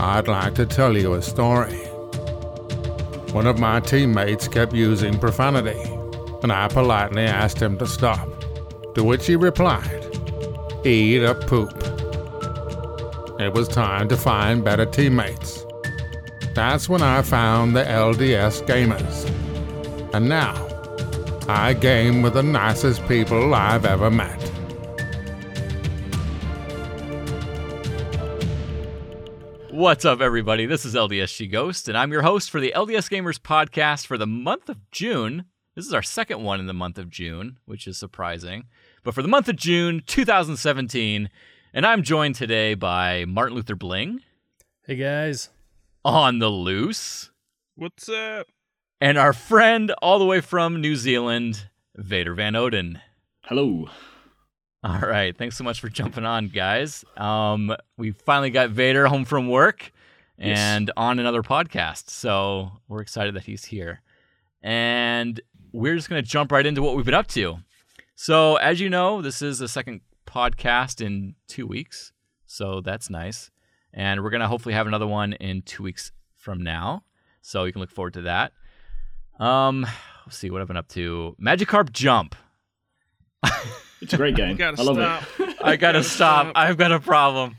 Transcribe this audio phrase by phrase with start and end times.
[0.00, 1.76] I'd like to tell you a story.
[3.32, 5.80] One of my teammates kept using profanity,
[6.42, 8.28] and I politely asked him to stop.
[8.94, 10.04] To which he replied,
[10.84, 11.72] Eat a poop.
[13.40, 15.66] It was time to find better teammates.
[16.54, 19.28] That's when I found the LDS gamers.
[20.14, 20.64] And now,
[21.48, 24.47] I game with the nicest people I've ever met.
[29.78, 30.66] What's up, everybody?
[30.66, 34.26] This is LDSG Ghost, and I'm your host for the LDS Gamers podcast for the
[34.26, 35.44] month of June.
[35.76, 38.64] This is our second one in the month of June, which is surprising.
[39.04, 41.30] But for the month of June 2017,
[41.72, 44.20] and I'm joined today by Martin Luther Bling
[44.84, 45.48] Hey guys.
[46.04, 47.30] on the loose,
[47.76, 48.48] What's up?
[49.00, 53.00] and our friend all the way from New Zealand, Vader Van Oden.
[53.44, 53.88] Hello.
[54.84, 57.04] All right, thanks so much for jumping on, guys.
[57.16, 59.92] Um, we finally got Vader home from work
[60.38, 60.56] Yes.
[60.56, 64.02] and on another podcast, so we're excited that he's here.
[64.62, 65.40] And
[65.72, 67.58] we're just gonna jump right into what we've been up to.
[68.14, 72.12] So, as you know, this is the second podcast in two weeks,
[72.46, 73.50] so that's nice.
[73.92, 77.02] And we're gonna hopefully have another one in two weeks from now,
[77.42, 78.52] so you can look forward to that.
[79.40, 79.84] Um,
[80.24, 81.34] let's see what I've been up to.
[81.42, 82.36] Magikarp Jump.
[84.00, 84.56] It's a great game.
[84.56, 85.22] Gotta I love stop.
[85.40, 85.56] it.
[85.62, 86.46] I gotta Gotta stop.
[86.46, 86.52] stop.
[86.56, 87.56] I've got a problem.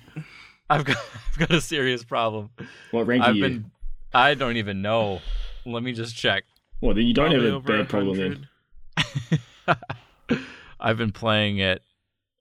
[0.69, 0.97] I've got
[1.31, 2.49] I've got a serious problem.
[2.91, 3.41] What rank are I've you?
[3.43, 3.71] been
[4.13, 5.21] I don't even know.
[5.65, 6.43] Let me just check.
[6.81, 9.77] Well, then you don't Probably have a over bad problem then.
[10.79, 11.81] I've been playing it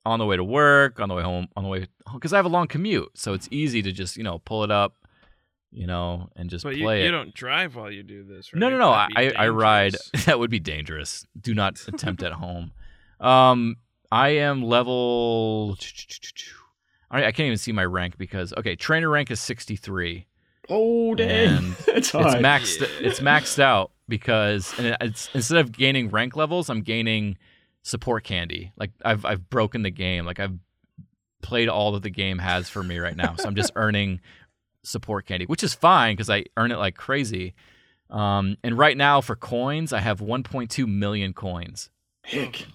[0.05, 2.45] on the way to work, on the way home, on the way because I have
[2.45, 4.95] a long commute, so it's easy to just you know pull it up,
[5.71, 7.11] you know, and just But you, play you it.
[7.11, 8.59] don't drive while you do this, right?
[8.59, 8.89] No, no, no.
[8.91, 9.95] I, That'd I ride.
[10.25, 11.27] That would be dangerous.
[11.39, 12.71] Do not attempt at home.
[13.19, 13.75] Um,
[14.11, 15.77] I am level.
[17.11, 20.27] I I can't even see my rank because okay, trainer rank is sixty three.
[20.69, 21.57] Oh, damn.
[21.57, 22.19] And That's high.
[22.19, 23.01] It's maxed.
[23.01, 27.37] It's maxed out because and it's instead of gaining rank levels, I'm gaining
[27.81, 28.71] support candy.
[28.77, 30.25] Like I've I've broken the game.
[30.25, 30.57] Like I've
[31.41, 33.35] played all that the game has for me right now.
[33.35, 34.19] So I'm just earning
[34.83, 37.53] support candy, which is fine because I earn it like crazy.
[38.09, 41.89] Um, and right now for coins, I have 1.2 million coins.
[42.23, 42.65] Heck.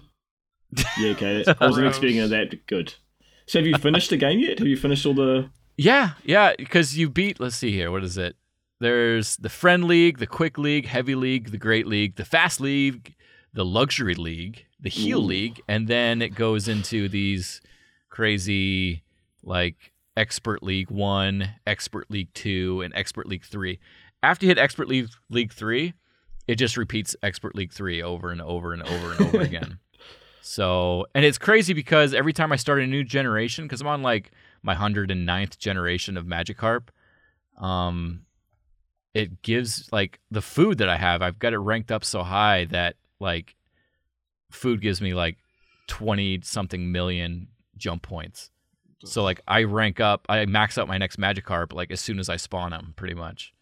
[0.99, 1.45] Yeah, okay.
[1.61, 2.95] I wasn't expecting that good.
[3.47, 4.59] So have you finished the game yet?
[4.59, 5.51] Have you finished all the...
[5.77, 7.41] Yeah, yeah, because you beat.
[7.41, 7.91] Let's see here.
[7.91, 8.37] What is it?
[8.81, 13.15] There's the friend league, the quick league, heavy league, the great league, the fast league,
[13.53, 15.27] the luxury league, the heal Ooh.
[15.27, 17.61] league, and then it goes into these
[18.11, 19.03] crazy
[19.43, 23.79] like expert league one, expert league two, and expert league three.
[24.23, 25.95] After you hit expert league league three,
[26.47, 29.79] it just repeats expert league three over and over and over and over again.
[30.47, 34.03] So, and it's crazy because every time I start a new generation, because I'm on
[34.03, 34.31] like
[34.63, 36.89] my 109th generation of Magikarp,
[37.59, 38.27] um,
[39.15, 42.67] it gives like the food that I have, I've got it ranked up so high
[42.67, 43.57] that like
[44.51, 45.39] food gives me like
[45.87, 48.51] 20 something million jump points.
[49.07, 52.29] So like I rank up, I max out my next Magikarp like as soon as
[52.29, 53.55] I spawn him, pretty much.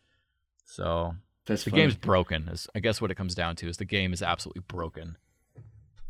[0.65, 1.15] So
[1.47, 1.83] That's the funny.
[1.83, 2.49] game's broken.
[2.49, 5.17] Is I guess what it comes down to is the game is absolutely broken.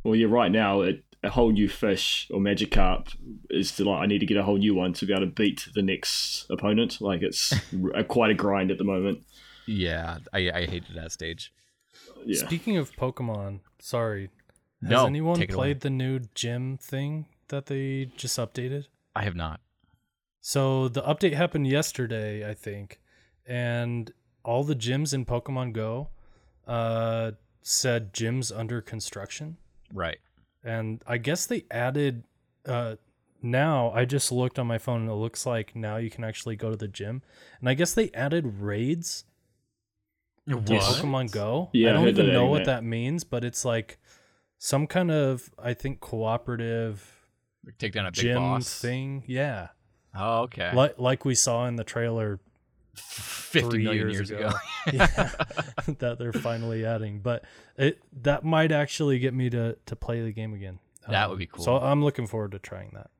[0.04, 3.14] Well, yeah, right now, it, a whole new fish or Magikarp
[3.50, 5.30] is to like, I need to get a whole new one to be able to
[5.32, 7.00] beat the next opponent.
[7.00, 7.52] Like, it's
[7.94, 9.22] r- quite a grind at the moment.
[9.66, 11.52] Yeah, I, I hated that stage.
[12.26, 12.44] Yeah.
[12.44, 14.30] Speaking of Pokemon, sorry.
[14.82, 15.56] Has No, anyone take away.
[15.56, 18.86] played the new gym thing that they just updated?
[19.14, 19.60] I have not.
[20.40, 23.00] So the update happened yesterday, I think,
[23.46, 24.10] and
[24.44, 26.08] all the gyms in Pokemon Go
[26.66, 27.32] uh
[27.62, 29.56] said gyms under construction.
[29.92, 30.18] Right.
[30.64, 32.24] And I guess they added
[32.66, 32.96] uh
[33.42, 36.56] now I just looked on my phone and it looks like now you can actually
[36.56, 37.22] go to the gym.
[37.60, 39.24] And I guess they added raids
[40.48, 41.70] to Pokemon Go.
[41.72, 42.50] Yeah, I I don't heard even know anime.
[42.50, 43.98] what that means, but it's like
[44.58, 47.26] some kind of I think cooperative
[47.78, 48.80] Take down a big gym boss.
[48.80, 49.24] thing.
[49.26, 49.68] Yeah.
[50.14, 50.72] Oh, okay.
[50.74, 52.38] Like like we saw in the trailer
[52.94, 54.50] Fifty three million years, years ago.
[54.92, 55.06] yeah,
[55.98, 57.20] that they're finally adding.
[57.20, 57.44] But
[57.76, 60.78] it that might actually get me to to play the game again.
[61.06, 61.64] Um, That would be cool.
[61.64, 63.10] So I'm looking forward to trying that.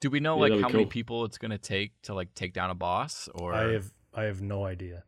[0.00, 2.52] Do we know Yeah, like how be many people it's gonna take to like take
[2.52, 5.04] down a boss, or I have I have no idea.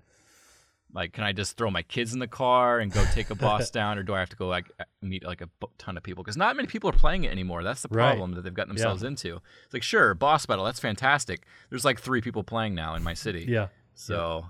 [0.92, 3.70] like can I just throw my kids in the car and go take a boss
[3.70, 4.70] down, or do I have to go like
[5.02, 6.22] meet like a ton of people?
[6.22, 7.62] Because not many people are playing it anymore.
[7.62, 8.10] That's the Right.
[8.10, 9.40] problem that they've gotten themselves into.
[9.64, 11.44] It's like sure, boss battle, that's fantastic.
[11.70, 13.44] There's like three people playing now in my city.
[13.48, 13.68] Yeah.
[13.94, 14.46] So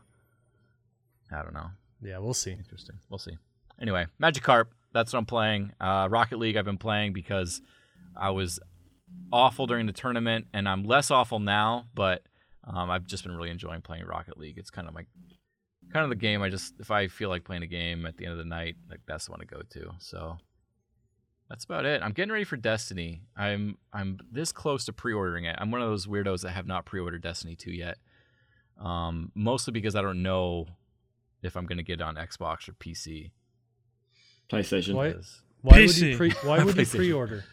[1.33, 1.71] I don't know.
[2.03, 2.53] Yeah, we'll see.
[2.53, 2.97] Interesting.
[3.09, 3.37] We'll see.
[3.81, 4.67] Anyway, Magikarp.
[4.93, 5.73] That's what I'm playing.
[5.81, 6.57] Uh, Rocket League.
[6.57, 7.61] I've been playing because
[8.17, 8.61] I was
[9.33, 11.87] awful during the tournament, and I'm less awful now.
[11.95, 12.23] But
[12.67, 14.57] Um, I've just been really enjoying playing Rocket League.
[14.57, 15.05] It's kind of my
[15.93, 18.25] kind of the game I just if I feel like playing a game at the
[18.25, 19.91] end of the night, like that's the one to go to.
[19.99, 20.39] So
[21.51, 22.03] that's about it.
[22.03, 23.21] I'm getting ready for Destiny.
[23.37, 25.57] I'm I'm this close to pre-ordering it.
[25.59, 27.99] I'm one of those weirdos that have not pre-ordered Destiny 2 yet.
[28.81, 30.67] Um, mostly because I don't know
[31.43, 33.31] if I'm going to get it on Xbox or PC.
[34.51, 34.95] PlayStation.
[34.95, 35.09] Why?
[35.09, 36.31] because- Why would you pre?
[36.43, 37.45] Why would you pre-order?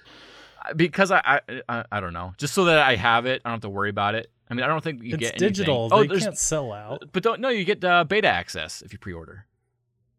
[0.75, 3.56] because I, I I I don't know, just so that I have it, I don't
[3.56, 4.29] have to worry about it.
[4.50, 5.89] I mean, I don't think you It's get anything- digital.
[5.91, 7.03] Oh, they there's- can't sell out.
[7.13, 9.45] but don't no, you get uh, beta access if you pre-order.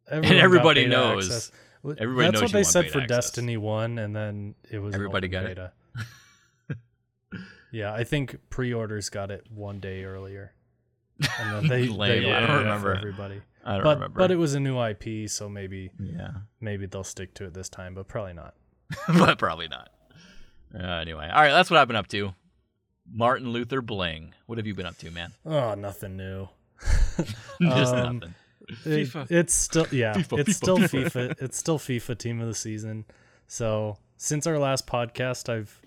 [0.09, 1.27] Everyone got everybody knows.
[1.29, 1.53] access.
[1.99, 3.17] Everybody That's knows what you they want said for access.
[3.27, 5.73] Destiny One, and then it was Everybody open got
[6.71, 6.79] it.
[7.73, 10.53] yeah, I think pre-orders got it one day earlier,
[11.41, 12.23] and then they, Lame.
[12.23, 12.95] they I don't opened it up remember.
[12.97, 13.43] everybody.
[13.65, 14.19] I don't But remember.
[14.19, 16.31] but it was a new IP, so maybe yeah,
[16.61, 18.55] maybe they'll stick to it this time, but probably not.
[19.09, 19.91] but probably not.
[20.75, 22.35] Uh, anyway, all right, that's what I've been up to.
[23.11, 25.33] Martin Luther Bling, what have you been up to, man?
[25.45, 26.49] Oh, nothing new.
[27.61, 28.35] Just Um, nothing.
[28.85, 29.31] It- FIFA.
[29.31, 31.11] it's still yeah, FIFA, it's FIFA, still FIFA.
[31.11, 31.43] FIFA.
[31.43, 33.05] It's still FIFA team of the season.
[33.49, 35.79] So since our last podcast, I've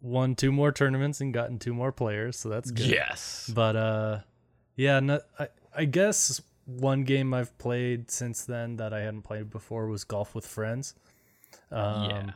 [0.00, 2.86] won two more tournaments and gotten two more players, so that's good.
[2.86, 3.50] Yes.
[3.54, 4.18] But uh,
[4.76, 9.50] yeah, no, I I guess one game I've played since then that I hadn't played
[9.50, 10.94] before was golf with friends.
[11.70, 12.30] Um, yeah.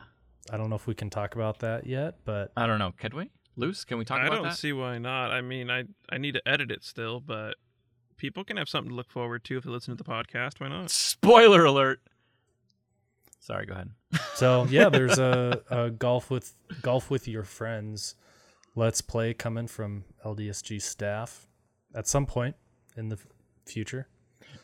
[0.51, 2.93] I don't know if we can talk about that yet, but I don't know.
[2.99, 3.31] Could we?
[3.55, 3.85] Loose?
[3.85, 5.31] Can we talk I about don't see why not.
[5.31, 7.55] I mean, I I need to edit it still, but
[8.17, 10.59] people can have something to look forward to if they listen to the podcast.
[10.59, 10.91] Why not?
[10.91, 12.01] Spoiler alert.
[13.45, 13.91] Sorry, go ahead.
[14.33, 18.15] So yeah, there's a, a golf with golf with your friends
[18.75, 21.47] let's play coming from LDSG staff
[21.93, 22.55] at some point
[22.97, 23.17] in the
[23.65, 24.07] future.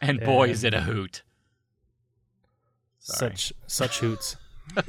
[0.01, 1.21] And boy, is it a hoot.
[2.99, 3.31] Sorry.
[3.31, 4.35] Such such hoots.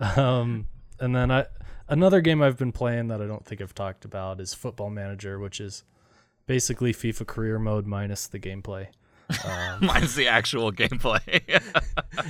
[0.00, 0.68] um,
[1.00, 1.46] and then I
[1.88, 5.38] another game I've been playing that I don't think I've talked about is Football Manager,
[5.38, 5.84] which is
[6.46, 8.88] basically FIFA career mode minus the gameplay.
[9.44, 11.60] Um, Mine's the actual gameplay.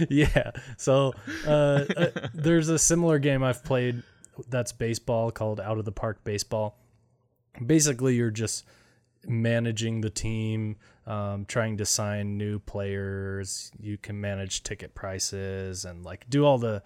[0.10, 0.50] yeah.
[0.76, 1.12] So
[1.46, 4.02] uh, uh, there's a similar game I've played
[4.48, 6.78] that's baseball called Out of the Park Baseball.
[7.64, 8.64] Basically, you're just
[9.26, 10.76] managing the team,
[11.06, 13.70] um, trying to sign new players.
[13.78, 16.82] You can manage ticket prices and like do all the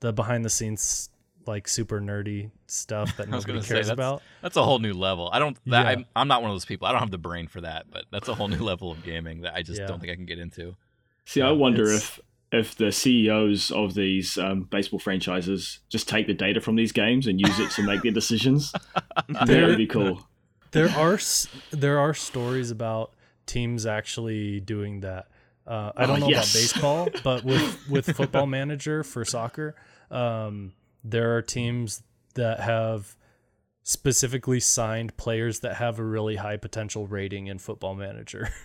[0.00, 1.08] the behind the scenes
[1.46, 4.22] like super nerdy stuff that I was nobody gonna say, cares that's- about.
[4.42, 5.28] that's a whole new level.
[5.32, 5.56] I don't.
[5.66, 5.90] That, Yeah.
[5.90, 6.86] I'm, I'm not one of those people.
[6.86, 7.86] I don't have the brain for that.
[7.90, 9.86] But that's a whole new level of gaming that I just Yeah.
[9.86, 10.76] don't think I can get into.
[11.24, 12.18] See, I wonder if
[12.52, 17.26] if the CEOs of these um, baseball franchises just take the data from these games
[17.26, 18.72] and use it to make their decisions.
[19.28, 20.26] that would be cool.
[20.72, 21.18] there are
[21.70, 23.12] there are stories about
[23.46, 25.28] teams actually doing that.
[25.66, 26.52] Uh, I don't Oh, know yes.
[26.52, 29.74] about baseball, but with with Football Manager for soccer,
[30.10, 30.72] um,
[31.04, 32.02] there are teams
[32.34, 33.16] that have
[33.82, 38.48] specifically signed players that have a really high potential rating in Football Manager.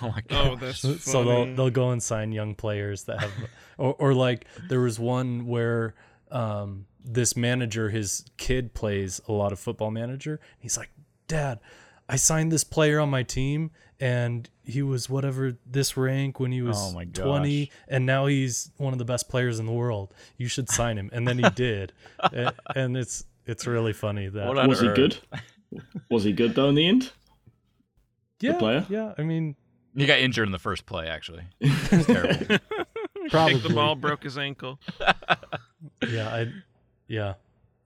[0.00, 0.46] Oh my god.
[0.46, 0.98] Oh, that's so funny.
[1.00, 3.32] so they'll they'll go and sign young players that have,
[3.78, 5.94] or or like there was one where
[6.30, 10.38] um, this manager, his kid plays a lot of Football Manager.
[10.58, 10.90] He's like,
[11.26, 11.58] Dad,
[12.12, 16.60] I signed this player on my team, and he was whatever this rank when he
[16.60, 20.12] was Oh my twenty, and now he's one of the best players in the world.
[20.36, 21.94] You should sign him, and then he did,
[22.76, 24.94] and it's it's really funny that What Was he earth?
[24.96, 25.18] good?
[26.10, 27.12] Was he good though in the end?
[28.40, 28.84] yeah player?
[28.90, 29.14] yeah.
[29.16, 29.56] I mean,
[29.96, 31.06] He got injured in the first play.
[31.08, 32.34] Actually, it's terrible.
[33.22, 33.58] Kicked Probably.
[33.60, 34.78] the ball, broke his ankle.
[36.08, 36.52] yeah, I
[37.08, 37.34] yeah.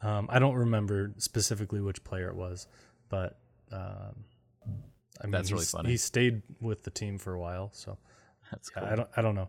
[0.02, 2.66] Um, I don't remember specifically which player it was,
[3.08, 3.38] but
[3.72, 4.24] um,
[5.20, 5.90] I mean, That's really he's- funny.
[5.90, 7.96] He stayed with the team for a while, so
[8.50, 8.92] That's yeah, cool.
[8.92, 9.48] I don't I don't know.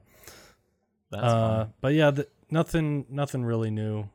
[1.11, 1.73] That's uh, fine.
[1.81, 4.09] but yeah, the, nothing nothing really new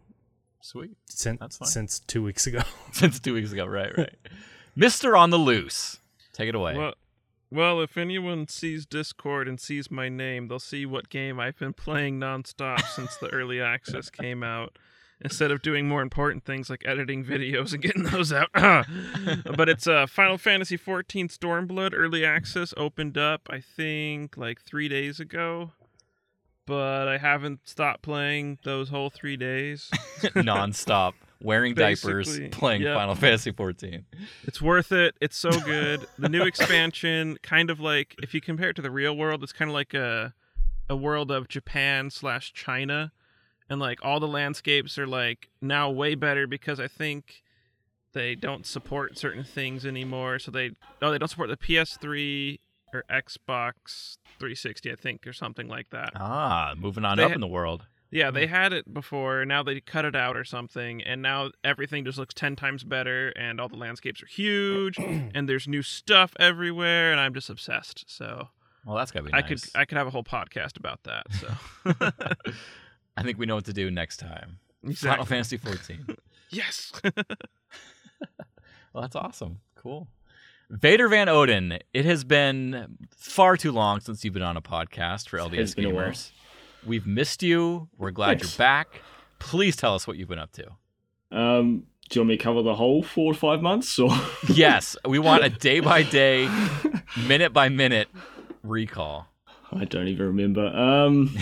[0.60, 0.90] Sweet.
[1.08, 1.68] since That's fine.
[1.68, 2.60] since two weeks ago.
[2.92, 4.14] Since two weeks ago, right, right.
[4.76, 5.98] Mister on the loose.
[6.32, 6.76] Take it away.
[6.76, 6.94] Well,
[7.50, 11.72] well, if anyone sees Discord and sees my name, they'll see what game I've been
[11.74, 14.78] playing nonstop since the early access came out.
[15.24, 19.86] Instead of doing more important things like editing videos and getting those out, but it's
[19.86, 25.72] uh, Final Fantasy XIV Stormblood early access opened up, I think, like three days ago.
[26.66, 29.90] But I haven't stopped playing those whole three days.
[30.34, 32.94] Non-stop wearing diapers, Basically, playing yep.
[32.94, 34.04] Final Fantasy 14.
[34.44, 35.16] It's worth it.
[35.20, 36.06] It's so good.
[36.18, 39.52] The new expansion, kind of like if you compare it to the real world, it's
[39.52, 40.34] kind of like a
[40.88, 43.12] a world of Japan slash China,
[43.72, 47.42] and like all the landscapes are like now way better because I think
[48.12, 50.38] they don't support certain things anymore.
[50.38, 52.58] So they oh they don't support the PS3
[52.94, 56.10] or Xbox 360, I think, or something like that.
[56.14, 57.86] Ah, moving on They up ha- in the world.
[58.10, 59.46] Yeah, they had it before.
[59.46, 63.30] Now they cut it out or something, and now everything just looks ten times better,
[63.30, 68.04] and all the landscapes are huge, and there's new stuff everywhere, and I'm just obsessed.
[68.06, 68.48] So
[68.84, 69.48] Well, that's gotta be I nice.
[69.48, 71.24] could I could have a whole podcast about that.
[71.32, 71.94] So
[73.16, 74.58] I think we know what to do next time.
[74.82, 75.26] Final Exactly.
[75.26, 76.06] Fantasy 14.
[76.50, 76.92] yes,
[78.92, 79.60] Well, that's awesome.
[79.74, 80.08] Cool.
[80.70, 85.28] Vader Van Odin, it has been far too long since you've been on a podcast
[85.28, 86.08] for LDS It's been a while.
[86.10, 86.30] Gamers.
[86.86, 87.88] We've missed you.
[87.98, 88.52] We're glad Thanks.
[88.54, 89.02] you're back.
[89.38, 90.66] Please tell us what you've been up to.
[91.30, 93.98] Um, do you want me to cover the whole four or five months?
[93.98, 94.10] Or
[94.48, 96.48] Yes, we want a day by day,
[97.26, 98.08] minute by minute
[98.62, 99.28] recall.
[99.72, 100.66] I don't even remember.
[100.66, 101.34] Um,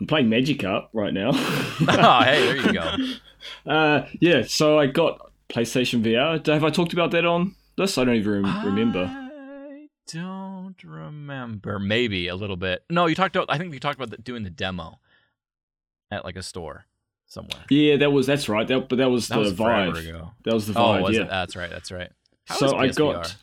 [0.00, 1.30] I'm playing Magikarp right now.
[1.88, 2.96] Oh, hey, there you go.
[3.70, 6.46] uh, yeah, so I got PlayStation VR.
[6.46, 7.96] Have I talked about that on this?
[7.96, 9.04] I don't even rem- remember.
[9.06, 11.78] I don't remember.
[11.78, 12.84] Maybe a little bit.
[12.90, 13.48] No, you talked about.
[13.50, 14.98] I think you talked about the, doing the demo
[16.10, 16.84] at like a store
[17.26, 17.62] somewhere.
[17.70, 18.66] Yeah, that was that's right.
[18.68, 19.94] That but that was That the was Vive.
[20.44, 21.02] That was the Oh, Vive.
[21.02, 21.22] was yeah.
[21.22, 21.28] it?
[21.30, 21.70] That's right.
[21.70, 22.10] That's right.
[22.46, 23.34] How so I got.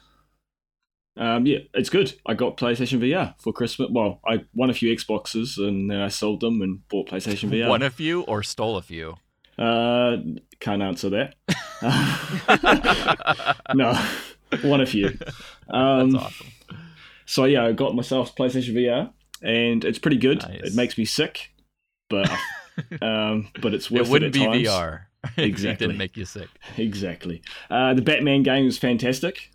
[1.17, 2.13] Um, yeah, it's good.
[2.25, 3.89] I got PlayStation VR for Christmas.
[3.91, 7.67] Well, I won a few Xboxes and then I sold them and bought PlayStation VR.
[7.69, 9.15] Won a few or stole a few?
[9.57, 10.17] Uh,
[10.59, 11.35] can't answer that.
[13.75, 13.99] no,
[14.69, 15.17] one a few.
[15.69, 16.47] Um, That's awesome.
[17.25, 20.41] So yeah, I got myself PlayStation VR, and it's pretty good.
[20.43, 20.61] Nice.
[20.63, 21.51] It makes me sick,
[22.09, 22.31] but
[23.01, 24.65] um, but it's worth It It wouldn't it be times.
[24.65, 25.01] VR.
[25.35, 25.87] Exactly.
[25.87, 26.47] didn't make you sick.
[26.77, 27.41] Exactly.
[27.69, 29.51] Uh, the Batman game was fantastic.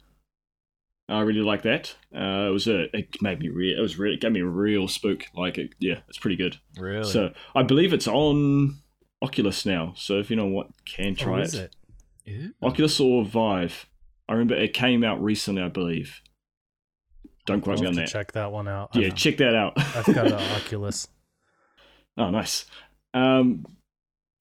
[1.12, 1.94] I really like that.
[2.14, 3.78] Uh, it was a, it made me real.
[3.78, 5.24] It was really it gave me a real spook.
[5.34, 6.56] Like it, yeah, it's pretty good.
[6.78, 7.10] Really?
[7.10, 8.78] So I believe it's on
[9.20, 9.94] Oculus now.
[9.96, 11.44] So if you know what, can try Oh, it.
[11.44, 11.74] is it?
[12.62, 13.86] Oculus or Vive.
[14.28, 16.22] I remember it came out recently, I believe.
[17.46, 18.08] Don't quote me on that.
[18.08, 18.94] check that one out.
[18.94, 19.72] Yeah, check that out.
[19.76, 21.08] I've got an Oculus.
[22.16, 22.66] Oh, nice.
[23.14, 23.66] Um,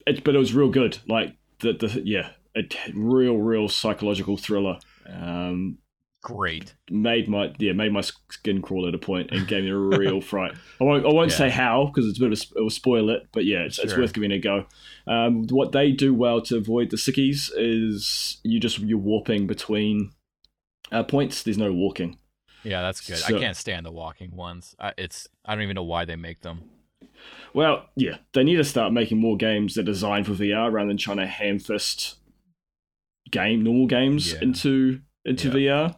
[0.05, 0.99] it, but it was real good.
[1.07, 2.61] Like the the yeah, a
[2.93, 4.77] real real psychological thriller.
[5.11, 5.79] Um,
[6.23, 6.75] Great.
[6.91, 10.21] made my yeah made my skin crawl at a point and gave me a real
[10.21, 10.53] fright.
[10.79, 11.37] I won't I won't Yeah.
[11.37, 13.79] say how because it's a bit of a, it will spoil it, but yeah, it's,
[13.79, 14.65] it's worth giving it a go.
[15.07, 20.11] Um, what they do well to avoid the sickies is you just you're warping between
[20.91, 21.41] uh, points.
[21.41, 22.17] There's no walking.
[22.63, 23.17] Yeah, that's good.
[23.17, 24.75] So- I can't stand the walking ones.
[24.79, 26.61] I, it's I don't even know why they make them.
[27.55, 30.87] Well, yeah, they need to start making more games that are designed for VR rather
[30.87, 32.17] than trying to ham fist
[33.31, 34.39] game normal games Yeah.
[34.43, 35.95] into into VR.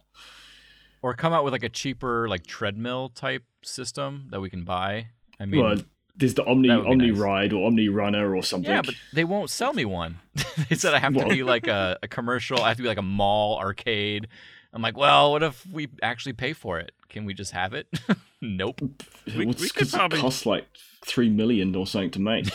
[1.04, 5.08] Or come out with like a cheaper like treadmill type system that we can buy.
[5.38, 5.76] I mean, well,
[6.16, 7.18] there's the Omni that would be Omni nice.
[7.20, 8.70] Ride or Omni Runner or something.
[8.70, 10.16] yeah, but they won't sell me one.
[10.70, 12.62] they said I have Well- to be like a, a commercial.
[12.62, 14.28] I have to be like a mall arcade.
[14.72, 16.92] I'm like, well, what if we actually pay for it?
[17.10, 17.86] Can we just have it?
[18.40, 18.80] nope.
[19.26, 20.66] We- we could probably- it costs like
[21.04, 22.48] three million or something to make.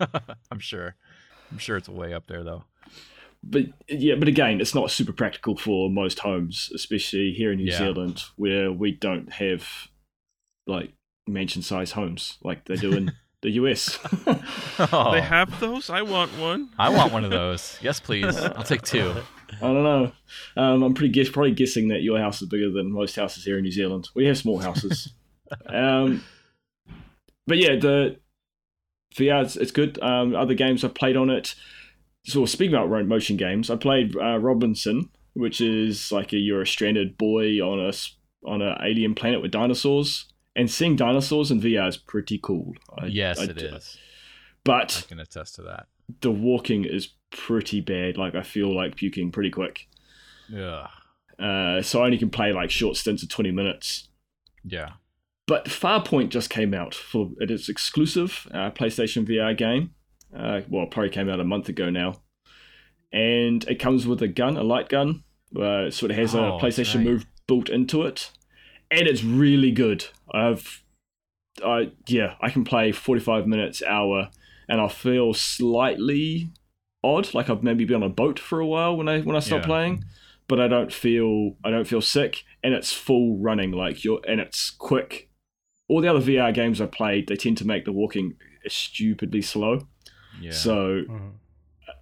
[0.50, 0.96] I'm sure.
[1.52, 2.64] I'm sure it's way up there though.
[3.46, 7.70] But yeah, but again, it's not super practical for most homes, especially here in New
[7.70, 7.78] Yeah.
[7.78, 9.66] Zealand, where we don't have
[10.66, 10.92] like
[11.26, 13.98] mansion-sized homes like they do in the US.
[14.92, 15.88] Oh, they have those.
[15.88, 16.70] I want one.
[16.78, 17.78] I want one of those.
[17.80, 18.36] Yes, please.
[18.36, 19.14] I'll take two.
[19.62, 20.12] I don't know.
[20.56, 23.56] Um, I'm pretty guess probably guessing that your house is bigger than most houses here
[23.56, 24.08] in New Zealand.
[24.16, 25.12] We have small houses.
[25.68, 26.24] um,
[27.46, 28.16] but yeah, the
[29.14, 30.02] VR it's, it's good.
[30.02, 31.54] Um, other games I've played on it.
[32.24, 36.66] So speaking about motion games, I played uh, Robinson, which is like a, you're a
[36.66, 37.92] stranded boy on a
[38.46, 40.26] on an alien planet with dinosaurs,
[40.56, 42.72] and seeing dinosaurs in VR is pretty cool.
[42.98, 43.96] I- yes, I- it is.
[43.96, 44.00] I
[44.64, 45.86] But I can attest to that.
[46.20, 48.16] the walking is pretty bad.
[48.16, 49.88] Like I feel like puking pretty quick.
[50.54, 50.88] Ugh.
[51.38, 54.08] Uh, so I only can play like short stints of 20 minutes.
[54.62, 54.92] Yeah.
[55.46, 59.90] But Farpoint just came out for it is exclusive uh, PlayStation VR game.
[60.36, 62.22] Uh, well, it probably came out a month ago now,
[63.12, 65.22] and it comes with a gun, a light gun.
[65.56, 67.04] Uh, it sort of has Oh, a PlayStation right.
[67.04, 68.30] Move built into it,
[68.90, 70.06] and it's really good.
[70.32, 70.82] I've,
[71.64, 74.30] I yeah, I can play 45 minutes, hour,
[74.68, 76.50] and I feel slightly
[77.04, 79.40] odd, like I've maybe been on a boat for a while when I when I
[79.40, 79.66] start Yeah.
[79.66, 80.04] playing,
[80.48, 84.40] but I don't feel I don't feel sick, and it's full running like you're and
[84.40, 85.28] it's quick.
[85.86, 88.36] All the other VR games I played, they tend to make the walking
[88.66, 89.86] stupidly slow.
[90.40, 90.50] Yeah.
[90.52, 91.32] So, Mhm.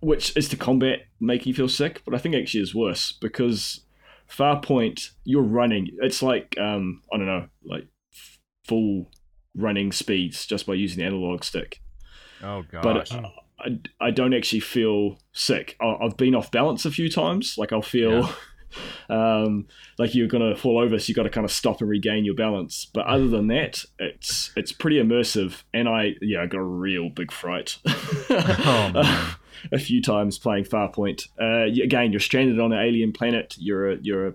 [0.00, 3.84] which is to combat make you feel sick, but I think actually is worse because
[4.28, 5.88] Farpoint you're running.
[6.00, 9.10] It's like um I don't know, like f- full
[9.54, 11.82] running speeds just by using the analog stick
[12.42, 12.82] oh gosh.
[12.82, 13.12] but
[13.58, 15.76] I, I don't actually feel sick.
[15.80, 17.54] I, I've been off balance a few times.
[17.58, 18.32] Like I'll feel, Yeah.
[19.08, 19.66] um,
[19.98, 22.34] like you're gonna fall over, so you've got to kind of stop and regain your
[22.34, 22.86] balance.
[22.92, 27.08] But other than that, it's it's pretty immersive, and I yeah I got a real
[27.08, 27.78] big fright.
[28.34, 29.38] Oh,
[29.70, 31.28] a few times playing Farpoint.
[31.40, 33.54] Uh, again, you're stranded on an alien planet.
[33.58, 34.34] You're a, you're a,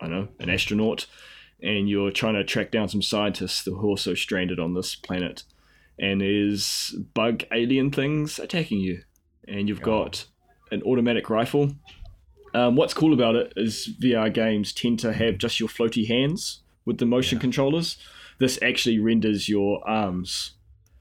[0.00, 1.06] I don't know an astronaut,
[1.62, 5.44] and you're trying to track down some scientists who are also stranded on this planet.
[5.98, 9.02] And there's bug alien things attacking you,
[9.48, 10.26] and you've got
[10.70, 11.72] an automatic rifle.
[12.56, 16.60] Um, what's cool about it is VR games tend to have just your floaty hands
[16.86, 17.96] with the motion controllers.
[18.38, 20.52] This actually renders your arms,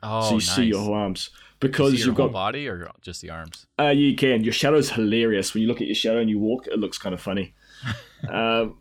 [0.04, 0.56] Oh, so you nice.
[0.56, 3.30] see your whole arms You because see your you've whole got body or just the
[3.30, 3.66] arms.
[3.80, 4.44] uh, you can.
[4.44, 5.54] Your shadow's hilarious.
[5.54, 7.54] When you look at your shadow and you walk, it looks kind of funny.
[8.30, 8.78] um,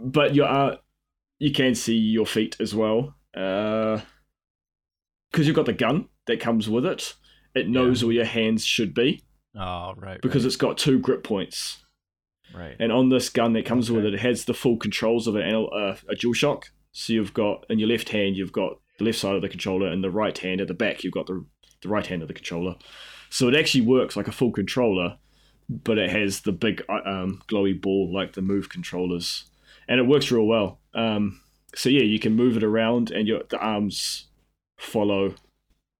[0.00, 0.78] but you are,
[1.40, 3.14] you can see your feet as well.
[3.32, 4.02] Because
[5.46, 7.14] you've got the gun that comes with it.
[7.54, 9.22] It knows where your hands should be
[9.58, 10.20] Oh, right.
[10.22, 11.78] because right, it's got two grip points.
[12.54, 12.76] Right.
[12.78, 15.42] And on this gun that comes with it, it has the full controls of an,
[15.42, 16.70] anal- uh, a dual shock.
[16.92, 19.88] So you've got in your left hand, you've got the left side of the controller,
[19.88, 21.44] and the right hand at the back, you've got the
[21.82, 22.74] the right hand of the controller.
[23.28, 25.18] So it actually works like a full controller,
[25.68, 29.44] but it has the big uh, um, glowy ball like the Move controllers,
[29.88, 30.80] and it works real well.
[30.94, 31.42] Um,
[31.74, 34.28] so yeah, you can move it around, and your the arms
[34.78, 35.34] follow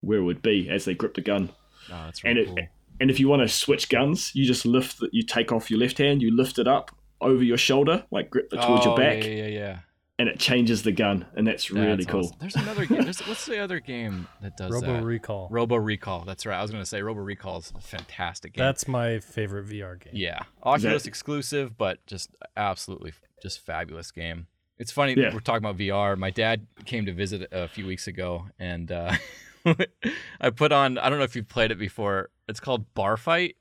[0.01, 1.51] where it would be as they grip the gun.
[1.91, 2.67] Oh, that's and really it, cool.
[3.01, 5.81] And if you want to switch guns, you just lift, the, you take off your
[5.81, 8.97] left hand, you lift it up over your shoulder, like grip it towards your Oh,
[8.97, 9.79] back, Yeah, yeah, yeah.
[10.19, 12.21] and it changes the gun, and that's really That's cool.
[12.21, 12.37] awesome.
[12.41, 13.05] There's another game.
[13.05, 15.03] There's, what's the other game that does Robo that?
[15.05, 15.49] Recall.
[15.51, 16.25] Robo Recall.
[16.25, 16.59] That's right.
[16.59, 18.65] I was gonna say Robo Recall is a fantastic game.
[18.65, 20.13] That's my favorite VR game.
[20.15, 23.13] yeah, Oculus that- exclusive, but just absolutely
[23.43, 24.47] just fabulous game.
[24.79, 25.33] It's funny Yeah.
[25.33, 26.19] we're talking about VR.
[26.19, 29.13] My dad came to visit a few weeks ago, and uh,
[30.41, 30.99] I put on.
[30.99, 32.29] I don't know if you've played it before.
[32.49, 33.57] It's called Bar Fight,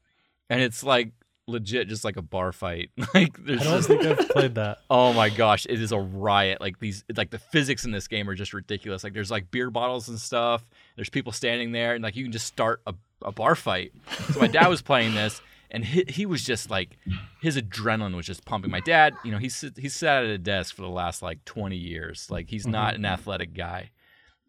[0.50, 1.12] and it's like
[1.48, 2.90] legit, just like a bar fight.
[3.14, 4.80] like there's I don't just think I've played that.
[4.90, 6.62] Oh my gosh, it is a riot.
[6.62, 9.04] Like these like the physics in this game are just ridiculous.
[9.04, 10.66] Like there's like beer bottles and stuff.
[10.96, 13.94] There's people standing there and like you can just start a, a bar fight.
[14.32, 16.98] So my dad was playing this and he, he was just like
[17.42, 18.72] his adrenaline was just pumping.
[18.72, 21.76] My dad, you know, he's he's sat at a desk for the last like 20
[21.76, 22.30] years.
[22.30, 22.72] Like he's mm-hmm.
[22.72, 23.92] not an athletic guy.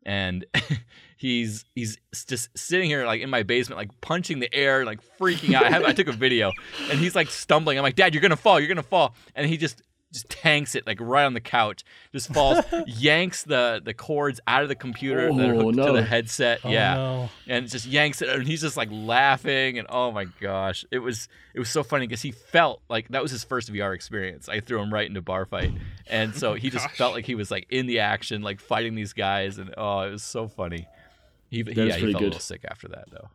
[0.06, 0.46] And
[1.16, 5.52] he's he's just sitting here like in my basement, like punching the air, like freaking
[5.52, 5.66] out.
[5.66, 6.52] I, have, I took a video,
[6.90, 7.76] and he's like stumbling.
[7.76, 9.82] I'm like, Dad, you're gonna fall, you're gonna fall, and he just
[10.16, 14.62] just tanks it like right on the couch, just falls, yanks the the cords out
[14.62, 17.30] of the computer that are Oh, hooked to the headset, Oh, yeah, no.
[17.46, 21.28] and just yanks it, and he's just like laughing, and oh my gosh, it was
[21.54, 24.48] it was so funny because he felt like that was his first VR experience.
[24.48, 25.72] I threw him right into bar fight,
[26.06, 26.96] and so he just Gosh.
[26.96, 30.10] felt like he was like in the action, like fighting these guys, and oh, it
[30.10, 30.86] was so funny.
[31.48, 33.28] He, That yeah, was he pretty felt a little sick after that though.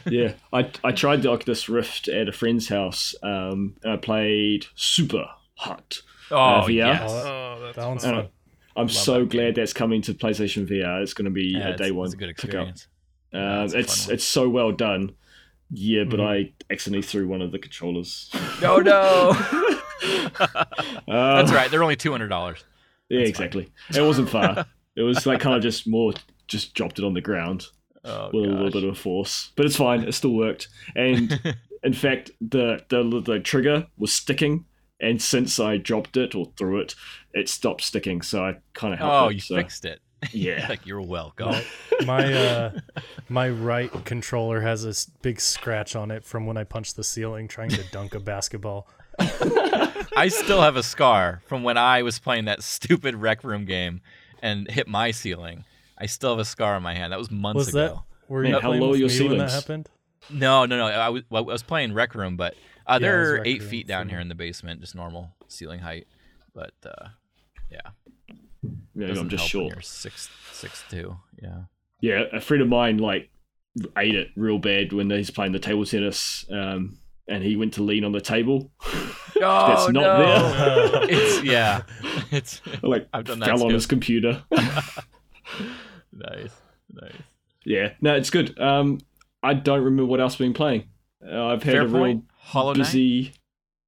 [0.10, 3.14] yeah, I I tried the Oculus Rift at a friend's house.
[3.22, 5.26] Um, and I played Super
[5.58, 6.02] Hot.
[6.30, 6.68] Oh VR?
[6.68, 7.10] yes.
[7.10, 8.14] Oh, Oh, that's That one's fun.
[8.14, 8.28] fun.
[8.74, 11.02] I'm Love so that glad that's coming to PlayStation VR.
[11.02, 12.86] It's going to be Yeah, a it's, day one it's a good experience.
[13.34, 15.12] Um, it's a it's it's so well done.
[15.70, 16.26] Yeah, but Mhm.
[16.48, 18.30] I accidentally threw one of the controllers.
[18.60, 19.32] No, no.
[21.08, 21.70] Uh, That's right.
[21.70, 22.64] They're only two hundred dollars.
[23.08, 23.70] Yeah, That's exactly.
[23.94, 24.66] It wasn't far.
[24.96, 26.12] it was like kind of just more,
[26.48, 27.66] just dropped it on the ground
[28.04, 30.02] Oh with a little bit of force, but it's fine.
[30.02, 30.68] It still worked.
[30.96, 31.54] And
[31.84, 34.64] in fact, the, the the trigger was sticking,
[35.02, 36.94] and since I dropped it or threw it,
[37.34, 38.22] it stopped sticking.
[38.22, 39.12] So I kind of helped.
[39.12, 40.00] Oh, it, you so, fixed it.
[40.32, 40.66] Yeah.
[40.68, 41.56] like you're welcome.
[42.06, 42.70] My my, uh,
[43.28, 47.02] my right controller has a s- big scratch on it from when I punched the
[47.02, 48.86] ceiling trying to dunk a basketball.
[49.18, 54.00] I still have a scar from when I was playing that stupid rec room game
[54.40, 55.64] and hit my ceiling.
[55.98, 57.12] I still have a scar on my hand.
[57.12, 57.80] That was months ago.
[57.80, 58.02] Was that ago.
[58.28, 59.88] were Man, you how low with are your me when that happened?
[60.30, 60.86] No, no, no.
[60.86, 62.54] I was, well, I was playing rec room, but
[62.96, 66.06] uh, Yeah, they're Rec eight feet down here in the basement, just normal ceiling height.
[66.54, 67.08] But uh,
[67.70, 67.80] yeah,
[68.94, 69.74] Maybe doesn't I'm just help when short.
[69.74, 71.16] You're six, six two.
[71.42, 71.62] Yeah.
[72.00, 73.30] Yeah, a friend of mine like
[73.96, 77.82] ate it real bad when he's playing the table tennis, um, and he went to
[77.82, 78.70] lean on the table.
[79.44, 81.02] Oh That's not there.
[81.10, 81.82] it's yeah.
[82.30, 84.44] It's like I've done that fell on his computer.
[84.52, 85.00] nice,
[86.12, 86.50] nice.
[87.64, 88.58] yeah, no, it's good.
[88.60, 89.00] Um,
[89.42, 90.84] I don't remember what else I've been playing.
[91.26, 92.24] Uh, I've had Fair a real point.
[92.44, 92.78] Hollow Knight.
[92.86, 93.32] busy.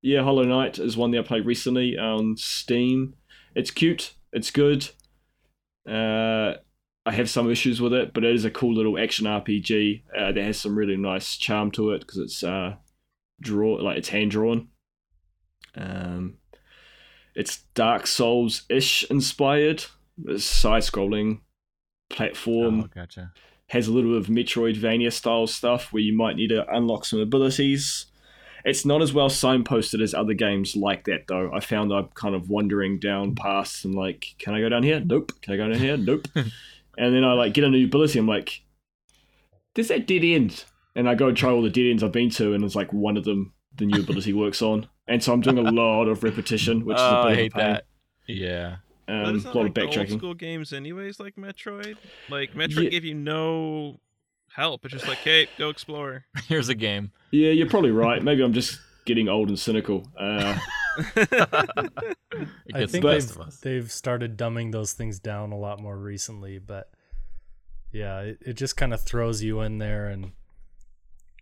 [0.02, 3.14] Yeah, Hollow Knight is one that I played recently on Steam.
[3.54, 4.14] It's cute.
[4.32, 4.88] It's good.
[5.88, 6.54] Uh,
[7.06, 10.32] I have some issues with it, but it is a cool little action RPG uh,
[10.32, 12.74] that has some really nice charm to it because it's uh,
[13.40, 14.68] draw like it's hand drawn.
[15.76, 16.38] Um,
[17.34, 19.84] it's Dark Souls ish inspired.
[20.26, 21.40] It's side scrolling
[22.08, 23.32] platform Oh, gotcha.
[23.68, 27.20] has a little bit of Metroidvania style stuff where you might need to unlock some
[27.20, 28.06] abilities.
[28.64, 31.50] It's not as well signposted as other games like that, though.
[31.53, 35.00] I found I'm kind of wandering down paths and like, can I go down here?
[35.05, 35.33] Nope.
[35.42, 35.96] Can I go down here?
[35.98, 36.27] Nope.
[36.35, 36.50] and
[36.96, 38.18] then I like get a new ability.
[38.18, 38.62] I'm like,
[39.74, 42.31] there's that dead end, and I go and try all the dead ends I've been
[42.31, 45.40] to, and it's like one of them the new ability works on, and so I'm
[45.40, 47.62] doing a lot of repetition, which is a Oh, bit I of a hate pain.
[47.64, 47.85] that.
[48.29, 48.77] Yeah.
[49.07, 51.96] But Um, isn't a lot like of the old school games, anyways, like Metroid.
[52.31, 52.90] Like Metroid Yeah.
[52.90, 54.00] gave you no
[54.54, 54.84] help.
[54.84, 56.24] It's just like, hey, go explore.
[56.48, 57.12] Here's a game.
[57.30, 58.22] Yeah, you're probably right.
[58.22, 60.08] Maybe I'm just getting old and cynical.
[60.18, 60.58] Uh,
[61.16, 63.60] I think they've best of us.
[63.60, 66.90] they've started dumbing those things down a lot more recently, but
[67.92, 70.32] yeah, it, it just kind of throws you in there and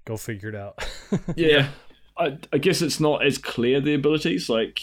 [0.05, 0.83] go figure it out.
[1.37, 1.69] yeah,
[2.17, 4.49] I, I guess it's not as clear the abilities.
[4.49, 4.81] Like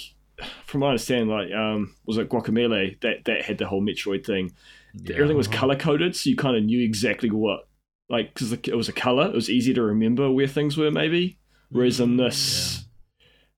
[0.65, 4.51] from my understanding, like um, was it Guacamelee that that had the whole Metroid thing.
[4.93, 5.15] Yeah.
[5.15, 7.68] Everything was color coded, so you kind of knew exactly what
[8.09, 9.27] like because it was a color.
[9.27, 11.37] It was easy to remember where things were, maybe.
[11.69, 12.85] Whereas in this,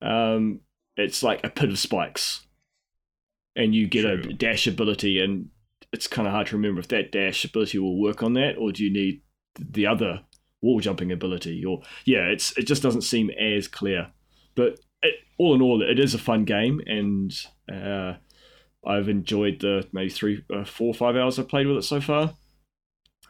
[0.02, 0.60] um,
[0.98, 2.46] it's like a pit of spikes,
[3.56, 4.30] and you get True.
[4.30, 5.50] a dash ability, and
[5.94, 8.72] it's kind of hard to remember if that dash ability will work on that, or
[8.72, 9.22] do you need
[9.58, 10.22] the other
[10.62, 11.64] wall jumping ability?
[11.64, 14.12] Or yeah, it's it just doesn't seem as clear.
[14.56, 17.32] But it, all in all, it is a fun game, and
[17.72, 18.16] uh,
[18.86, 22.02] I've enjoyed the maybe three, uh, four, or five hours I've played with it so
[22.02, 22.34] far.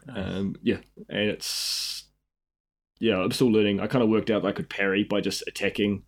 [0.08, 2.04] Um, yeah, and it's
[2.98, 3.80] yeah, I'm still learning.
[3.80, 6.04] I kind of worked out that I could parry by just attacking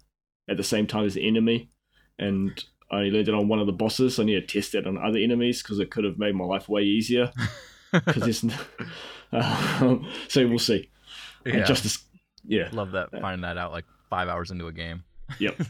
[0.48, 1.70] at the same time as the enemy,
[2.18, 4.16] and I only learned it on one of the bosses.
[4.16, 6.44] So I need to test that on other enemies because it could have made my
[6.44, 7.32] life way easier.
[7.92, 8.42] Because it's
[9.32, 10.90] um, so we'll see.
[11.44, 11.64] And Yeah.
[11.64, 11.98] Just as,
[12.44, 15.04] yeah, Love that finding that out like five hours into a game.
[15.38, 15.60] Yep.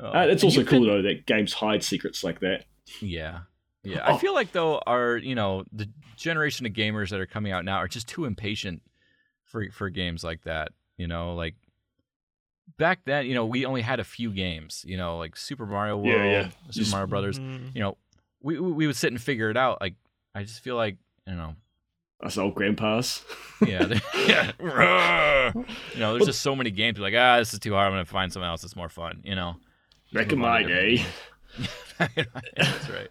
[0.00, 2.64] Oh, uh, it's also cool though that games hide secrets like that.
[3.02, 3.40] Yeah.
[3.82, 4.04] Yeah.
[4.06, 4.14] Oh.
[4.14, 7.64] I feel like though our you know, the generation of gamers that are coming out
[7.64, 8.82] now are just too impatient
[9.44, 10.72] for for games like that.
[10.96, 11.54] You know, like
[12.78, 15.96] back then, you know, we only had a few games, you know, like Super Mario
[15.96, 16.42] World, Yeah, yeah.
[16.70, 17.38] Super Just- Mario Brothers.
[17.38, 17.74] Mhm.
[17.74, 17.96] You know,
[18.42, 19.80] we we we would sit and figure it out.
[19.80, 19.94] Like
[20.34, 21.54] I just feel like, you know.
[22.22, 23.24] Us old grandpas.
[23.66, 23.86] Yeah.
[24.26, 24.52] yeah.
[25.94, 26.98] you know, there's just so many games.
[26.98, 27.86] Like, ah, this is too hard.
[27.86, 29.22] I'm gonna find something else that's more fun.
[29.24, 29.56] You know.
[30.12, 31.02] Back in my day.
[31.98, 33.08] That's right.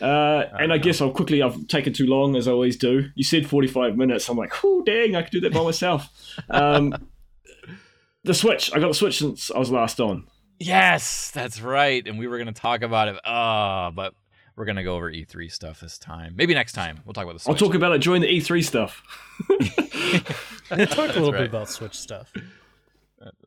[0.00, 0.78] Uh, and I know.
[0.78, 3.08] guess I'll quickly, I've taken too long as I always do.
[3.14, 4.28] You said 45 minutes.
[4.28, 6.08] I'm like, oh, dang, I could do that by myself.
[6.50, 6.94] Um,
[8.24, 8.72] the Switch.
[8.74, 10.26] I got the Switch since I was last on.
[10.58, 12.06] Yes, that's right.
[12.06, 13.16] And we were going to talk about it.
[13.24, 14.14] Ah, but
[14.56, 16.34] we're going to go over E3 stuff this time.
[16.36, 17.00] Maybe next time.
[17.04, 17.60] We'll talk about the Switch.
[17.60, 19.02] I'll talk about it during the E3 stuff.
[20.70, 21.40] We'll talk a little right.
[21.40, 22.32] bit about Switch stuff.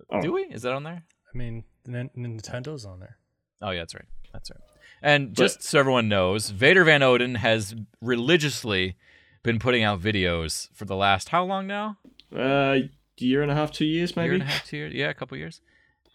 [0.09, 0.21] Oh.
[0.21, 0.43] Do we?
[0.43, 1.03] Is that on there?
[1.33, 3.17] I mean, Nin- Nintendo's on there.
[3.61, 4.05] Oh, yeah, that's right.
[4.33, 4.59] That's right.
[5.01, 8.95] And just so everyone knows, Vader Van Oden has religiously
[9.43, 11.97] been putting out videos for the last how long now?
[12.35, 12.79] Uh,
[13.17, 14.25] year and a half, two years, maybe.
[14.25, 14.93] Year and a half, two years?
[14.93, 15.61] Yeah, a couple years.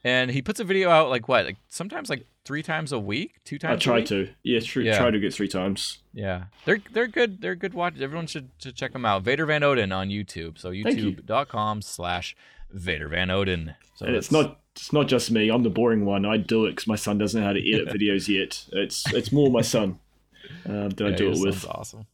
[0.04, 1.44] And he puts a video out like what?
[1.44, 3.82] Like sometimes like three times a week, two I times.
[3.82, 4.06] a tried week?
[4.08, 4.28] to.
[4.42, 4.82] Yeah, true.
[4.82, 4.98] Yeah.
[4.98, 5.98] Try to get three times.
[6.12, 7.40] Yeah, they're they're good.
[7.40, 8.00] They're good watch.
[8.00, 9.22] Everyone should, should check them out.
[9.22, 10.58] Vader Van Oden on YouTube.
[10.58, 11.12] So Thank you.
[11.12, 12.34] youtube.com slash
[12.72, 13.76] Vader Van Oden.
[13.94, 14.58] So and it's not.
[14.76, 15.50] It's not just me.
[15.50, 16.24] I'm the boring one.
[16.24, 18.64] I do it because my son doesn't know how to edit videos yet.
[18.72, 19.98] It's it's more my son
[20.66, 21.66] um, that I do it with.
[21.68, 22.06] awesome.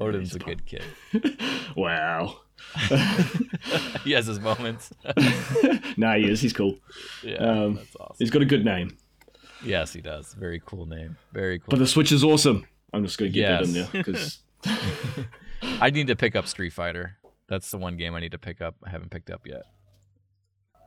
[0.00, 0.84] Oden's a good kid.
[1.76, 2.36] wow.
[4.04, 4.92] he has his moments.
[5.96, 6.40] nah, he is.
[6.40, 6.78] He's cool.
[7.24, 8.16] yeah, Um, that's awesome.
[8.18, 8.96] He's got a good name.
[9.64, 10.34] Yes, he does.
[10.34, 11.16] Very cool name.
[11.32, 11.66] Very cool.
[11.70, 12.66] But the Switch is awesome.
[12.92, 14.38] I'm just going to get that in there because
[15.62, 17.16] I need to pick up Street Fighter.
[17.48, 18.76] That's the one game I need to pick up.
[18.84, 19.62] I haven't picked up yet.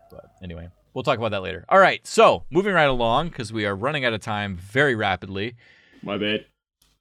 [0.09, 1.65] But anyway, we'll talk about that later.
[1.69, 5.55] All right, so moving right along because we are running out of time very rapidly.
[6.01, 6.45] my bad.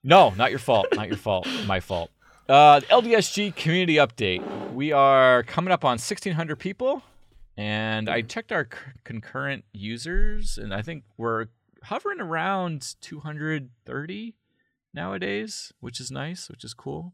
[0.05, 0.89] No, not your fault.
[0.95, 1.47] Not your fault.
[1.67, 2.11] My fault.
[2.49, 4.43] Uh, LDSG community update.
[4.73, 7.03] We are coming up on 1,600 people,
[7.57, 11.47] and I checked our c- concurrent users, and I think we're
[11.85, 14.35] hovering around 230
[14.93, 17.13] nowadays, which is nice, which is cool.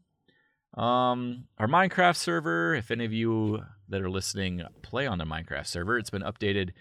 [0.75, 5.67] Um, our Minecraft server, if any of you that are listening play on the Minecraft
[5.67, 6.71] server, it's been updated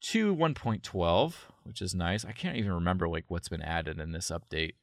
[0.00, 1.34] to 1.12,
[1.64, 2.24] which is nice.
[2.24, 4.74] I can't even remember like what's been added in this update.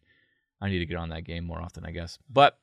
[0.61, 2.17] I need to get on that game more often, I guess.
[2.29, 2.57] But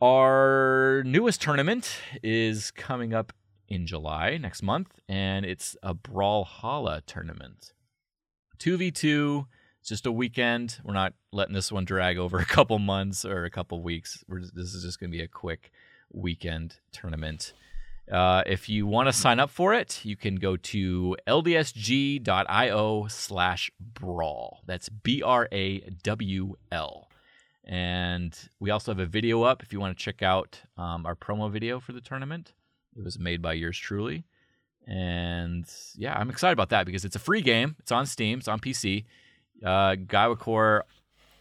[0.00, 3.32] our newest tournament is coming up
[3.68, 7.72] in July next month, and it's a Brawlhalla tournament.
[8.58, 9.46] 2v2,
[9.80, 10.78] it's just a weekend.
[10.84, 14.24] We're not letting this one drag over a couple months or a couple weeks.
[14.28, 15.70] We're, this is just going to be a quick
[16.12, 17.52] weekend tournament.
[18.10, 23.70] Uh, if you want to sign up for it, you can go to ldsg.io slash
[23.78, 24.62] brawl.
[24.66, 27.10] That's B R A W L.
[27.64, 31.14] And we also have a video up if you want to check out um, our
[31.14, 32.54] promo video for the tournament.
[32.96, 34.24] It was made by yours truly.
[34.86, 37.76] And yeah, I'm excited about that because it's a free game.
[37.78, 38.38] It's on Steam.
[38.38, 39.04] It's on PC.
[39.62, 39.96] Uh,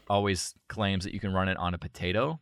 [0.10, 2.39] always claims that you can run it on a potato.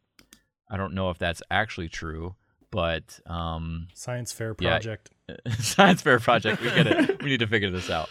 [0.70, 2.36] I don't know if that's actually true,
[2.76, 4.72] but um, science fair Yeah.
[4.72, 5.10] project.
[5.60, 6.62] science fair project.
[6.62, 7.24] We get it.
[7.24, 8.10] we need to figure this out.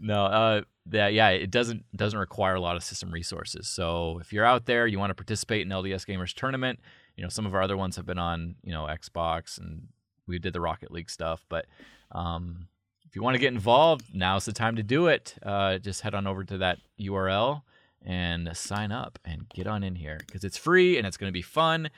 [0.00, 3.68] No, uh, that yeah, it doesn't doesn't require a lot of system resources.
[3.68, 6.80] So if you're out there, you want to participate in LDS Gamers tournament.
[7.16, 9.88] You know, some of our other ones have been on you know Xbox, and
[10.26, 11.44] we did the Rocket League stuff.
[11.48, 11.66] But
[12.12, 12.68] um,
[13.06, 15.34] if you want to get involved, now's the time to do it.
[15.42, 17.62] Uh, just head on over to that URL
[18.04, 21.32] and sign up and get on in here because it's free and it's going to
[21.32, 21.88] be fun,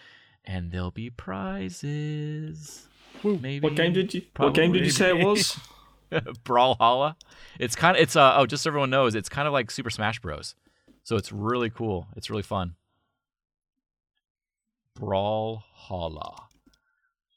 [0.49, 2.89] and there'll be prizes.
[3.23, 4.23] Maybe What game did you?
[4.37, 5.25] What game did you say it Probably.
[5.41, 5.59] was?
[6.45, 7.17] Brawlhalla.
[7.59, 9.91] It's kind of it's uh oh just so everyone knows it's kind of like Super
[9.91, 10.55] Smash Bros.
[11.05, 12.07] So it's really cool.
[12.17, 12.75] It's really fun.
[14.99, 16.45] Brawlhalla.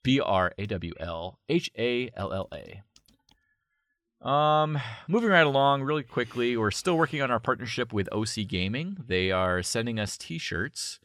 [0.04, 2.82] B R A W L H A L L A.
[4.28, 8.98] Um, moving right along really quickly, we're still working on our partnership with OC Gaming.
[9.08, 11.00] They are sending us T-shirts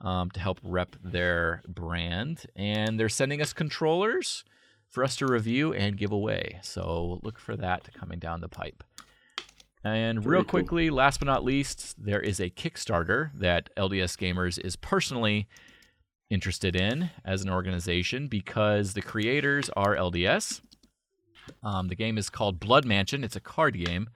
[0.00, 4.44] um, to help rep their brand, and they're sending us controllers
[4.88, 6.60] for us to review and give away.
[6.62, 8.82] So look for that coming down the pipe.
[9.84, 10.50] And Very real cool.
[10.60, 15.46] quickly, last but not least, there is a Kickstarter that LDS Gamers is personally
[16.30, 20.60] interested in as an organization because the creators are LDS.
[21.62, 23.24] Um, the game is called Blood Mansion.
[23.24, 24.10] It's a card game,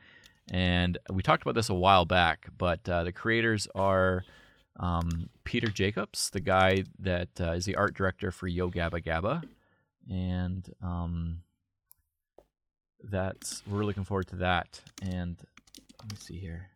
[0.50, 2.48] and we talked about this a while back.
[2.58, 4.24] But uh, the creators are
[4.78, 9.44] um, Peter Jacobs, the guy that uh, is the art director for Yo Gabba Gabba,
[10.10, 11.42] and um,
[13.02, 14.80] that's we're looking forward to that.
[15.02, 15.36] And
[16.00, 16.68] let me see here.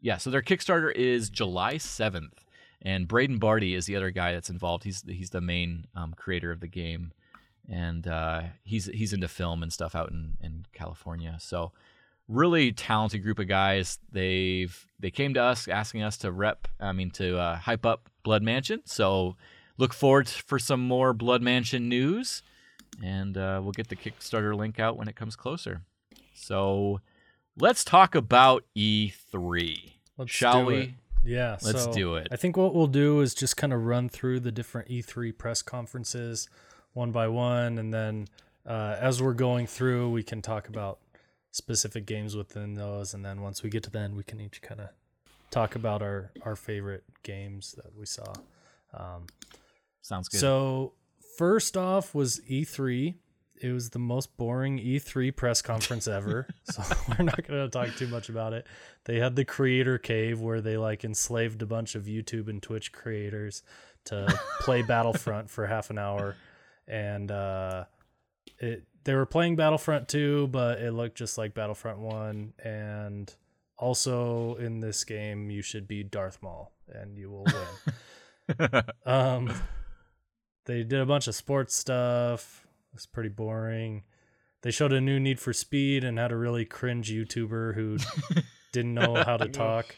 [0.00, 2.44] Yeah, so their Kickstarter is July seventh,
[2.82, 4.84] and Braden Barty is the other guy that's involved.
[4.84, 7.12] He's he's the main um, creator of the game,
[7.68, 11.36] and uh, he's he's into film and stuff out in, in California.
[11.40, 11.72] So
[12.28, 13.98] really talented group of guys.
[14.10, 16.68] They've they came to us asking us to rep.
[16.80, 18.82] I mean to uh, hype up Blood Mansion.
[18.84, 19.36] So
[19.78, 22.42] look forward for some more Blood Mansion news,
[23.02, 25.82] and uh, we'll get the Kickstarter link out when it comes closer.
[26.34, 27.00] So
[27.56, 29.92] let's talk about E3.
[30.18, 30.76] Let's Shall do we?
[30.76, 30.90] it.
[31.24, 32.28] Yeah, Let's so do it.
[32.30, 35.60] I think what we'll do is just kind of run through the different E3 press
[35.60, 36.48] conferences
[36.92, 38.28] one by one, and then
[38.64, 40.98] uh, as we're going through, we can talk about
[41.56, 44.60] specific games within those, and then once we get to the end, we can each
[44.60, 44.88] kind of
[45.50, 48.34] talk about our our favorite games that we saw.
[48.92, 49.26] Um,
[50.02, 50.38] Sounds good.
[50.38, 50.92] so
[51.38, 53.14] first off was EA.
[53.58, 56.46] It was the most boring E3 press conference ever.
[56.64, 58.66] so we're not going to talk too much about it.
[59.04, 62.92] They had the creator cave where they like enslaved a bunch of YouTube and Twitch
[62.92, 63.62] creators
[64.04, 64.26] to
[64.60, 66.36] play Battlefront for half an hour
[66.86, 67.84] and uh
[68.58, 73.32] it they were playing Battlefront 2, but it looked just like Battlefront 1 and
[73.78, 78.82] also in this game you should be Darth Maul and you will win.
[79.04, 79.52] Um,
[80.66, 82.66] they did a bunch of sports stuff.
[82.92, 84.04] It was pretty boring.
[84.62, 87.98] They showed a new Need for Speed and had a really cringe YouTuber who
[88.72, 89.94] didn't know how to talk.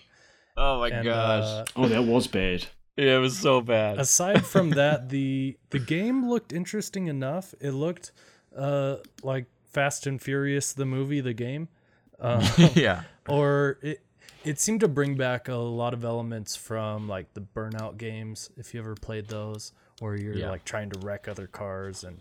[0.57, 1.44] oh my and, gosh.
[1.44, 2.66] uh, Oh, that was bad.
[2.97, 3.99] yeah, it was so bad.
[3.99, 7.55] aside from that, the the game looked interesting enough.
[7.61, 8.12] It looked
[8.59, 11.68] uh like Fast and Furious, the movie, the game.
[12.21, 12.42] Um,
[12.75, 13.03] yeah.
[13.29, 14.01] or it
[14.44, 18.75] it seemed to bring back a lot of elements from like the burnout games if
[18.75, 20.51] you ever played those where you're Yeah.
[20.51, 22.18] like trying to wreck other cars and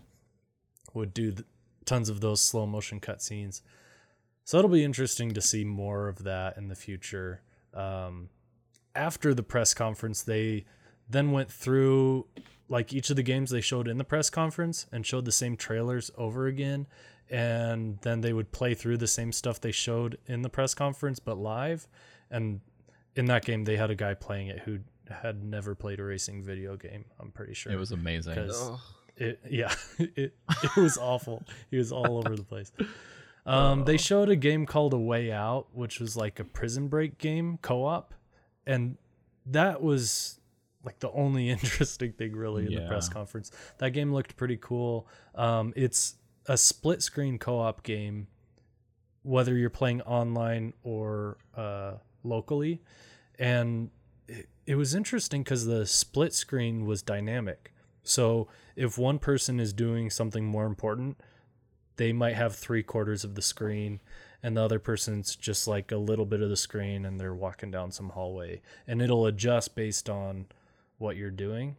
[0.94, 1.44] would do th-
[1.84, 3.60] tons of those slow motion cutscenes
[4.44, 7.40] so it'll be interesting to see more of that in the future
[7.74, 8.28] um,
[8.94, 10.64] after the press conference they
[11.10, 12.24] then went through
[12.68, 15.56] like each of the games they showed in the press conference and showed the same
[15.56, 16.86] trailers over again
[17.30, 21.18] and then they would play through the same stuff they showed in the press conference
[21.18, 21.86] but live.
[22.30, 22.60] And
[23.16, 24.78] in that game they had a guy playing it who
[25.10, 27.72] had never played a racing video game i'm pretty sure.
[27.72, 28.34] It was amazing.
[28.34, 28.70] 'Cause-
[29.16, 31.42] it yeah it, it was awful.
[31.70, 32.70] He was all over the place.
[33.46, 37.16] Um, they showed a game called a way out which was like a prison break
[37.16, 38.12] game co-op.
[38.66, 38.98] And
[39.46, 40.37] that was
[40.88, 43.50] like the only interesting thing really in the press conference.
[43.78, 45.06] That game looked pretty cool.
[45.34, 46.14] Um, it's
[46.46, 48.28] a split screen co-op game
[49.22, 51.92] whether you're playing online or uh,
[52.24, 52.80] locally.
[53.38, 53.90] And
[54.26, 57.74] it, it was interesting because the split screen was dynamic.
[58.02, 61.20] So if one person is doing something more important,
[61.96, 64.00] they might have three quarters of the screen,
[64.42, 67.70] and the other person's just like a little bit of the screen and they're walking
[67.70, 68.62] down some hallway.
[68.86, 70.46] And it'll adjust based on
[70.98, 71.76] what you're doing.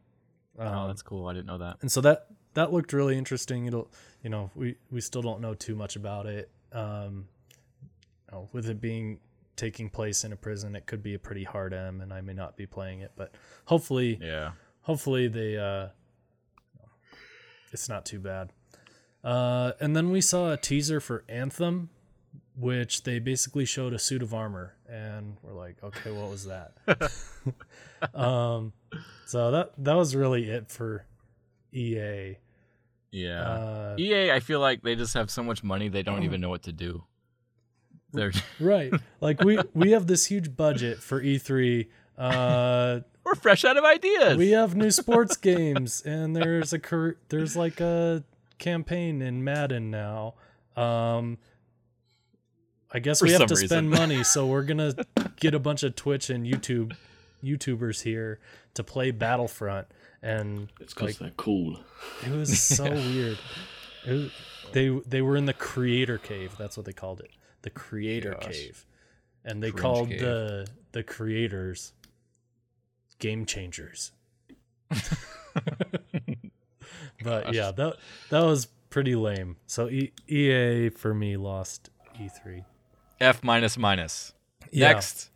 [0.58, 1.28] oh, Um, that's cool.
[1.28, 1.78] I didn't know that.
[1.82, 3.66] and so that that looked really interesting.
[3.68, 3.92] It'll,
[4.24, 6.50] you know, we we still don't know too much about it.
[6.74, 7.28] Um,
[7.82, 9.20] you know, with it being
[9.56, 12.34] taking place in a prison, it could be a pretty hard M, and I may
[12.34, 13.34] not be playing it, but
[13.66, 14.52] hopefully, Yeah.
[14.82, 15.90] hopefully they, uh,
[17.72, 18.52] it's not too bad.
[19.24, 21.90] Uh, and then we saw a teaser for Anthem,
[22.56, 26.74] which they basically showed a suit of armor, and we're like, okay, what was that?
[28.14, 28.72] um,
[29.26, 31.06] so that that was really it for
[31.74, 32.38] EA.
[33.12, 33.42] Yeah.
[33.42, 36.50] Uh, EA, I feel like they just have so much money they don't even know
[36.50, 37.04] what to do.
[38.12, 41.88] They're right, like we we have this huge budget for E3.
[42.18, 44.38] Uh, we're fresh out of ideas.
[44.38, 48.24] we have new sports games, and there's a cur- there's like a
[48.58, 50.34] campaign in Madden now.
[50.76, 51.38] Um,
[52.92, 53.68] I guess For we have to reason.
[53.68, 54.96] spend money, so we're gonna
[55.40, 56.96] get a bunch of Twitch and YouTube
[57.44, 58.40] YouTubers here
[58.74, 59.88] to play Battlefront,
[60.22, 61.80] and It's because like they're cool.
[62.26, 63.38] it was so weird.
[64.06, 64.32] It was,
[64.74, 66.56] they they were in the creator cave.
[66.58, 67.30] That's what they called it,
[67.64, 68.46] the creator Gosh.
[68.52, 68.86] cave,
[69.44, 70.20] and they Cringe called cave.
[70.22, 71.94] the the creators
[73.20, 74.12] game changers.
[77.24, 77.96] but yeah, that
[78.30, 79.58] that was pretty lame.
[79.68, 82.64] So e- EA for me lost E3.
[83.20, 84.34] F minus minus.
[84.72, 84.94] Yeah.
[84.94, 85.30] Next.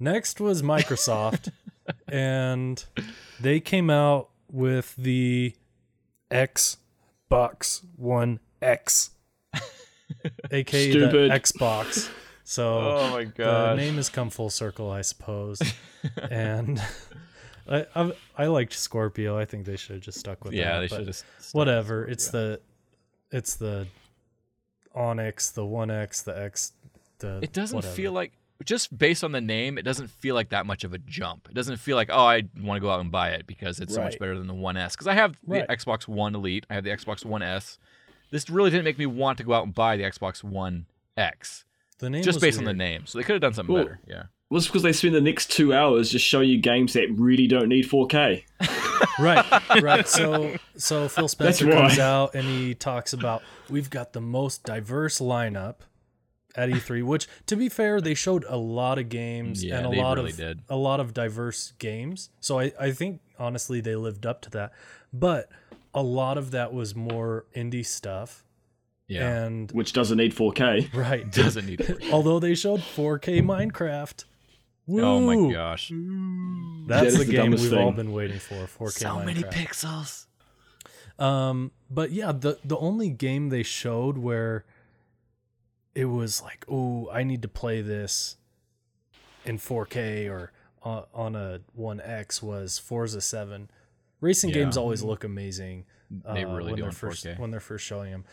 [0.00, 1.50] Next was Microsoft,
[2.08, 2.84] and
[3.40, 5.54] they came out with the
[6.30, 9.10] Xbox One X,
[10.50, 11.30] aka Stupid.
[11.30, 12.10] the Xbox.
[12.44, 15.60] So Oh my god, the name has come full circle, I suppose.
[16.30, 16.80] and
[17.68, 19.36] I, I I liked Scorpio.
[19.38, 20.74] I think they should have just stuck with yeah, that.
[20.74, 22.06] Yeah, they should just whatever.
[22.06, 22.60] It's the
[23.30, 23.86] it's the
[24.94, 26.72] Onyx, the One X, the X.
[27.18, 27.94] The It doesn't whatever.
[27.94, 28.32] feel like
[28.64, 31.48] just based on the name, it doesn't feel like that much of a jump.
[31.48, 33.94] It doesn't feel like oh, I want to go out and buy it because it's
[33.94, 34.94] so much better than the One S.
[34.96, 35.68] Because I have the Right.
[35.68, 37.78] Xbox One Elite, I have the Xbox One S.
[38.30, 41.64] This really didn't make me want to go out and buy the Xbox One X
[41.98, 43.06] the name just was based on the name.
[43.06, 44.00] So they could have done something Well, better.
[44.06, 44.22] Yeah.
[44.50, 47.46] Well, it's because they spend the next two hours just showing you games that really
[47.46, 48.44] don't need 4K.
[49.20, 54.20] right right so so phil spencer comes out and he talks about we've got the
[54.20, 55.76] most diverse lineup
[56.58, 59.90] at e3 which to be fair they showed a lot of games Yeah, and a
[59.90, 60.60] lot really of did.
[60.68, 64.72] a lot of diverse games so I, I think honestly they lived up to that
[65.12, 65.48] but
[65.94, 68.44] a lot of that was more indie stuff
[69.06, 69.44] Yeah.
[69.44, 70.92] and which doesn't need 4K.
[70.94, 71.98] right Doesn't need it.
[72.12, 74.24] although they showed 4k minecraft
[74.90, 75.90] Oh my gosh.
[75.90, 79.42] that's That is the, the game we've all been waiting for 4k So minecraft many
[79.42, 80.24] pixels.
[81.18, 84.64] Um, but yeah, the the only game they showed where
[85.98, 88.36] it was like, oh, I need to play this
[89.44, 93.68] in 4K or on, on a One X was Forza 7.
[94.20, 94.54] Racing Yeah.
[94.54, 95.84] games always look amazing.
[96.10, 97.38] They uh, really when do they're in first 4K.
[97.38, 98.24] when they're first showing them.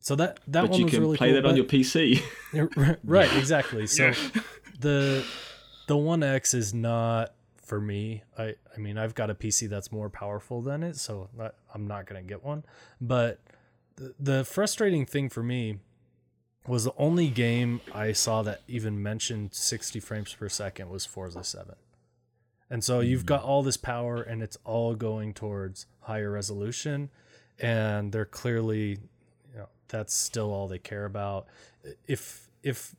[0.00, 2.22] So that that But one you was can really play cool, that on your PC.
[3.04, 4.12] right exactly so
[4.78, 5.24] the
[5.86, 9.92] the one x is not for me i i mean i've got a pc that's
[9.92, 12.64] more powerful than it so I- i'm not gonna get one
[13.00, 13.40] but
[13.96, 15.78] the, the frustrating thing for me
[16.66, 21.42] was the only game i saw that even mentioned 60 frames per second was forza
[21.42, 21.74] 7
[22.68, 27.10] and so you've got all this power and it's all going towards higher resolution
[27.60, 28.98] and they're clearly
[29.52, 31.46] you know that's still all they care about.
[32.06, 32.94] If if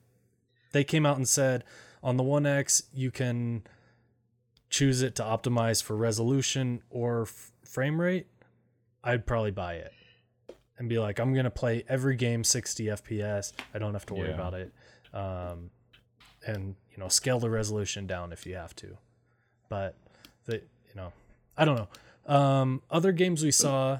[0.71, 1.63] they came out and said
[2.03, 3.63] on the 1x you can
[4.69, 8.27] choose it to optimize for resolution or f- frame rate
[9.03, 9.91] i'd probably buy it
[10.81, 14.29] and be like i'm to play every game 60 fps i don't have to worry
[14.29, 14.35] Yeah.
[14.35, 14.73] about it.
[15.13, 15.69] Um,
[16.45, 18.97] and you know scale the resolution down if you have to.
[19.69, 19.95] But
[20.45, 21.13] the you know
[21.57, 22.33] i don't know.
[22.35, 23.99] Um, other games we saw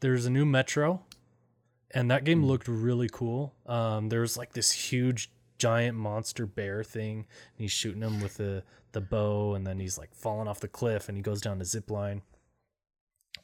[0.00, 1.02] there's a new metro
[1.92, 3.54] and that game looked really cool.
[3.66, 7.26] Um, there was like this huge giant monster bear thing and
[7.58, 11.08] he's shooting him with the the bow and then he's like falling off the cliff
[11.08, 12.22] and he goes down the zip line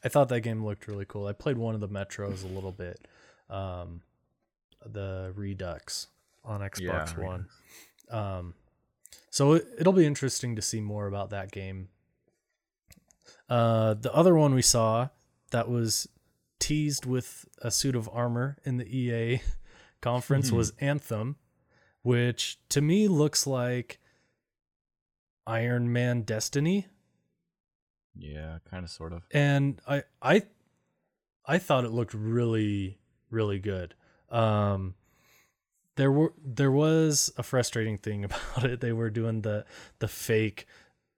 [0.04, 1.26] i thought that game looked really cool.
[1.26, 3.06] I played one of the metros a little bit
[3.50, 4.02] um,
[4.84, 6.08] the redux
[6.44, 7.46] on xbox Yeah, one.
[8.10, 8.54] Um,
[9.30, 11.88] so it, it'll be interesting to see more about that game.
[13.48, 15.08] Uh, the other one we saw
[15.50, 16.08] that was
[16.58, 19.40] teased with a suit of armor in the ea
[20.00, 20.56] conference Hmm.
[20.56, 21.36] was anthem
[22.02, 23.98] which to me looks like
[25.46, 26.86] Iron Man Destiny
[28.16, 29.22] Yeah, kind of, sort of.
[29.32, 30.42] and I I
[31.46, 32.98] I thought it looked really
[33.30, 33.94] really good.
[34.30, 34.94] Um
[35.96, 38.80] there were there was a frustrating thing about it.
[38.80, 39.64] They were doing the
[39.98, 40.66] the fake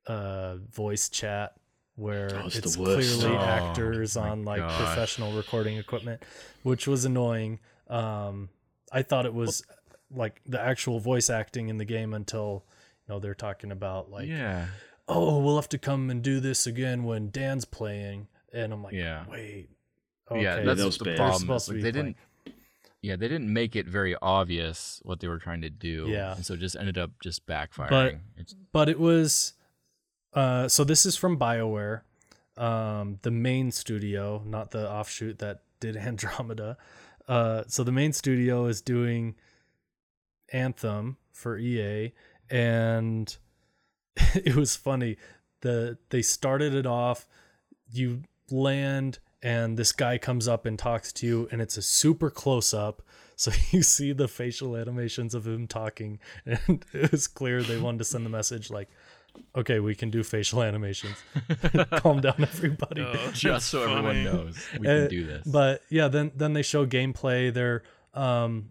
[0.07, 1.55] uh voice chat
[1.97, 4.79] where Oh, it's it's, clearly Oh, actors on like gosh.
[4.79, 6.23] professional recording equipment,
[6.65, 7.61] which was annoying.
[7.89, 8.49] Um,
[8.93, 9.65] I thought it was
[10.11, 12.65] like the actual voice acting in the game until
[13.07, 14.67] you know they're talking about like yeah.
[15.09, 18.95] Oh we'll have to come and do this again when Dan's playing, and I'm like
[18.95, 19.25] Yeah.
[19.29, 19.69] wait
[20.35, 21.17] yeah, that's that the bad.
[21.17, 21.41] Problem.
[21.41, 22.07] supposed is, to like, they playing.
[22.47, 22.57] didn't.
[23.03, 26.07] Yeah, they didn't make it very obvious what they were trying to do.
[26.09, 26.35] Yeah.
[26.35, 27.91] and so it just ended up just backfiring.
[27.91, 29.53] But- it's, but it was
[30.33, 32.01] uh so this is from BioWare
[32.57, 36.77] um the main studio not the offshoot that did Andromeda
[37.29, 39.35] uh so the main studio is doing
[40.53, 42.13] Anthem for EA
[42.51, 43.37] and
[44.35, 45.17] it was funny.
[45.61, 47.27] The they started it off
[47.91, 52.31] you land and this guy comes up and talks to you and it's a super
[52.31, 53.03] close up.
[53.37, 57.99] So you see the facial animations of him talking and it was clear they wanted
[57.99, 58.89] to send the message like
[59.57, 61.17] okay we can do facial animations.
[61.97, 63.03] Calm down everybody.
[63.03, 65.47] Oh, just that's so everyone knows we Uh, can do this.
[65.47, 67.53] but yeah then then they show gameplay.
[67.53, 68.71] They're um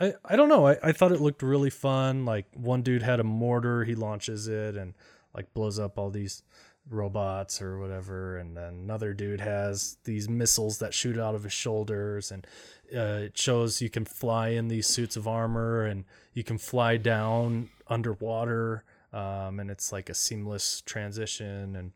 [0.00, 3.20] i i don't know I, I thought it looked really fun like one dude had
[3.20, 4.94] a mortar he launches it and
[5.34, 6.42] like blows up all these
[6.88, 11.52] robots or whatever and then another dude has these missiles that shoot out of his
[11.52, 12.46] shoulders and
[12.94, 16.96] uh, it shows you can fly in these suits of armor and you can fly
[16.96, 21.90] down underwater um, and it's like a seamless transition and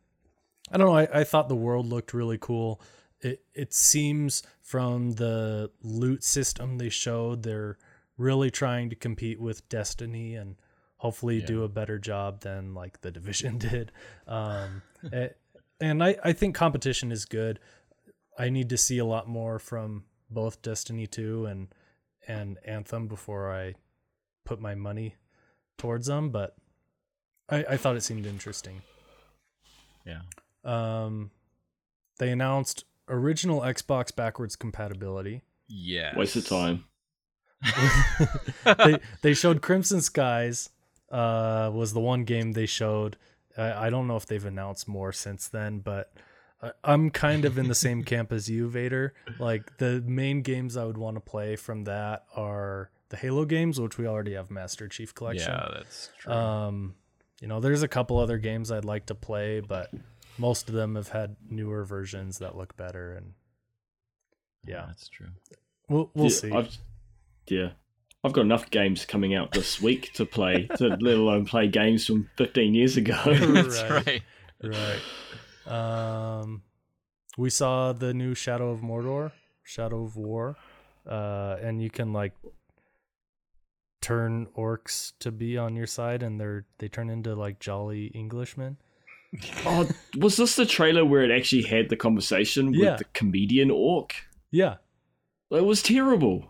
[0.71, 0.97] I don't know.
[0.97, 2.81] I, I thought the world looked really cool.
[3.21, 7.77] It it seems from the loot system they showed they're
[8.21, 10.57] really trying to compete with Destiny and
[10.99, 11.47] hopefully Yeah.
[11.47, 13.91] do a better job than like the division did.
[14.27, 15.29] Um, eh,
[15.81, 17.59] and I I think competition is good.
[18.39, 21.69] I need to see a lot more from both Destiny 2 and
[22.29, 23.75] and Anthem before I
[24.45, 25.17] put my money
[25.79, 26.55] towards them, but
[27.49, 28.83] I, I thought it seemed interesting.
[30.05, 30.21] yeah,
[30.65, 31.31] Um,
[32.19, 35.43] they announced original Xbox backwards compatibility.
[35.67, 36.85] yeah, Waste of time.
[38.65, 40.71] they they showed Crimson Skies.
[41.11, 43.17] Uh, was the one game they showed.
[43.59, 46.13] I, I don't know if they've announced more since then, but
[46.63, 49.15] I, I'm kind of in the same camp as you, Vader.
[49.39, 53.81] Like the main games I would want to play from that are the Halo games,
[53.81, 55.51] which we already have Master Chief Collection.
[55.51, 56.33] Yeah, that's true.
[56.33, 56.95] Um,
[57.41, 59.91] you know, there's a couple other games I'd like to play, but
[60.39, 63.33] most of them have had newer versions that look better, and
[64.65, 65.29] yeah, that's true.
[65.89, 66.53] we'll we'll yeah, see.
[66.53, 66.79] I've,
[67.51, 67.71] yeah.
[68.23, 72.05] I've got enough games coming out this week to play, to let alone play games
[72.07, 73.17] from 15 years ago.
[73.25, 74.23] That's Right.
[74.63, 75.01] right.
[75.67, 76.41] right.
[76.41, 76.63] Um,
[77.39, 79.33] we saw the new Shadow of Mordor,
[79.63, 80.57] Shadow of War,
[81.09, 82.33] uh, and you can like
[84.03, 88.77] turn orcs to be on your side, and they're they turn into like jolly Englishmen.
[89.65, 89.89] oh,
[90.19, 92.97] was this the trailer where it actually had the conversation with Yeah.
[92.97, 94.15] the comedian orc?
[94.51, 94.77] Yeah,
[95.51, 96.50] It was terrible.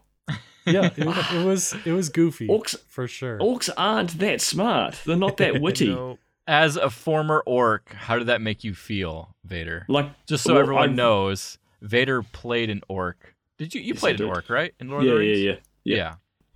[0.73, 0.99] Yeah, it,
[1.35, 3.39] it was it was goofy Orcs, for sure.
[3.39, 5.01] orcs aren't that smart.
[5.07, 5.89] They're not that witty.
[5.89, 9.85] No, As a former orc, how did that make you feel, Vader?
[9.89, 13.35] Like, Just so well, everyone I've- knows, Vader played an orc.
[13.59, 13.81] Did you?
[13.81, 14.73] You Yes, played an orc, right?
[14.81, 15.39] In Lord yeah, of the Rings?
[15.41, 15.63] yeah, Rings.
[15.85, 16.15] yeah, yeah.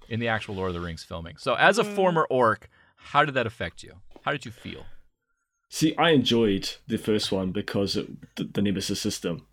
[0.09, 1.37] In the actual Lord of the Rings filming.
[1.39, 1.95] So, as a Mm.
[1.95, 3.93] former orc, how did that affect you?
[4.23, 4.85] How did you feel?
[5.71, 8.07] See, I enjoyed the first one because it,
[8.37, 9.47] the, the Nemesis system,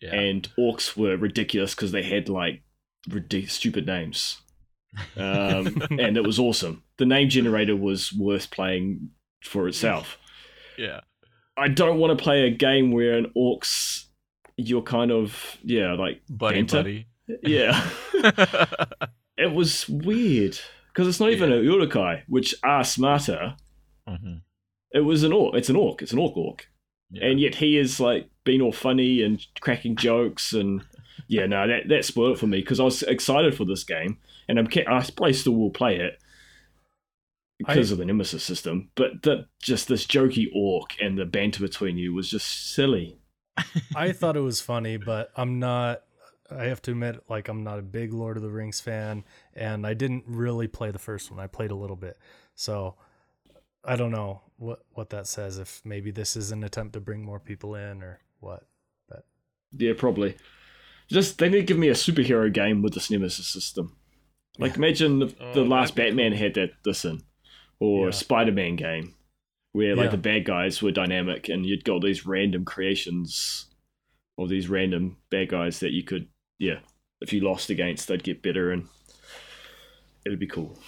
[0.00, 0.14] Yeah.
[0.14, 2.62] and orcs were ridiculous because they had like
[3.08, 4.38] ridiculous, stupid names,
[5.16, 6.82] um, and it was awesome.
[6.98, 9.10] The name generator was worth playing
[9.42, 10.18] for itself.
[10.78, 11.00] yeah.
[11.58, 14.04] I don't want to play a game where an orcs,
[14.58, 16.76] you're kind of yeah, like Buddy, banter.
[16.78, 17.06] buddy.
[17.42, 17.88] yeah.
[19.38, 21.56] it was weird because it's not even Yeah.
[21.56, 23.56] an Uruk-hai, which are smarter.
[24.08, 24.42] Mhm.
[24.92, 25.54] It was an orc.
[25.56, 26.02] It's an orc.
[26.02, 26.68] It's an orc orc.
[27.10, 27.26] Yeah.
[27.28, 30.82] and yet he is like being all funny and cracking jokes and
[31.28, 34.18] yeah no that that spoiled it for me because i was excited for this game
[34.48, 36.18] and i'm i probably still will play it
[37.58, 41.60] because I- of the nemesis system but that just this jokey orc and the banter
[41.60, 43.18] between you was just silly
[43.96, 46.02] I thought it was funny, but I'm not.
[46.50, 49.86] I have to admit, like I'm not a big Lord of the Rings fan, and
[49.86, 51.40] I didn't really play the first one.
[51.40, 52.18] I played a little bit,
[52.54, 52.94] so
[53.84, 55.58] I don't know what what that says.
[55.58, 58.64] If maybe this is an attempt to bring more people in, or what.
[59.08, 59.24] But
[59.76, 60.36] yeah probably
[61.08, 63.96] just they need to give me a superhero game with this nemesis system
[64.58, 67.22] like imagine the, Oh, the last that'd be batman had that this in
[67.78, 68.08] or Yeah.
[68.10, 69.14] a spider-man game
[69.72, 70.10] where like Yeah.
[70.12, 73.66] the bad guys were dynamic and you'd got these random creations
[74.36, 76.28] or these random bad guys that you could
[76.58, 76.80] yeah
[77.20, 78.88] if you lost against they'd get better and
[80.24, 80.78] it'd be cool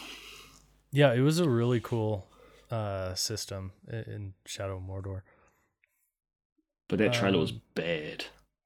[0.91, 2.27] Yeah, it was a really cool
[2.71, 5.21] uh, system in Shadow of Mordor.
[6.89, 8.25] but that trailer was Um, bad.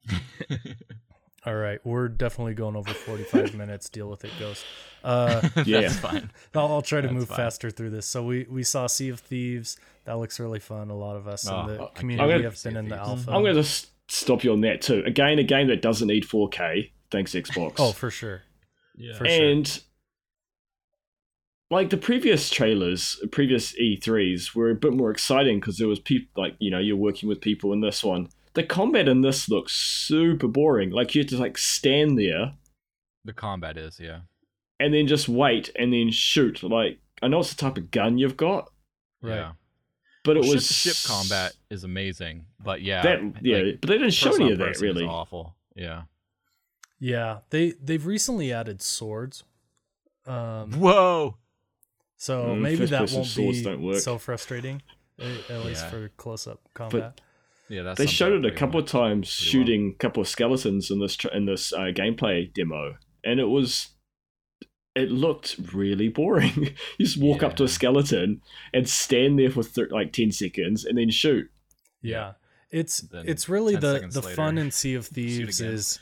[1.45, 3.89] All right, we're definitely going over 45 minutes.
[3.89, 4.65] Deal with it, Ghost.
[5.03, 5.81] Uh, Yeah.
[5.83, 6.31] That's fine.
[6.55, 7.37] I'll, I'll try to That's move fine.
[7.37, 8.07] faster through this.
[8.07, 9.77] So we we saw Sea of Thieves.
[10.05, 10.91] That looks really fun.
[10.91, 13.31] A lot of us Oh, in the I community can't have been in the alpha.
[13.33, 15.03] I'm going to s- stop you on that too.
[15.07, 16.91] Again, a game that doesn't need 4K.
[17.11, 17.75] Thanks Xbox.
[17.79, 18.43] Oh, for sure.
[18.97, 19.17] Yeah.
[19.19, 19.51] For sure.
[19.51, 19.83] and
[21.71, 26.29] like the previous trailers, previous E3s were a bit more exciting because there was people
[26.43, 28.29] like you know you're working with people in this one.
[28.55, 30.91] The combat in this looks super boring.
[30.91, 32.55] Like you have to like stand there
[33.25, 34.21] The combat is, yeah.
[34.79, 36.63] and then just wait and then shoot.
[36.63, 38.71] Like I know it's the type of gun you've got,
[39.23, 39.37] Right.
[39.37, 39.53] Yeah.
[40.25, 44.13] but it was ship combat is amazing, but yeah, That yeah, like, but they didn't
[44.15, 45.05] show any of that person-on-person is really.
[45.07, 45.55] awful.
[45.75, 46.03] Yeah.
[46.99, 49.45] Yeah, they they've recently added swords.
[50.27, 51.37] Um, Whoa.
[52.17, 53.99] so Mm, maybe that won't be don't work.
[53.99, 54.83] so frustrating,
[55.19, 55.91] at, at least Yeah.
[55.91, 57.21] for close-up combat.
[57.73, 61.01] Yeah, that's They showed it a couple of times shooting a couple of skeletons in
[61.01, 63.89] this in this uh, gameplay demo, and it was
[64.95, 66.53] it looked really boring.
[66.99, 68.43] you just walk up to a skeleton
[68.75, 71.51] and stand there for thir- like ten seconds and then shoot.
[72.03, 72.33] Yeah,
[72.71, 75.99] it's Then it's really 10 the seconds the fun later, in Sea of Thieves is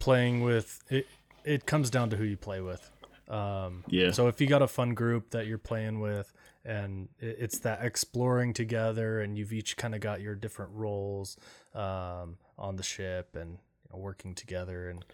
[0.00, 1.06] playing with it.
[1.44, 2.90] It comes down to who you play with.
[3.28, 4.12] Um, Yeah.
[4.12, 6.32] So if you got a fun group that you're playing with,
[6.64, 11.36] and it's that exploring together, and you've each kind of got your different roles
[11.74, 15.04] um, on the ship, and you know, working together and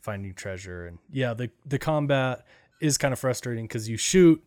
[0.00, 2.46] finding treasure, and yeah, the the combat
[2.80, 4.42] is kind of frustrating because you shoot,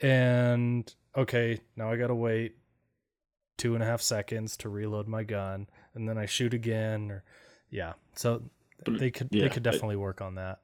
[0.00, 2.56] and okay, now I gotta wait
[3.56, 7.24] two and a half seconds to reload my gun, and then I shoot again, or
[7.70, 8.42] yeah, so
[8.86, 10.60] they could yeah, they could it- definitely work on that.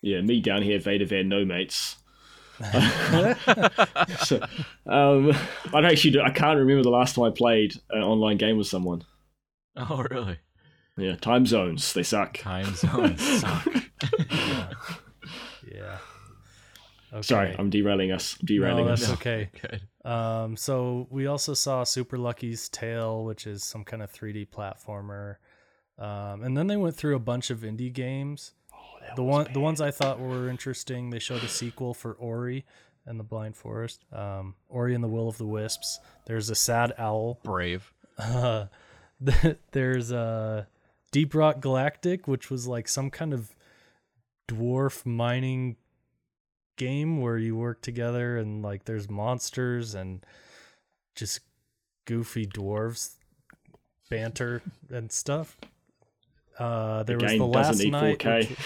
[0.00, 1.96] Yeah, me down here, Vader Van No Mates.
[4.24, 4.40] so,
[4.86, 5.32] um,
[5.72, 6.10] I don't actually.
[6.12, 9.04] Do, I can't remember the last time I played an online game with someone.
[9.76, 10.38] Oh, really?
[10.96, 12.38] Yeah, time zones they suck.
[12.38, 13.66] Time zones suck.
[14.30, 14.72] yeah.
[15.72, 15.98] yeah.
[17.12, 17.22] Okay.
[17.22, 18.36] Sorry, I'm derailing us.
[18.40, 19.00] I'm derailing no, us.
[19.00, 19.50] that's okay.
[19.60, 20.10] Good.
[20.10, 25.36] Um, so we also saw Super Lucky's Tale, which is some kind of 3D platformer.
[25.98, 28.52] Um, and then they went through a bunch of indie games.
[29.16, 31.10] The one, the ones I thought were interesting.
[31.10, 32.64] They showed a sequel for Ori
[33.06, 34.04] and the Blind Forest.
[34.12, 35.98] Um, Ori and the Will of the Wisps.
[36.26, 37.40] There's a Sad Owl.
[37.42, 37.92] Brave.
[38.20, 38.66] Uh,
[39.72, 40.66] there's a
[41.12, 43.54] Deep Rock Galactic, which was like some kind of
[44.48, 45.76] dwarf mining
[46.76, 50.24] game where you work together and like there's monsters and
[51.14, 51.40] just
[52.06, 53.14] goofy dwarves
[54.10, 55.56] banter and stuff.
[56.58, 58.18] Uh, there the was game the doesn't last need night.
[58.18, 58.48] 4K.
[58.50, 58.58] which-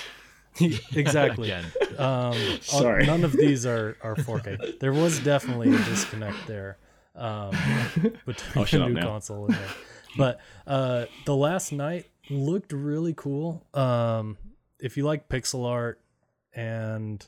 [0.94, 1.50] exactly.
[1.50, 1.64] Again.
[1.98, 3.06] Um, uh, Sorry.
[3.06, 4.78] none of these are, are 4K.
[4.78, 6.78] There was definitely a disconnect there
[7.14, 7.50] um,
[8.26, 9.68] between I'll the new console and there.
[10.14, 13.66] But uh, the last night looked really cool.
[13.72, 14.36] Um,
[14.78, 16.02] if you like pixel art
[16.54, 17.26] and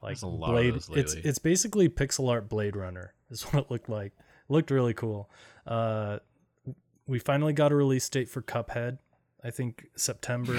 [0.00, 3.64] like a lot of Blade, those it's it's basically pixel art Blade Runner is what
[3.64, 4.14] it looked like.
[4.48, 5.28] looked really cool.
[5.66, 6.20] Uh,
[7.06, 8.96] we finally got a release date for Cuphead.
[9.44, 10.58] I think September.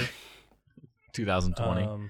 [1.17, 1.83] 2020.
[1.83, 2.09] Um,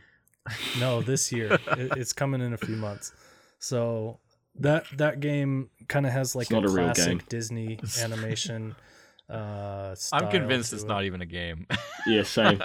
[0.79, 1.53] no, this year.
[1.77, 3.11] it, it's coming in a few months.
[3.59, 4.19] So
[4.59, 7.21] that that game kind of has like It's not a classic game.
[7.29, 8.75] Disney animation.
[9.29, 10.87] Uh, I'm convinced it's it.
[10.87, 11.67] not even a game.
[12.05, 12.61] Yeah, same.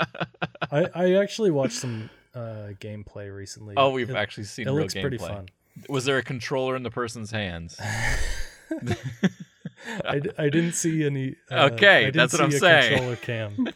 [0.71, 3.75] I, I actually watched some uh, gameplay recently.
[3.77, 5.01] oh, we've It- actually seen It real looks gameplay.
[5.01, 5.49] pretty fun.
[5.89, 7.77] Was there a controller in the person's hands?
[10.05, 11.35] I, d- I didn't see any.
[11.51, 12.93] Uh, Okay, I didn't that's what I'm see a saying.
[12.99, 13.69] Controller cam.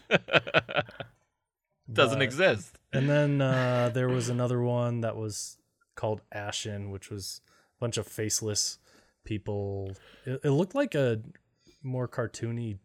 [1.92, 2.78] Doesn't But- exist.
[2.92, 5.58] And then uh, there was another one that was
[5.96, 8.78] called Ashen, which was a bunch of faceless
[9.24, 9.92] people.
[10.24, 11.20] It, it looked like a
[11.82, 12.78] more cartoony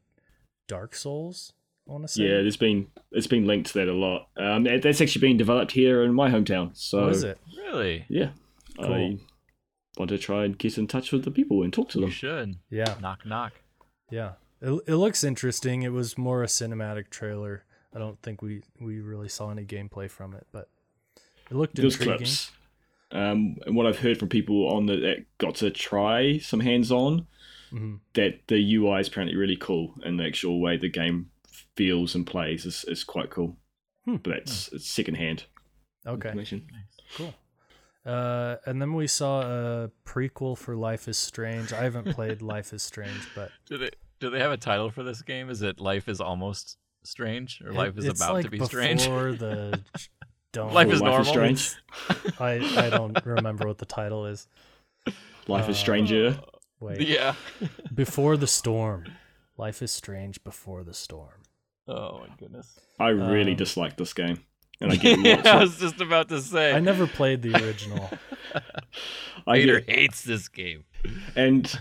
[0.68, 1.54] Dark Souls.
[1.88, 2.24] I want to say.
[2.24, 4.28] yeah, there's been it's been linked to that a lot.
[4.38, 6.72] Um, that's actually being developed here in my hometown.
[6.78, 7.38] So What is it?
[7.58, 8.06] Really?
[8.10, 8.30] yeah,
[8.78, 8.94] Cool.
[8.94, 9.18] I
[9.98, 12.12] want to try and get in touch with the people and talk to You them.
[12.12, 12.56] should.
[12.70, 13.54] Yeah, Knock knock.
[14.10, 14.34] yeah.
[14.62, 15.82] It, it looks interesting.
[15.82, 17.64] It was more a cinematic trailer.
[17.94, 20.70] I don't think we we really saw any gameplay from it, but
[21.50, 22.18] it looked There's intriguing.
[22.20, 22.52] clips.
[23.12, 27.28] Um, and what I've heard from people on the, that got to try some hands-on,
[27.74, 28.00] Mhm.
[28.14, 31.30] that the UI is apparently really cool, and the actual way the game
[31.76, 33.58] feels and plays is, is quite cool.
[34.06, 34.16] Hmm.
[34.18, 35.44] But that's it's secondhand
[36.08, 36.30] Okay.
[36.30, 36.68] information.
[37.16, 37.34] Cool.
[38.06, 41.72] Uh, and then we saw a prequel for Life is Strange.
[41.74, 45.04] I haven't played Life is Strange, but Do they do they have a title for
[45.04, 45.50] this game?
[45.50, 49.02] Is it Life is almost strange or Life is about like to be strange?
[49.04, 49.80] Before the
[50.54, 51.56] don't Life is Life is normal.
[51.58, 51.76] strange.
[52.40, 54.48] I I don't remember what the title is.
[55.48, 56.40] Life is Uh, stranger.
[56.80, 57.36] Wait, Yeah.
[57.94, 59.06] before the storm.
[59.58, 61.44] Life is Strange Before the Storm.
[61.88, 62.80] Oh my goodness.
[63.00, 64.44] I really Um, dislike this game,
[64.80, 66.74] and I get lots I was just about to say.
[66.74, 68.10] I never played the original.
[69.46, 70.86] I Peter get, hates this game.
[71.36, 71.72] and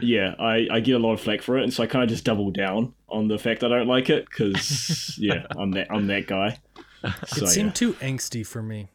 [0.00, 2.08] yeah, I, I get a lot of flack for it, and so I kind of
[2.08, 6.06] just double down on the fact I don't like it because yeah, I'm that I'm
[6.08, 6.58] that guy.
[7.26, 7.72] So, it seemed yeah.
[7.72, 8.88] too angsty for me.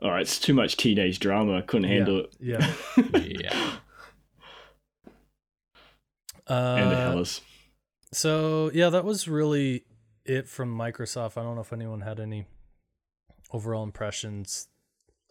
[0.00, 1.58] all right, it's too much teenage drama.
[1.58, 2.34] I couldn't handle it.
[2.40, 2.72] Yeah.
[3.22, 3.72] Yeah.
[6.46, 7.40] and the Uh, Hellas.
[8.12, 9.84] So yeah, that was really
[10.24, 11.38] it from Microsoft.
[11.38, 12.46] I don't know if anyone had any
[13.52, 14.68] overall impressions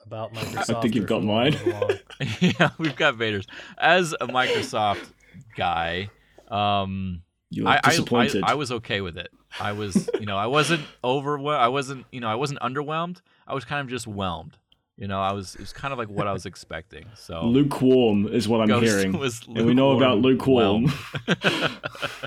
[0.05, 0.75] about Microsoft.
[0.77, 1.23] I think you've got if
[1.65, 1.99] we wanna mine.
[2.59, 3.45] yeah, we've got Vaders.
[3.77, 5.09] As a Microsoft
[5.55, 6.09] guy,
[6.49, 8.43] um, You're I, I, I, disappointed.
[8.43, 9.31] I was okay with it.
[9.59, 11.61] I was, you know, I wasn't overwhelmed.
[11.61, 13.21] I wasn't, you know, I wasn't underwhelmed.
[13.47, 14.57] I was kind of just whelmed.
[14.97, 15.55] You know, I was.
[15.55, 17.05] It was kind of like what I was expecting.
[17.15, 20.93] So lukewarm is what I'm Ghost hearing, was and we know about lukewarm.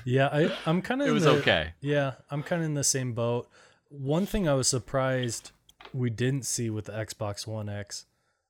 [0.05, 1.09] Yeah, I, I'm kind of.
[1.09, 1.73] it was the, okay.
[1.81, 3.49] Yeah, I'm kind of in the same boat.
[3.89, 5.53] One thing I was surprised
[5.95, 8.05] we didn't see with the Xbox One X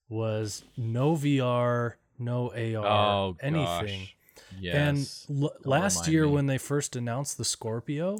[0.09, 4.01] was no VR, no AR, Oh anything.
[4.01, 4.16] gosh.
[4.59, 5.26] Yes.
[5.30, 6.32] And l- last year, me.
[6.32, 8.18] when they first announced the Scorpio,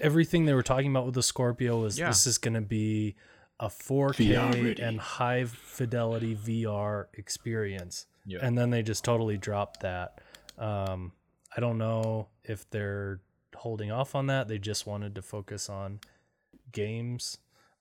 [0.00, 2.08] everything they were talking about with the Scorpio was Yeah.
[2.08, 3.16] this is going to be
[3.60, 4.82] a 4K VR ready.
[4.82, 8.06] and high fidelity VR experience.
[8.24, 8.38] Yeah.
[8.42, 10.20] And then they just totally dropped that.
[10.58, 11.12] Um,
[11.56, 13.20] I don't know if they're
[13.56, 14.46] holding off on that.
[14.48, 16.00] They just wanted to focus on
[16.70, 17.38] games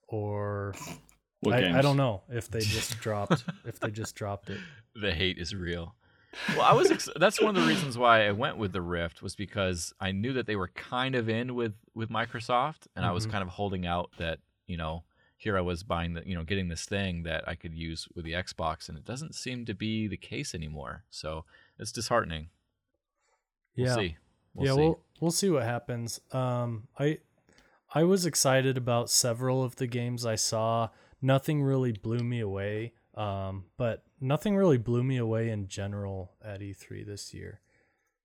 [0.07, 0.73] or
[1.41, 1.75] What I, games?
[1.75, 4.59] I don't know if they just dropped if they just dropped it.
[4.99, 5.93] the hate is real.
[6.49, 6.89] Well, I was.
[6.91, 10.11] Ex- that's one of the reasons why I went with the Rift was because I
[10.11, 13.31] knew that they were kind of in with with Microsoft, and I was Mhm.
[13.31, 15.03] kind of holding out that you know
[15.37, 18.25] here I was buying the you know getting this thing that I could use with
[18.25, 21.03] the Xbox, and it doesn't seem to be the case anymore.
[21.11, 21.45] So
[21.77, 22.49] it's disheartening.
[23.75, 23.95] We'll Yeah.
[23.95, 24.17] see.
[24.55, 24.79] We'll yeah, see.
[24.81, 26.19] we'll we'll see what happens.
[26.31, 27.19] Um, I
[27.97, 30.89] I was excited about several of the games I saw.
[31.21, 32.93] Nothing really blew me away.
[33.15, 37.61] Um, but nothing really blew me away in general at E3 this year.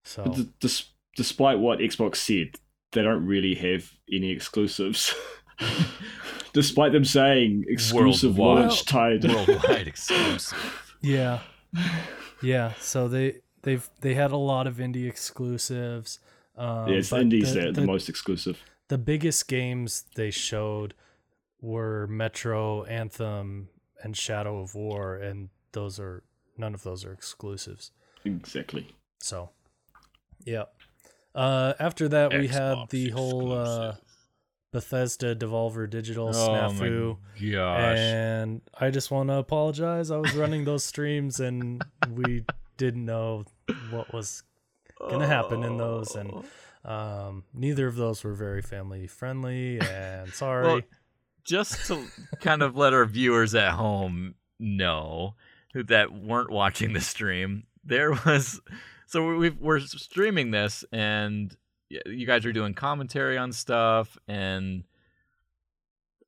[0.04, 2.56] So D- dis- despite what Xbox said,
[2.92, 5.14] they don't really have any exclusives.
[6.52, 8.66] despite them saying exclusive Worldwide.
[8.68, 9.34] launch title.
[9.46, 10.94] Worldwide exclusive.
[11.00, 11.38] yeah,
[12.42, 12.72] yeah.
[12.80, 16.18] So they they've they had a lot of indie exclusives.
[16.56, 18.58] Um, yeah, it's but indies the- that are the, the- most exclusive.
[18.92, 20.92] The biggest games they showed
[21.62, 23.70] were Metro, Anthem,
[24.02, 26.22] and Shadow of War, and those are
[26.58, 27.90] none of those are exclusives.
[28.26, 28.94] Exactly.
[29.18, 29.48] So,
[30.44, 30.64] yeah.
[31.34, 33.94] Uh, after that, we had Xbox the whole uh.
[34.72, 37.16] Bethesda Devolver Digital Oh snafu.
[37.96, 40.10] And I just want to apologize.
[40.10, 42.44] I was running those streams and we
[42.76, 43.44] didn't know
[43.90, 44.42] what was
[45.00, 46.44] gonna happen in those, and
[46.84, 49.80] um, neither of those were very family friendly.
[49.80, 50.66] And sorry.
[50.66, 50.80] Well,
[51.44, 52.04] just to
[52.40, 55.34] kind of let our viewers at home know
[55.72, 58.60] who that weren't watching the stream, there was
[59.06, 61.56] so we we're streaming this and
[61.88, 64.84] you guys are doing commentary on stuff and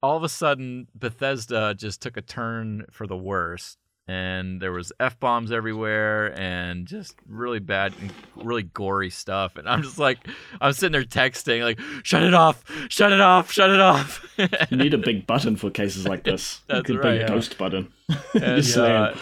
[0.02, 4.92] all of a sudden Bethesda just took a turn for the worst and there was
[5.00, 10.18] f bombs everywhere and just really bad and really gory stuff and i'm just like
[10.60, 14.24] i'm sitting there texting like shut it off shut it off shut it off
[14.70, 16.60] You need a big button for cases like this.
[16.68, 17.28] That's a right, big yeah.
[17.28, 17.92] ghost button.
[18.34, 19.14] and, uh,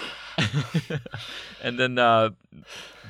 [1.63, 2.31] and then uh,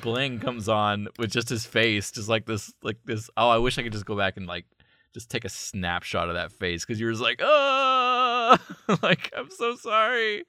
[0.01, 3.29] Bling comes on with just his face, just like this, like this.
[3.37, 4.65] Oh, I wish I could just go back and like
[5.13, 8.57] just take a snapshot of that face because you were just like, oh,
[9.01, 10.43] like I'm so sorry.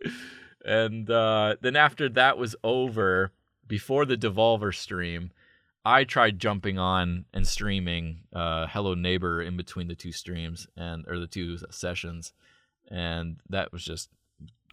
[0.64, 3.32] And uh, then after that was over,
[3.66, 5.30] before the Devolver stream,
[5.84, 11.06] I tried jumping on and streaming uh, Hello Neighbor in between the two streams and
[11.06, 12.32] or the two sessions,
[12.90, 14.08] and that was just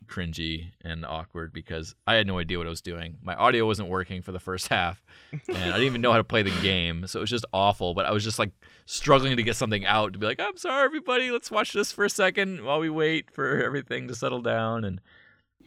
[0.07, 3.17] cringy and awkward because I had no idea what I was doing.
[3.21, 6.23] My audio wasn't working for the first half, and I didn't even know how to
[6.23, 7.93] play the game, so it was just awful.
[7.93, 8.51] But I was just like
[8.85, 11.29] struggling to get something out to be like, "I'm sorry, everybody.
[11.29, 15.01] Let's watch this for a second while we wait for everything to settle down." And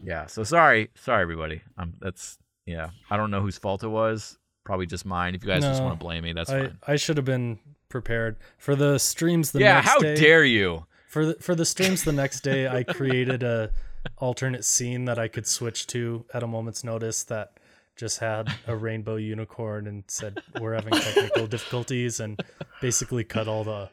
[0.05, 1.63] yeah, so sorry, sorry, everybody.
[1.79, 2.91] Um, that's yeah.
[3.11, 4.39] I don't know whose fault it was.
[4.65, 5.35] Probably just mine.
[5.35, 6.79] If you guys just want to blame me, that's I, fine.
[6.87, 10.15] I should have been prepared for the streams the yeah, how day.
[10.15, 10.87] dare you?
[11.15, 13.71] for the for the streams the next day i created a
[14.19, 17.53] alternate scene that i could switch to at a moment's notice that
[17.95, 22.43] just had a rainbow unicorn and said we're having technical difficulties and
[22.81, 23.89] basically cut all the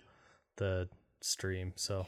[0.57, 0.89] the
[1.21, 2.07] stream so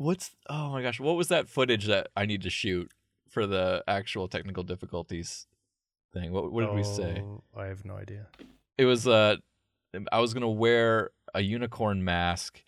[0.00, 2.90] What's oh my gosh, what was that footage that I need to shoot
[3.30, 5.46] for the actual technical difficulties
[6.12, 6.32] thing?
[6.32, 7.22] What, what did we say?
[7.24, 8.26] Oh, i have no idea
[8.78, 9.36] it was uh,
[10.12, 12.62] I was gonna wear a unicorn mask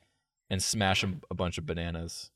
[0.50, 2.30] and smash a, a bunch of bananas,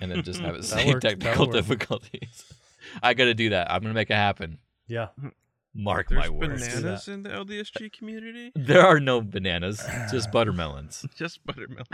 [0.00, 2.44] and then just have it That say worked- technical difficulties.
[3.02, 3.70] I gotta do that.
[3.70, 4.58] I'm gonna make it happen.
[4.88, 5.08] Yeah.
[5.72, 6.66] Mark There's my words.
[6.66, 8.50] do bananas in the LDSG community.
[8.56, 9.80] There are no bananas,
[10.10, 11.06] just buttermelons.
[11.14, 11.86] Just buttermilk.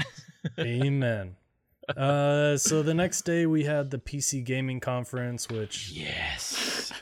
[0.59, 1.37] Amen.
[1.89, 6.93] Uh, so the next day we had the PC gaming conference, which Yes.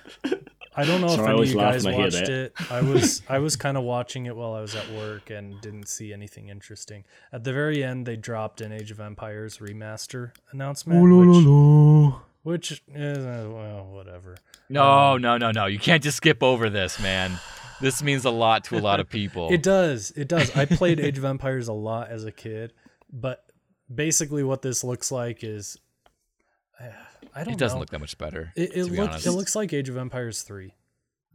[0.76, 2.52] I don't know Sorry, I if any of you guys when I hear watched it.
[2.70, 5.88] I was I was kind of watching it while I was at work and didn't
[5.88, 7.04] see anything interesting.
[7.32, 11.00] At the very end, they dropped an Age of Empires remaster announcement,
[12.42, 14.36] which, which is uh, well, whatever.
[14.68, 15.66] No, no, no, no.
[15.66, 17.38] You can't just skip over this, man.
[17.80, 19.50] This means a lot to a lot of people.
[19.52, 20.10] It does.
[20.16, 20.56] It does.
[20.56, 22.72] I played Age of Empires a lot as a kid,
[23.12, 23.44] but
[23.92, 25.78] basically what this looks like is
[26.80, 26.84] uh,
[27.34, 27.80] I don't It doesn't know.
[27.80, 28.52] look that much better.
[28.56, 30.72] It, it to be looks it looks like Age of Empires 3.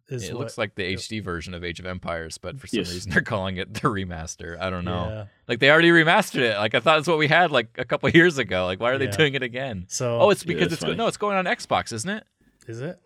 [0.07, 2.79] Is It what- looks like the HD version of Age of Empires, but for some
[2.79, 2.91] Yes.
[2.93, 4.59] reason they're calling it the remaster.
[4.59, 5.07] I don't know.
[5.09, 5.25] Yeah.
[5.47, 6.57] Like they already remastered it.
[6.57, 8.65] Like I thought it's what we had like a couple years ago.
[8.65, 9.17] Like why are they Yeah.
[9.17, 9.85] doing it again?
[9.87, 10.97] So Oh, it's because that's it's go- funny.
[10.97, 12.23] no, it's going on Xbox, isn't it?
[12.67, 12.99] is it?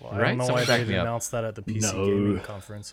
[0.00, 0.28] Well, I Right?
[0.28, 2.04] don't know Someone why they announced that at the PC No.
[2.06, 2.92] gaming conference.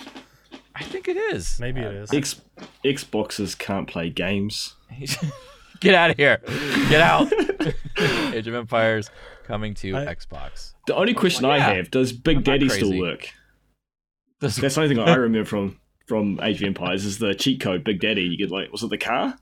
[0.75, 1.59] I think it is.
[1.59, 2.13] Maybe it Uh, is.
[2.13, 2.41] X,
[2.84, 4.75] Xboxes can't play games.
[5.79, 6.41] Get out of here.
[6.89, 7.31] Get out.
[8.33, 9.09] Age of Empires
[9.43, 10.73] coming to I- Xbox.
[10.87, 11.73] The only question I yeah.
[11.73, 13.29] have: Does Big I'm Daddy still work?
[14.39, 17.59] This- That's the only thing I remember from from Age of Empires is the cheat
[17.61, 18.23] code Big Daddy.
[18.23, 19.37] You get like, was it the car?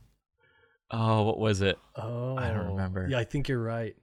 [0.91, 1.79] oh, what was it?
[1.95, 3.07] Oh, I don't oh, remember.
[3.09, 3.95] Yeah, I think you're right.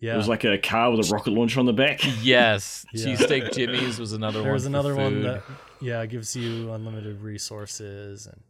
[0.00, 2.00] Yeah, It was like a car with a rocket launcher on the back.
[2.22, 2.84] Yes.
[2.92, 3.06] Yeah.
[3.06, 4.44] Cheesesteak Jimmy's was another one.
[4.44, 5.42] There was another one that
[5.80, 8.40] yeah gives you unlimited resources and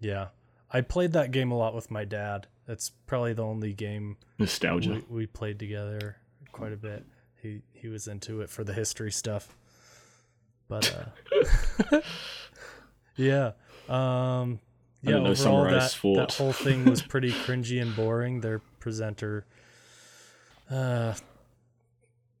[0.00, 0.28] yeah,
[0.70, 2.46] I played that game a lot with my dad.
[2.66, 5.02] That's probably the only game Nostalgia.
[5.08, 6.16] we, we played together
[6.52, 7.04] quite a bit.
[7.40, 9.56] He he was into it for the history stuff.
[10.68, 11.12] But
[11.92, 12.00] uh
[13.16, 13.52] yeah.
[13.88, 14.60] Um
[15.02, 18.40] yeah, know, overall that, that whole thing was pretty cringy and boring.
[18.40, 19.46] Their presenter
[20.68, 21.14] uh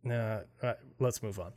[0.02, 1.52] nah, uh, let's move on.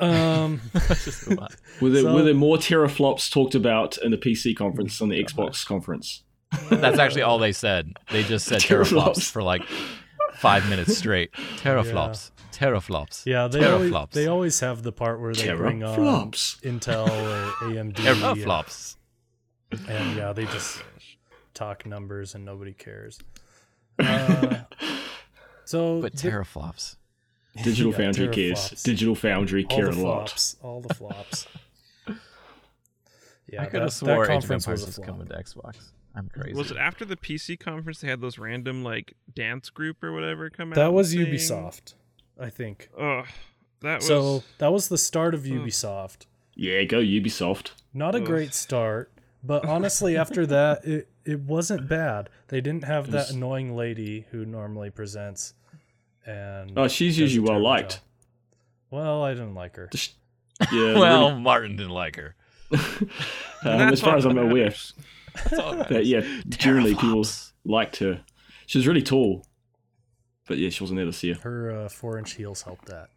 [0.00, 1.48] Um Just move on.
[1.80, 5.22] Were there, So- were there more teraflops talked about in the PC conference than the
[5.22, 6.22] Xbox conference?
[6.70, 7.92] That's actually all they said.
[8.12, 9.14] They just said Teraflops.
[9.16, 9.62] teraflops for like
[10.36, 11.32] five minutes straight.
[11.56, 12.30] Teraflops.
[12.52, 13.26] Teraflops.
[13.26, 14.10] yeah, they always, Teraflops.
[14.12, 16.60] they always have the part where they bring on Teraflops.
[16.60, 18.96] Intel or AMD Teraflops.
[19.88, 20.80] and yeah, they just
[21.54, 23.18] talk numbers and nobody cares.
[23.98, 24.58] Uh,
[25.64, 26.96] so But the- teraflops.
[27.62, 28.58] Digital Foundry cares.
[28.58, 28.82] teraflops.
[28.82, 30.28] Digital Foundry all care the a lot.
[30.30, 31.46] flops, all the flops.
[33.46, 35.06] Yeah, I could that, have swore that Age conference was a was flop.
[35.06, 35.76] coming to Xbox.
[36.14, 36.54] I'm crazy.
[36.56, 40.48] Was it after the PC conference they had those random like dance group or whatever
[40.50, 40.76] come out?
[40.76, 41.20] That was sing?
[41.26, 41.94] Ubisoft,
[42.40, 42.88] I think.
[42.98, 43.26] Ugh,
[43.82, 45.50] that was So that was the start of Ugh.
[45.52, 46.26] Ubisoft.
[46.54, 47.72] Yeah, go Ubisoft.
[47.92, 48.24] Not a Ugh.
[48.24, 52.30] great start, but honestly, after that, it it wasn't bad.
[52.48, 55.54] They didn't have It that annoying lady who normally presents,
[56.26, 57.92] and Oh, she's usually well liked.
[57.92, 58.00] job.
[58.90, 59.88] Well, I didn't like her.
[59.92, 60.14] Just-
[60.72, 62.34] Yeah, well, Martin didn't like her.
[62.72, 63.10] um,
[63.64, 64.74] as far as I'm aware.
[65.34, 67.24] That's all that but yeah, generally people
[67.64, 68.22] liked her.
[68.66, 69.44] She was really tall,
[70.46, 71.36] but yeah, she wasn't there this year.
[71.42, 73.10] Her uh, four inch heels helped that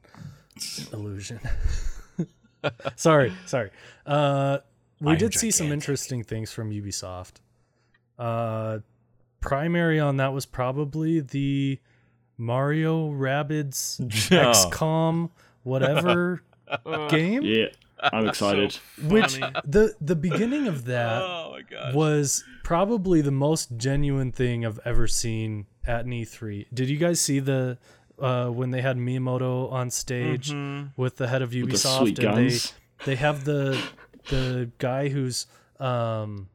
[0.91, 1.39] illusion.
[2.95, 3.69] sorry, sorry.
[4.05, 4.59] Uh,
[4.99, 7.33] we I did see some interesting things from Ubisoft.
[8.17, 8.79] Uh,
[9.39, 11.79] primary on that was probably the
[12.37, 13.99] Mario Rabbids
[14.31, 14.35] Oh.
[14.69, 15.29] XCOM
[15.63, 16.43] whatever
[17.09, 17.41] game.
[17.43, 17.67] Yeah,
[18.01, 18.73] I'm excited.
[18.73, 21.95] so Which the the beginning of that Oh my god.
[21.95, 26.67] was probably the most genuine thing I've ever seen at an E3.
[26.73, 27.77] Did you guys see the
[28.19, 30.91] uh, when they had Miyamoto on stage Mhm.
[30.97, 32.57] with the head of With the Ubisoft sweet and they
[33.05, 33.79] they have the
[34.29, 35.47] the guy who's
[35.79, 36.49] um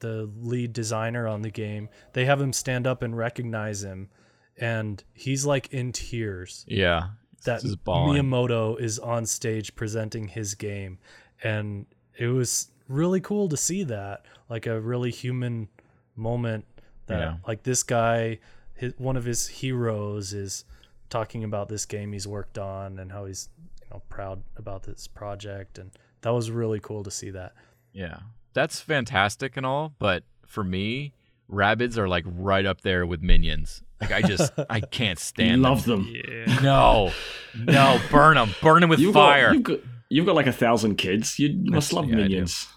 [0.00, 1.88] the lead designer on the game.
[2.12, 4.08] They have him stand up and recognize him
[4.58, 7.08] and he's like in tears Yeah.
[7.44, 7.62] that.
[7.62, 10.98] Miyamoto is on stage presenting his game,
[11.42, 11.86] and
[12.18, 15.68] it was really cool to see that, like a really human
[16.14, 16.64] moment.
[17.06, 17.36] That Yeah.
[17.46, 18.38] like this guy,
[18.74, 20.64] his, one of his heroes is
[21.08, 23.48] talking about this game he's worked on and how he's
[23.82, 25.90] you know proud about this project, and
[26.22, 27.54] that was really cool to see that.
[27.92, 28.18] Yeah.
[28.54, 31.12] That's fantastic and all, but for me,
[31.50, 33.82] Rabbids are like right up there with minions.
[34.00, 36.08] Like I just I can't stand Love them.
[36.12, 36.44] Yeah.
[36.54, 36.64] them.
[36.64, 37.12] No.
[37.58, 38.50] No, burn them.
[38.60, 39.46] Burn them with You've fire.
[39.48, 39.78] got, you've got
[40.10, 41.38] you've got like a thousand kids.
[41.38, 42.22] You must love yeah, I do.
[42.24, 42.68] minions.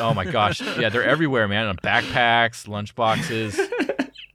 [0.00, 0.60] Oh my gosh.
[0.78, 1.66] Yeah, they're everywhere, man.
[1.66, 3.58] On backpacks, lunchboxes.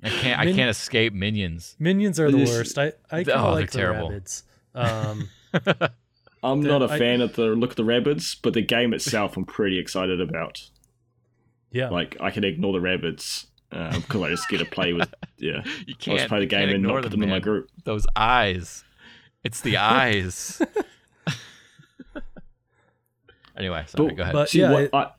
[0.03, 1.75] I can't I can't escape minions.
[1.79, 2.77] Minions are the worst.
[2.77, 4.09] I I Oh, kind they're like the terrible.
[4.11, 4.43] Rabbids.
[4.73, 5.29] Um,
[6.43, 9.45] I'm not a fan of the look of the Rabbids, but the game itself, I'm
[9.45, 10.69] pretty excited about.
[11.71, 11.89] Yeah.
[11.89, 15.13] Like, I can ignore the Rabbids because I just get to play with.
[15.38, 17.69] Yeah, You I'll just play the game and not put them, them in my group.
[17.84, 18.84] Those eyes.
[19.43, 20.61] It's the eyes.
[23.57, 24.34] anyway, sorry, But- go ahead.
[24.34, 25.11] but- See yeah, what it- I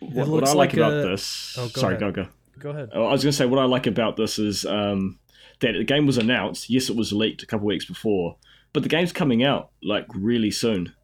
[0.00, 1.54] what, what I like, like about a- this.
[1.58, 2.14] Oh, go sorry, ahead.
[2.14, 2.28] go go.
[2.58, 2.90] Go ahead.
[2.94, 5.18] Oh, I was going to say what I like about this is um,
[5.60, 6.70] that the game was announced.
[6.70, 8.36] Yes, it was leaked a couple weeks before,
[8.72, 10.94] but the game's coming out like really soon.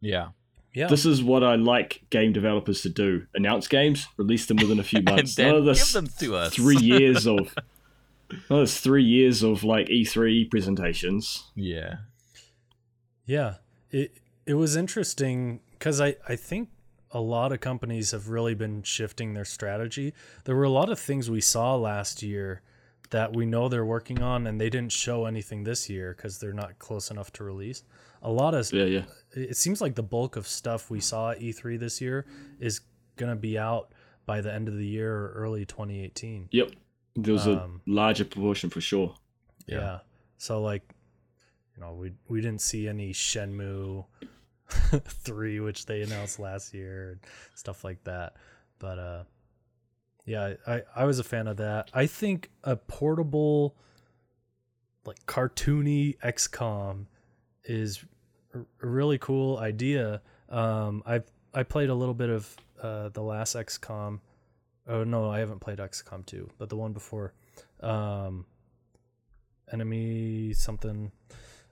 [0.00, 0.28] yeah.
[0.74, 0.86] Yeah.
[0.88, 4.82] This is what I like game developers to do: announce games, release them within a
[4.84, 5.34] few And months.
[5.34, 6.54] then oh, None of give this them to us.
[6.54, 7.54] three years of.
[8.50, 11.50] Oh, no, it's three years of like E3 presentations.
[11.54, 11.94] Yeah.
[13.24, 13.54] Yeah,
[13.90, 16.68] it it was interesting because I I think
[17.10, 20.12] a lot of companies have really been shifting their strategy.
[20.44, 22.60] There were a lot of things we saw last year
[23.10, 26.52] that we know they're working on, and they didn't show anything this year because they're
[26.52, 27.82] not close enough to release.
[28.22, 29.04] A lot of Yeah, yeah.
[29.32, 32.26] it seems like the bulk of stuff we saw at E3 this year
[32.58, 32.80] is
[33.16, 33.92] gonna be out
[34.26, 36.48] by the end of the year or early 2018.
[36.52, 36.72] Yep.
[37.16, 39.16] There was Um, a larger proportion for sure.
[39.66, 40.00] Yeah.
[40.36, 40.82] So like,
[41.74, 44.06] you know, we we didn't see any Shenmue
[44.68, 47.20] three, which they announced last year, and
[47.54, 48.34] stuff like that.
[48.78, 49.24] But uh,
[50.26, 51.90] yeah, I I was a fan of that.
[51.94, 53.76] I think a portable,
[55.04, 57.06] like cartoony XCOM,
[57.68, 58.04] is
[58.54, 60.20] a really cool idea.
[60.48, 64.20] Um, I've I played a little bit of uh the last XCOM.
[64.88, 67.32] Oh no, I haven't played XCOM two, but the one before.
[67.80, 68.46] Um,
[69.70, 71.12] enemy something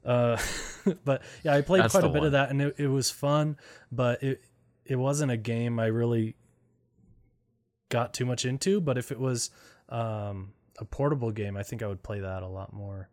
[0.04, 0.36] uh
[1.06, 2.26] but yeah i played That's quite a bit one.
[2.26, 3.56] of that and it, it was fun
[3.90, 4.44] but it
[4.84, 6.36] it wasn't a game i really
[7.88, 9.50] got too much into but if it was
[9.88, 13.08] um a portable game i think i would play that a lot more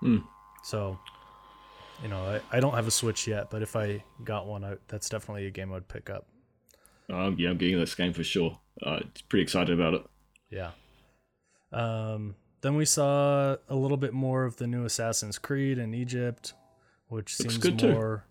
[0.00, 0.18] Hmm.
[0.62, 0.98] so
[2.02, 4.76] you know I, I don't have a switch yet but if i got one I,
[4.88, 6.26] that's definitely a game i'd pick up
[7.10, 8.58] Um, yeah, I'm getting this game for sure.
[8.82, 10.02] Uh, pretty excited about it.
[10.50, 10.70] Yeah.
[11.72, 16.54] Um, then we saw a little bit more of the new Assassin's Creed in Egypt,
[17.08, 17.92] which Looks seems good too.
[17.92, 18.24] more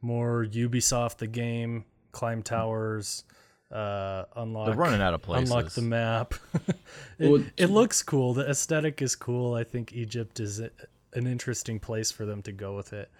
[0.00, 3.24] more Ubisoft the game, climb towers,
[3.70, 5.50] uh, unlock They're running out of places.
[5.50, 6.34] unlock the map.
[7.18, 8.32] it, Well, it looks cool.
[8.34, 9.54] The aesthetic is cool.
[9.54, 10.70] I think Egypt is a,
[11.14, 13.10] an interesting place for them to go with it.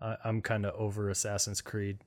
[0.00, 1.98] I I'm kind of over Assassin's Creed.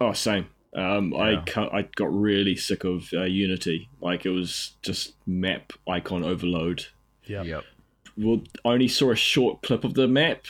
[0.00, 0.46] Oh, same.
[0.76, 1.42] Um, I Yeah.
[1.46, 3.88] ca- I got really sick of uh, Unity.
[4.00, 6.86] Like it was just map icon overload.
[7.24, 7.42] Yeah.
[7.42, 7.64] Yep.
[8.16, 10.46] Well, I only saw a short clip of the map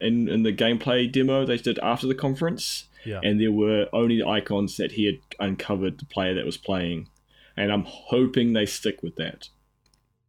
[0.00, 3.20] in in the gameplay demo they did after the conference, Yeah.
[3.22, 7.08] and there were only the icons that he had uncovered the player that was playing,
[7.56, 9.48] and I'm hoping they stick with that.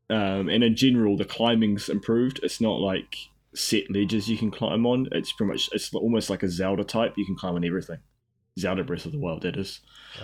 [0.10, 2.40] Um, and in general, the climbing's improved.
[2.44, 3.18] It's not like
[3.56, 5.08] set ledges you can climb on.
[5.12, 7.14] It's pretty much it's almost like a Zelda type.
[7.18, 8.00] You can climb on everything.
[8.60, 9.80] Zelda Breath of the Wild, that is.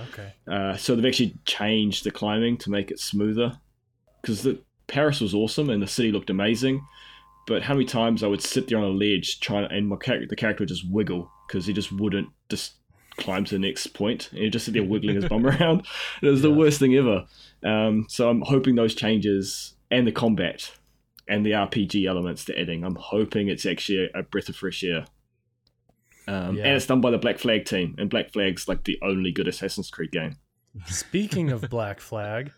[0.10, 0.34] Okay.
[0.48, 3.58] Uh, so they've actually changed the climbing to make it smoother.
[4.22, 6.86] Because the Paris was awesome and the city looked amazing,
[7.48, 10.28] but how many times I would sit there on a ledge trying and my character,
[10.28, 12.74] the character would just wiggle because he just wouldn't just
[13.20, 15.86] climb to the next point and he'd just sit there wiggling his bum around.
[16.22, 17.26] It was the worst thing ever.
[17.63, 20.72] Um, so I'm hoping those changes and the combat
[21.28, 24.84] and the RPG elements they're adding, I'm hoping it's actually a, a breath of fresh
[24.84, 25.05] air.
[26.28, 26.65] Um, Yeah.
[26.65, 29.47] And it's done by the Black Flag team, and Black Flag's like the only good
[29.47, 30.38] Assassin's Creed game.
[30.88, 32.51] Speaking of Black Flag,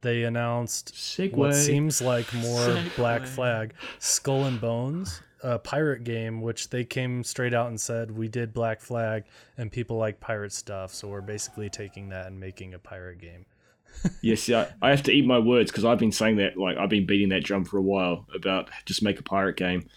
[0.00, 1.32] they announced Segway.
[1.32, 2.96] what seems like more Segway.
[2.96, 8.10] Black Flag, Skull and Bones, a pirate game, which they came straight out and said
[8.10, 9.24] we did Black Flag
[9.56, 13.46] and people like pirate stuff, so we're basically taking that and making a pirate game.
[14.20, 16.90] Yes, yeah, I have to eat my words because I've been saying that, like, I've
[16.90, 19.88] been beating that drum for a while about just make a pirate game.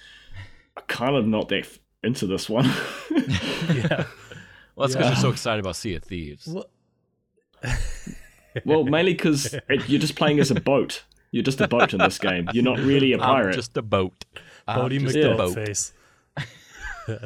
[0.77, 2.65] I'm kind of not that f- into this one.
[3.73, 4.05] Yeah.
[4.75, 5.07] Well, that's because Yeah.
[5.09, 6.47] you're so excited about Sea of Thieves.
[6.47, 6.65] Well,
[8.65, 9.53] well, mainly because
[9.87, 11.03] you're just playing as a boat.
[11.31, 12.49] You're just a boat in this game.
[12.53, 13.55] You're not really a I'm pirate.
[13.55, 14.25] just a boat.
[14.67, 15.53] I'm Bodie just a Yeah.
[15.53, 15.93] Face.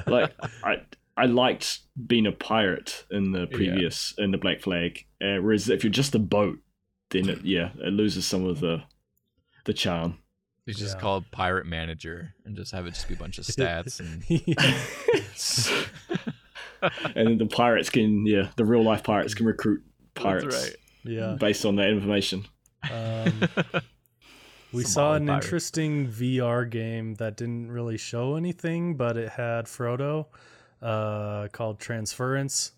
[0.08, 0.34] like
[0.64, 0.82] I
[1.18, 5.06] I liked being a pirate in the previous in the Black Flag.
[5.22, 6.60] Uh, whereas if you're just a boat,
[7.12, 8.84] then it, yeah, it loses some of the
[9.66, 10.18] the charm.
[10.66, 11.02] You just Yeah.
[11.02, 14.24] call Pirate Manager and just have it just be a bunch of stats and
[17.16, 19.84] and then the pirates can yeah, the real life pirates can recruit
[20.16, 20.76] pirates That's right.
[21.04, 21.36] yeah.
[21.40, 22.46] based on that information.
[22.92, 23.42] Um,
[24.76, 25.44] we saw an pirate.
[25.44, 30.26] interesting VR game that didn't really show anything, but it had Frodo,
[30.82, 32.72] uh, called Transference.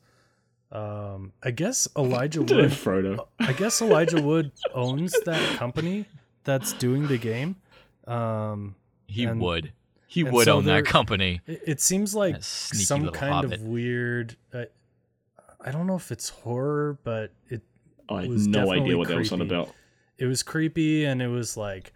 [0.72, 2.72] Um, I guess Elijah Wood.
[2.72, 3.28] Frodo?
[3.40, 6.06] I guess Elijah Wood owns that company
[6.44, 7.56] that's doing the game.
[8.06, 8.76] Um,
[9.08, 9.74] he And- would.
[10.10, 11.42] He would so own they're- that company.
[11.46, 13.54] It, it seems like some kind hobbit.
[13.60, 14.38] of weird.
[14.54, 14.64] Uh,
[15.60, 17.62] I don't know if it's horror, but it
[18.08, 19.70] I had was no idea what that was on about.
[20.18, 21.94] It was creepy and it was like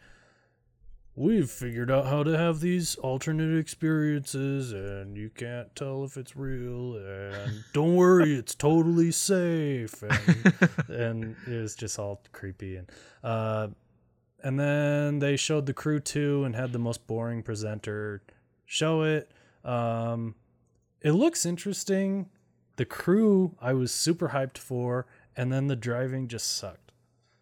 [1.16, 6.36] we've figured out how to have these alternate experiences and you can't tell if it's
[6.36, 10.54] real and don't worry it's totally safe and,
[10.90, 12.90] and it was just all creepy and
[13.24, 13.68] uh
[14.44, 18.24] and then they showed the crew 2 and had the most boring presenter
[18.66, 19.32] show it.
[19.64, 20.36] Um
[21.02, 22.30] it looks interesting.
[22.78, 25.06] The crew i was super hyped for
[25.36, 26.91] and then the driving just sucked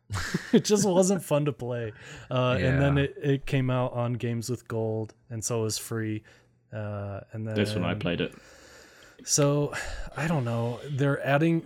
[0.53, 1.93] it just wasn't fun to play.
[2.31, 5.77] Uh, And then it, it came out on Games with Gold, and so it was
[5.77, 6.23] free.
[6.73, 8.33] Uh, and then That's when I played it.
[9.23, 9.73] So
[10.15, 10.79] I don't know.
[10.89, 11.63] They're adding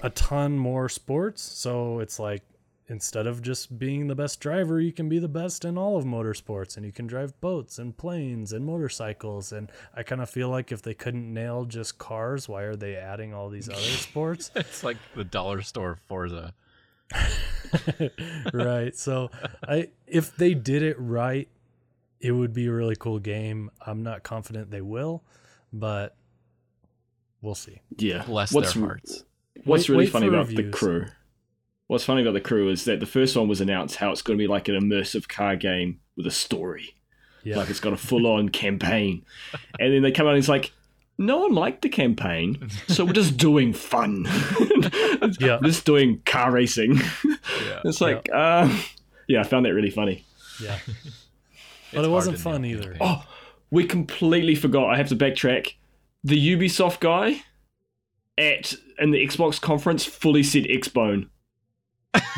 [0.00, 2.42] a ton more sports, so it's like
[2.88, 6.04] instead of just being the best driver, you can be the best in all of
[6.04, 9.52] motorsports, and you can drive boats and planes and motorcycles.
[9.52, 12.94] And I kind of feel like if they couldn't nail just cars, why are they
[12.96, 14.50] adding all these other sports?
[14.54, 16.54] It's like the dollar store Forza.
[18.52, 18.96] right.
[18.96, 19.30] So
[19.66, 21.48] I if they did it right,
[22.20, 23.70] it would be a really cool game.
[23.84, 25.22] I'm not confident they will,
[25.72, 26.16] but
[27.40, 27.80] we'll see.
[27.96, 28.24] Yeah.
[28.24, 29.24] Bless What's their hearts.
[29.64, 31.06] What's Wait- really wait funny for about the crew?
[31.88, 34.36] What's funny about the crew is that the first one was announced how it's going
[34.36, 36.96] to be like an immersive car game with a story,
[37.44, 37.58] Yeah.
[37.58, 39.24] like it's got a full-on campaign,
[39.78, 40.72] and then they come out and it's like,
[41.18, 44.26] no one liked the campaign, so we're just doing fun.
[45.40, 45.58] Yeah.
[45.60, 46.96] we're just doing car racing.
[47.24, 47.80] Yeah.
[47.84, 48.68] it's like, uh,
[49.26, 50.24] yeah, I found that really funny.
[50.62, 50.78] yeah.
[51.92, 52.92] But it wasn't fun either.
[52.92, 52.98] campaign.
[53.00, 53.24] Oh,
[53.70, 54.90] we completely forgot.
[54.90, 55.74] I have to backtrack.
[56.22, 57.42] The Ubisoft guy
[58.38, 61.28] at in the Xbox conference fully said Xbone.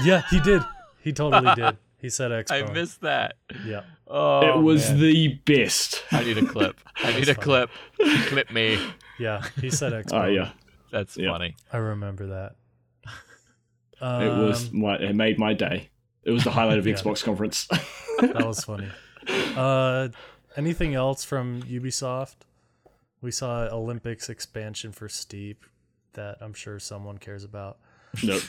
[0.03, 0.63] Yeah, he did.
[1.03, 1.77] He totally did.
[2.01, 2.71] He said Xbone.
[2.71, 3.35] I missed that.
[3.67, 3.83] Yeah.
[4.11, 5.01] Oh, it was man.
[5.01, 6.03] the best.
[6.13, 6.81] I need a clip.
[6.97, 7.45] I need a funny.
[7.45, 7.71] clip.
[8.29, 8.79] Clip me.
[9.19, 9.43] Yeah.
[9.61, 10.13] He said X.
[10.13, 10.53] Oh yeah,
[10.91, 11.31] That's Yeah.
[11.33, 11.57] funny.
[11.73, 12.57] I remember that.
[14.01, 14.97] it was Um, my.
[14.97, 15.91] It made my day.
[16.25, 16.97] It was the highlight of the Yeah.
[16.97, 17.67] Xbox conference.
[18.21, 18.89] that was funny.
[19.57, 20.09] Uh,
[20.57, 22.37] anything else from Ubisoft?
[23.21, 25.65] We saw Olympics expansion for Steep
[26.15, 27.79] that I'm sure someone cares about.
[28.23, 28.43] nope.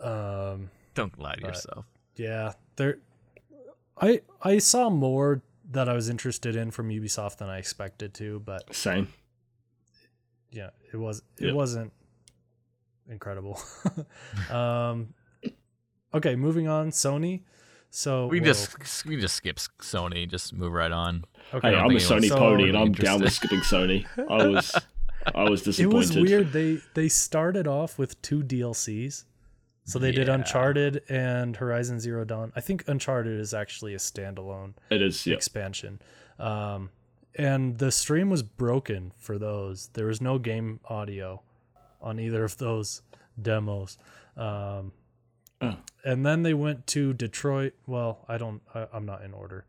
[0.00, 1.84] Um, Don't lie to yourself.
[2.16, 2.98] yeah, there.
[4.00, 8.40] I I saw more that I was interested in from Ubisoft than I expected to,
[8.40, 9.08] but Same.
[10.50, 11.54] yeah, it was it Yep.
[11.54, 11.92] wasn't
[13.08, 13.60] incredible.
[14.50, 15.14] um,
[16.14, 16.90] okay, moving on.
[16.90, 17.42] Sony.
[17.90, 20.28] So We well, just we just skip Sony.
[20.28, 21.24] Just move right on.
[21.52, 21.70] okay.
[21.70, 24.06] Hey, I'm a Sony so pony, and I'm down with skipping Sony.
[24.16, 24.74] I was,
[25.34, 25.94] I was disappointed.
[25.94, 26.52] it was weird.
[26.52, 29.24] They they started off with two DLCs.
[29.84, 32.52] So they did Uncharted and Horizon Zero Dawn.
[32.54, 35.26] I think Uncharted is actually a standalone It is.
[35.26, 35.34] Yeah.
[35.34, 36.00] expansion.
[36.38, 36.90] Um,
[37.34, 39.88] and the stream was broken for those.
[39.94, 41.42] There was no game audio
[42.00, 43.02] on either of those
[43.40, 43.98] demos.
[44.36, 44.92] Um,
[45.62, 45.76] Oh.
[46.06, 47.74] And then they went to Detroit.
[47.86, 48.62] Well, I don't.
[48.74, 49.66] I, I'm not in order,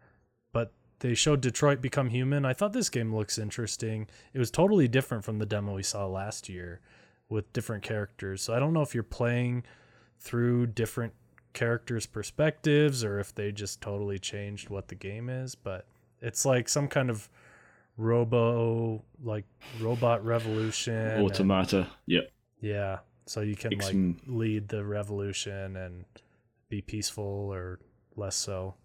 [0.53, 2.45] but they showed Detroit Become Human.
[2.45, 4.07] I thought this game looks interesting.
[4.34, 6.80] It was totally different from the demo we saw last year,
[7.28, 8.41] with different characters.
[8.41, 9.66] So I don't know if you're playing
[10.22, 11.13] through different
[11.53, 15.86] characters' perspectives or if they just totally changed what the game is, but
[16.22, 17.28] it's like some kind of
[17.97, 19.45] robo like
[19.80, 20.93] robot revolution.
[20.95, 21.88] and- Automata.
[22.05, 22.32] Yep.
[22.61, 22.99] yeah.
[23.26, 23.95] So you can like
[24.28, 26.05] lead the revolution and
[26.69, 27.80] be peaceful or
[28.15, 28.76] less so.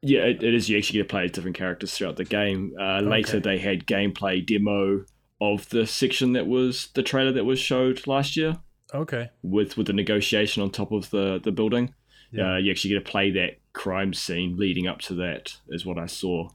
[0.00, 0.68] Yeah, it, it is.
[0.68, 2.72] You actually get to play as different characters throughout the game.
[2.80, 3.40] Uh, Later, Okay.
[3.40, 5.04] they had gameplay demo
[5.40, 8.58] of the section that was the trailer that was showed last year
[8.94, 9.30] Okay.
[9.42, 11.94] with with the negotiation on top of the the building.
[12.30, 12.54] Yeah.
[12.54, 15.98] Uh, you actually get to play that crime scene leading up to that, is what
[15.98, 16.50] I saw.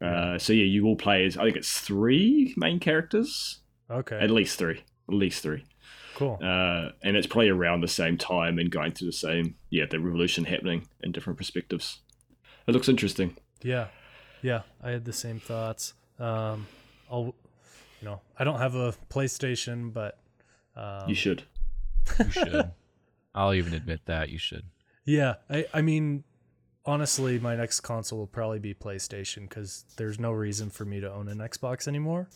[0.00, 3.58] Uh, so yeah, you will play as I think it's three main characters,
[3.90, 4.18] Okay.
[4.18, 5.64] at least three, at least three,
[6.14, 6.38] cool.
[6.42, 10.00] uh, and it's probably around the same time and going through the same yeah the
[10.00, 12.00] revolution happening in different perspectives.
[12.66, 13.36] It looks interesting.
[13.62, 13.88] Yeah.
[14.42, 15.92] Yeah, I had the same thoughts.
[16.18, 16.66] Um
[17.10, 17.34] I'll
[18.00, 20.18] you know, I don't have a PlayStation, but
[20.76, 21.42] um, you should.
[22.18, 22.70] You should.
[23.34, 24.64] I'll even admit that you should.
[25.04, 26.24] Yeah, I I mean
[26.84, 31.12] honestly, my next console will probably be PlayStation cuz there's no reason for me to
[31.12, 32.28] own an Xbox anymore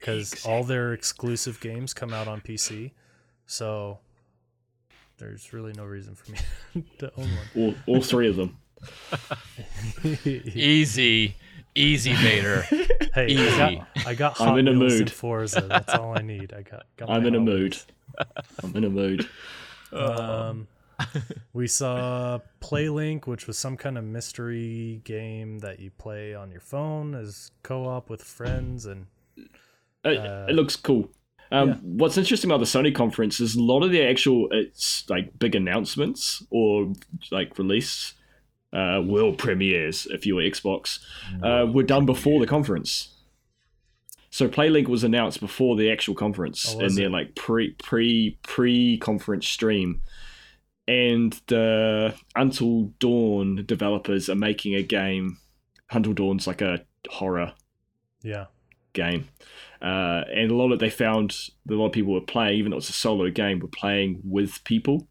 [0.00, 2.92] cuz all their exclusive games come out on PC.
[3.46, 4.00] So
[5.18, 8.56] there's really no reason for me to own All, all three of them.
[10.24, 11.34] Easy,
[11.74, 12.62] easy, Vader.
[12.70, 13.56] hey, I Easy.
[13.56, 15.10] got, I got Hot I'm in a Wheels and mood.
[15.12, 15.60] Forza.
[15.62, 16.52] That's all I need.
[16.52, 16.86] I got.
[16.96, 17.76] got I'm in a mood.
[18.62, 19.28] I'm in a mood.
[19.92, 20.66] Um,
[21.52, 26.60] we saw Playlink, which was some kind of mystery game that you play on your
[26.60, 29.06] phone as co-op with friends, and
[30.04, 31.08] It, Uh, it looks cool.
[31.50, 31.74] Um, yeah.
[31.82, 35.54] What's interesting about the Sony conference is a lot of the actual it's like big
[35.54, 36.92] announcements or
[37.30, 38.12] like release
[38.72, 40.98] uh, world premieres, if you were Xbox,
[41.42, 43.14] uh, were done before the conference.
[44.30, 48.98] So PlayLink was announced before the actual conference Oh, in their like pre pre pre
[48.98, 50.02] conference stream,
[50.86, 55.38] and the Until Dawn developers are making a game.
[55.90, 57.54] Until Dawn's like a horror
[58.22, 58.46] yeah,
[58.92, 59.28] game.
[59.80, 61.30] Uh, and a lot of they found
[61.64, 64.20] that a lot of people were playing, even though it's a solo game, were playing
[64.24, 65.08] with people.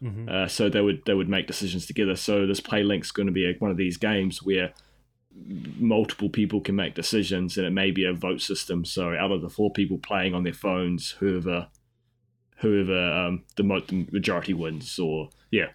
[0.00, 2.16] Hmm Uh, so they would they would make decisions together.
[2.16, 4.72] So this play link's going to be a, one of these games where
[5.78, 8.84] multiple people can make decisions, and it may be a vote system.
[8.84, 11.68] So out of the four people playing on their phones, whoever
[12.58, 15.68] whoever um, the, mo- the majority wins, or yeah,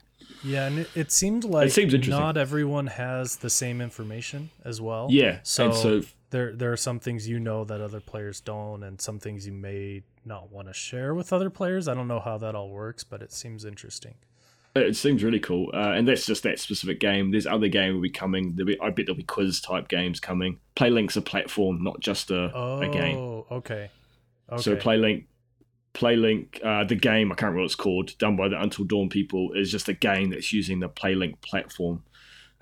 [0.43, 2.19] yeah, and it, it seemed like seems interesting.
[2.19, 5.07] not everyone has the same information as well.
[5.09, 5.39] yeah.
[5.43, 6.01] So, so
[6.33, 9.53] there there are some things you know that other players don't, and some things you
[9.53, 11.87] may not want to share with other players.
[11.87, 14.15] I don't know how that all works, but it seems interesting.
[14.75, 17.29] It seems really cool, uh, and that's just that specific game.
[17.31, 18.51] There's other game will be coming.
[18.53, 20.57] Be, I bet there'll be quiz type games coming.
[20.75, 23.17] PlayLink's a platform, not just a, Oh, a game.
[23.51, 23.91] okay.
[24.51, 24.61] Okay.
[24.61, 25.25] So PlayLink,
[25.93, 29.09] PlayLink, uh, the game I can't remember what it's called, done by the Until Dawn
[29.09, 32.03] people, is just a game that's using the PlayLink platform.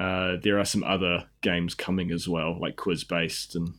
[0.02, 3.76] Uh, there are some other games coming as well, like quiz based and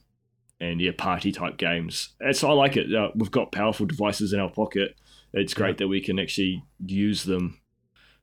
[0.61, 2.11] and yeah, party type games.
[2.21, 2.95] And so I like it.
[2.95, 4.95] Uh, we've got powerful devices in our pocket.
[5.33, 7.61] It's great that we can actually use them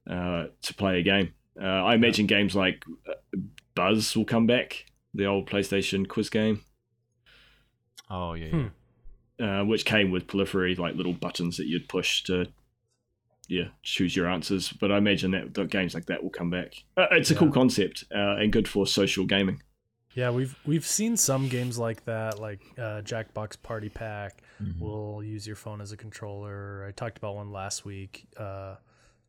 [0.09, 1.33] uh, to play a game.
[1.61, 3.39] Uh, I imagine games like uh,
[3.75, 6.61] Buzz will come back, the old PlayStation quiz game
[8.09, 8.49] Oh yeah.
[8.49, 8.67] Hmm.
[9.37, 9.61] yeah.
[9.61, 12.47] uh, which came with periphery, like little buttons that you'd push to,
[13.49, 14.71] yeah, choose your answers.
[14.71, 16.75] But I imagine that, that games like that will come back.
[16.95, 19.61] Uh, it's a cool concept uh, and good for social gaming.
[20.15, 24.41] Yeah, we've we've seen some games like that, like uh, Jackbox Party Pack.
[24.61, 24.79] Mhm.
[24.79, 26.85] will use your phone as a controller.
[26.87, 28.25] I talked about one last week.
[28.37, 28.75] Uh,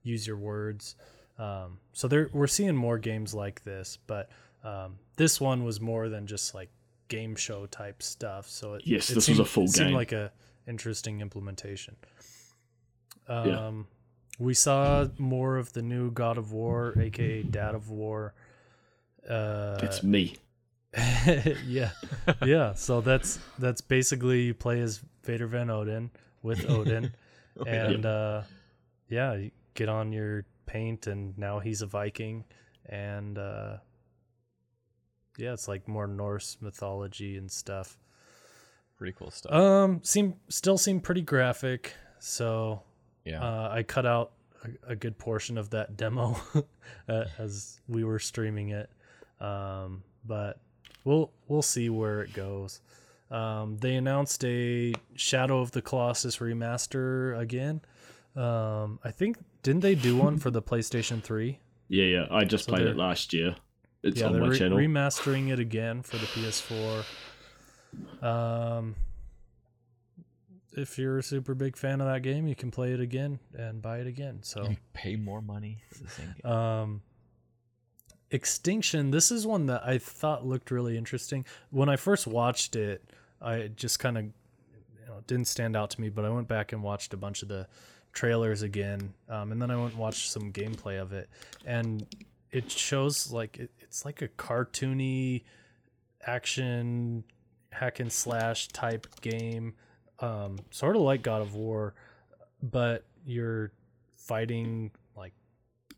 [0.02, 0.96] use your words.
[1.38, 4.28] Um, so there, we're seeing more games like this, but
[4.64, 6.70] um, this one was more than just like
[7.08, 8.48] game show type stuff.
[8.48, 9.68] So it, Yes, it this was a full game.
[9.68, 10.32] it seemed like a
[10.66, 11.96] interesting implementation.
[13.28, 13.70] Um, Yeah.
[14.40, 18.32] We saw more of the new God of War, aka Dad of War.
[19.28, 20.38] Uh, That's me.
[21.66, 21.90] yeah,
[22.44, 22.72] yeah.
[22.74, 26.10] So that's that's basically you play as Vader Van Odin
[26.42, 27.12] with Odin,
[27.66, 28.42] and uh,
[29.08, 32.44] yeah, you get on your paint, and now he's a Viking,
[32.86, 33.76] and uh,
[35.38, 37.96] yeah, it's like more Norse mythology and stuff.
[38.98, 39.52] Pretty cool stuff.
[39.52, 41.94] Um, seem still seem pretty graphic.
[42.18, 42.82] So
[43.24, 43.42] yeah.
[43.42, 44.32] uh, I cut out
[44.64, 46.36] a, a good portion of that demo
[47.08, 48.90] as we were streaming it,
[49.40, 50.60] um, but
[51.04, 52.80] we'll we'll see where it goes.
[53.30, 57.80] Um, they announced a Shadow of the Colossus remaster again.
[58.36, 61.60] Um, I think didn't they do one for the PlayStation Three?
[61.88, 62.26] Yeah, yeah.
[62.30, 63.54] I just So played it last year.
[64.02, 64.78] It's yeah, on my re- channel.
[64.78, 67.04] remastering it again for the PS4.
[68.22, 68.94] Um,
[70.80, 73.80] if you're a super big fan of that game, you can play it again and
[73.80, 74.40] buy it again.
[74.42, 76.52] So, You pay more money for the same game.
[76.52, 77.02] um,
[78.32, 79.10] Extinction.
[79.10, 81.44] This is one that I thought looked really interesting.
[81.70, 83.02] When I first watched it,
[83.42, 84.32] I just kind of you
[85.08, 87.48] know, didn't stand out to me, but I went back and watched a bunch of
[87.48, 87.66] the
[88.12, 91.28] trailers again, um, and then I went and watched some gameplay of it,
[91.66, 92.06] and
[92.52, 95.42] it shows like it, it's like a cartoony
[96.24, 97.24] action
[97.72, 99.74] hack and slash type game,
[100.20, 101.94] um, sort of like God of War,
[102.62, 103.72] but you're
[104.16, 105.32] fighting like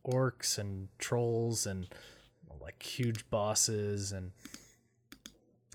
[0.06, 1.86] orcs and trolls and
[2.60, 4.30] like huge bosses and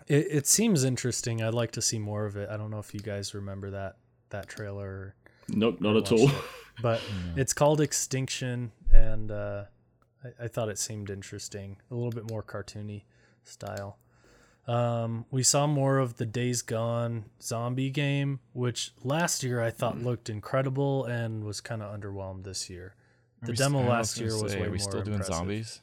[0.08, 1.44] it, it seems interesting.
[1.44, 2.50] I'd like to see more of it.
[2.50, 3.98] I don't know if you guys remember that
[4.30, 5.16] that trailer
[5.50, 6.30] Nope, not at all.
[6.30, 6.36] it,
[6.82, 7.02] but
[7.36, 9.64] it's called extinction and uh,
[10.24, 13.04] I, I thought it seemed interesting a little bit more cartoony
[13.44, 13.98] style
[14.68, 20.02] um, we saw more of the days gone zombie game which last year i thought
[20.02, 22.96] looked incredible and was kind of underwhelmed this year
[23.42, 25.36] the demo last year was say, way Are we more still doing impressive.
[25.36, 25.82] zombies?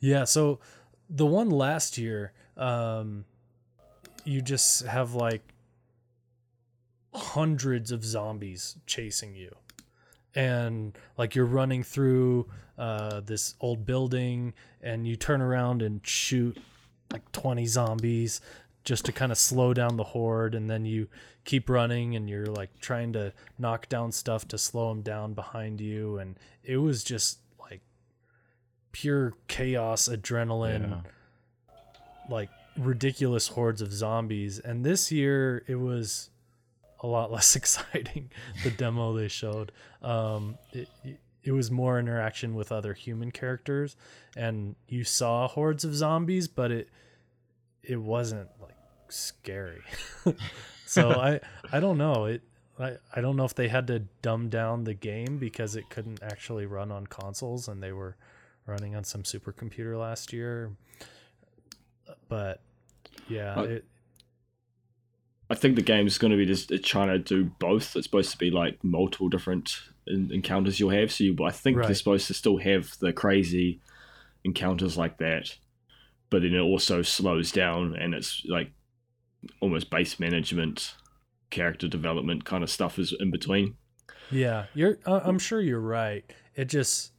[0.00, 0.60] Yeah, so
[1.08, 3.24] the one last year, um,
[4.24, 5.42] you just have like
[7.14, 9.54] hundreds of zombies chasing you.
[10.34, 12.48] And like you're running through
[12.78, 16.56] uh, this old building and you turn around and shoot
[17.12, 18.40] like 20 zombies.
[18.82, 21.06] just to kind of slow down the horde and then you
[21.44, 25.80] keep running and you're like trying to knock down stuff to slow them down behind
[25.82, 27.80] you and it was just like
[28.92, 31.10] pure chaos adrenaline Yeah.
[32.30, 36.30] like ridiculous hordes of zombies and this year it was
[37.02, 38.30] a lot less exciting
[38.64, 39.72] the demo they showed
[40.02, 40.88] um it,
[41.42, 43.96] it was more interaction with other human characters
[44.36, 46.88] and you saw hordes of zombies but it
[47.82, 48.74] it wasn't like
[49.08, 49.82] scary.
[50.86, 51.38] So i
[51.72, 52.24] i don't know.
[52.24, 52.42] It
[52.78, 56.20] I, I don't know if they had to dumb down the game because it couldn't
[56.22, 58.16] actually run on consoles and they were
[58.66, 60.72] running on some supercomputer last year.
[62.28, 62.60] But
[63.28, 63.84] yeah Uh, it,
[65.48, 67.96] I think the game's going to be just it's trying to do both.
[67.96, 71.10] It's supposed to be like multiple different en- encounters you'll have.
[71.12, 71.86] So you, I think Right.
[71.86, 73.80] they're supposed to still have the crazy
[74.44, 75.56] encounters like that,
[76.30, 78.72] but then it also slows down and it's like
[79.60, 80.94] almost base management,
[81.50, 83.76] character development kind of stuff is in between.
[84.30, 84.98] Yeah, you're.
[85.06, 86.24] Uh, I'm sure you're right.
[86.54, 87.12] It just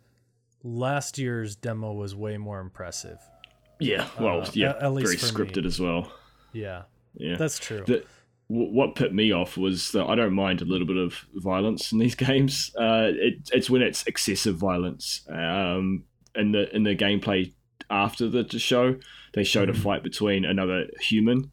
[0.63, 3.17] last year's demo was way more impressive.
[3.79, 5.49] Yeah, well, Uh, yeah, at- at least very for me.
[5.51, 6.13] scripted as well.
[6.53, 6.83] Yeah,
[7.15, 7.83] Yeah, that's true.
[7.85, 8.03] the,
[8.53, 11.99] what put me off was that I don't mind a little bit of violence in
[11.99, 12.71] these games.
[12.77, 15.21] Uh, it, it's when it's excessive violence.
[15.29, 16.03] Um,
[16.35, 17.53] in the in the gameplay
[17.89, 18.95] after the, the show,
[19.33, 19.77] they showed Mhm.
[19.77, 21.51] a fight between another human,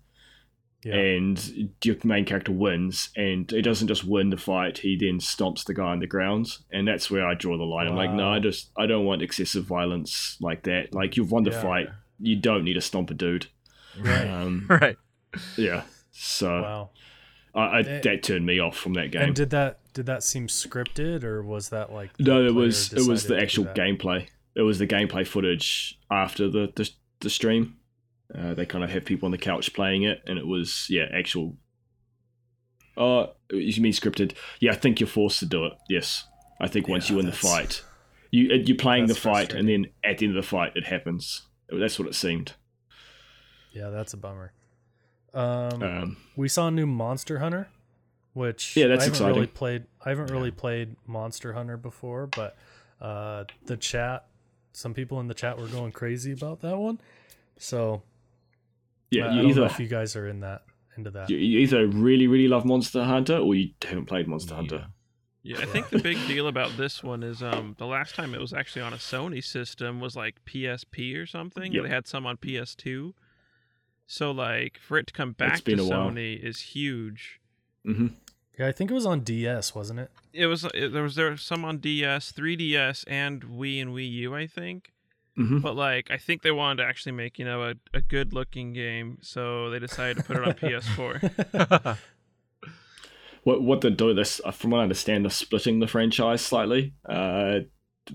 [0.85, 3.11] yeah, and your main character wins.
[3.17, 6.59] And he doesn't just win the fight; he then stomps the guy on the ground,
[6.73, 7.89] and that's where I draw the line.
[7.89, 10.95] I'm like, no, I just I don't want excessive violence like that.
[10.95, 11.63] Like you've won the Yeah.
[11.63, 11.87] fight,
[12.21, 13.47] you don't need to stomp a dude.
[13.99, 14.27] right.
[14.29, 14.97] Um, Right.
[15.57, 15.83] yeah.
[16.21, 16.91] So wow.
[17.55, 19.23] I, I, Eh, that turned me off from that game.
[19.23, 23.07] And did that did that seem scripted or was that like no, it was it
[23.07, 24.27] was the actual gameplay.
[24.57, 26.91] It was the gameplay footage after the the,
[27.21, 27.77] the stream.
[28.35, 31.07] Uh, they kind of have people on the couch playing it, and it was yeah
[31.15, 31.57] actual.
[32.97, 34.35] Oh, you mean scripted?
[34.59, 35.75] Yeah, I think you're forced to do it.
[35.89, 36.25] Yes,
[36.61, 37.85] I think once Yeah, you win the fight,
[38.33, 41.43] you you're playing the fight, and then at the end of the fight, it happens.
[41.71, 42.55] That's what it seemed.
[43.73, 44.53] Yeah, that's a bummer.
[45.35, 47.69] Um, Um, we saw a new Monster Hunter,
[48.33, 49.55] which Yeah, that's I haven't really exciting.
[49.55, 49.85] played.
[50.05, 52.57] I haven't really played Monster Hunter before, but
[53.01, 54.27] uh, the chat,
[54.73, 57.01] some people in the chat were going crazy about that one.
[57.59, 58.03] So
[59.11, 60.63] yeah, I, I don't know either if you guys are in that
[60.97, 61.31] into that.
[61.31, 64.87] you you either really really love Monster Hunter or you haven't played Monster Hunter.
[65.43, 68.41] Yeah, I think the big deal about this one is um the last time it
[68.41, 71.73] was actually on a Sony system was like PSP or something.
[71.73, 71.83] Yep.
[71.85, 73.13] They had some on PS2.
[74.11, 76.11] So like for it to come back to been while.
[76.11, 77.41] Sony is huge.
[77.85, 78.07] hmm
[78.59, 80.11] Yeah, I think it was on DS, wasn't it?
[80.33, 84.11] It was it, there was there was some on DS, 3DS, and Wii and Wii
[84.11, 84.93] U, I think.
[85.37, 88.33] hmm But like I think they wanted to actually make you know a, a good
[88.33, 91.99] looking game, so they decided to put it on PS4.
[93.45, 96.95] what what they're doing this uh, from what I understand they're splitting the franchise slightly.
[97.07, 97.61] Uh,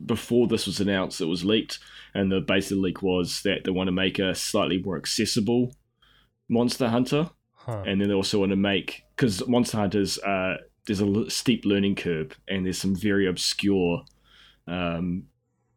[0.07, 1.77] before this was announced, it was leaked,
[2.15, 5.75] and the basic leak was that they want to make a slightly more accessible
[6.53, 7.83] Monster Hunter, Huh.
[7.85, 10.55] and then they also want to make because Monster Hunters uh,
[10.85, 14.03] there's a steep learning curve, and there's some very obscure
[14.67, 15.23] um,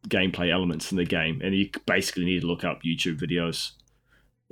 [0.08, 3.72] gameplay elements in the game, and you basically need to look up YouTube videos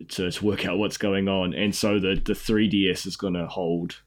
[0.09, 1.55] to, to work out what's going on.
[1.55, 4.01] And so the the 3DS is going to hold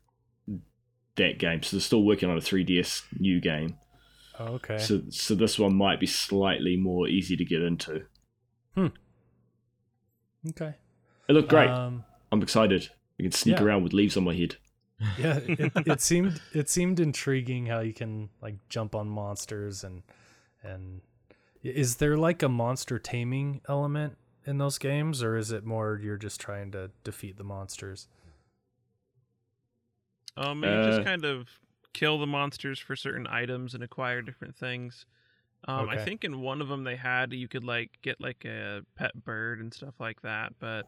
[1.16, 1.64] that game.
[1.64, 3.78] So they're still working on a 3DS new game.
[4.40, 4.78] Oh, okay.
[4.78, 8.06] So so this one might be slightly more easy to get into.
[8.76, 8.88] Hmm.
[10.50, 10.76] Okay.
[11.28, 11.70] It looked great.
[11.70, 12.90] Um, I'm excited.
[13.20, 13.64] I can sneak yeah.
[13.64, 14.56] around with leaves on my head.
[15.18, 20.02] yeah, it, it seemed it seemed intriguing how you can like jump on monsters and
[20.64, 21.02] and
[21.64, 26.18] is there like a monster taming element in those games or is it more you're
[26.18, 28.08] just trying to defeat the monsters?
[30.36, 31.48] Um, you Uh, just kind of
[31.94, 35.06] kill the monsters for certain items and acquire different things.
[35.68, 38.82] Um, I think in one of them they had you could like get like a
[38.96, 40.88] pet bird and stuff like that, but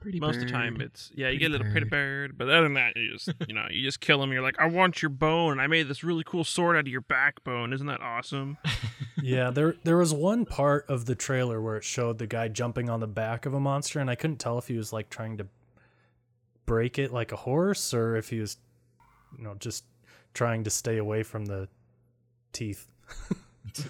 [0.00, 2.48] Pretty most of the time it's yeah you Pretty get a little pretty bird, but
[2.50, 4.32] other than that you just you know you just kill them.
[4.32, 7.00] You're like I want your bone, I made this really cool sword out of your
[7.00, 7.72] backbone.
[7.72, 8.58] Isn't that awesome?
[9.22, 12.90] yeah, there there was one part of the trailer where it showed the guy jumping
[12.90, 15.38] on the back of a monster and I couldn't tell if he was like trying
[15.38, 15.46] to
[16.66, 18.56] break it like a horse or if he was
[19.38, 19.84] you know just
[20.34, 21.68] trying to stay away from the
[22.52, 22.88] teeth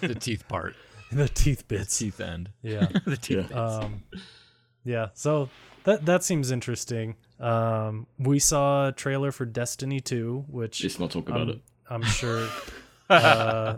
[0.01, 0.75] the teeth part,
[1.11, 2.87] the teeth the teeth end, Yeah.
[3.05, 3.47] the teeth.
[3.51, 3.57] Yeah.
[3.65, 4.03] um
[4.83, 5.49] yeah so
[5.85, 11.11] that that seems interesting um we saw a trailer for destiny 2 which Let's not
[11.11, 11.61] talk about I'm, it.
[11.89, 12.47] I'm sure
[13.09, 13.77] uh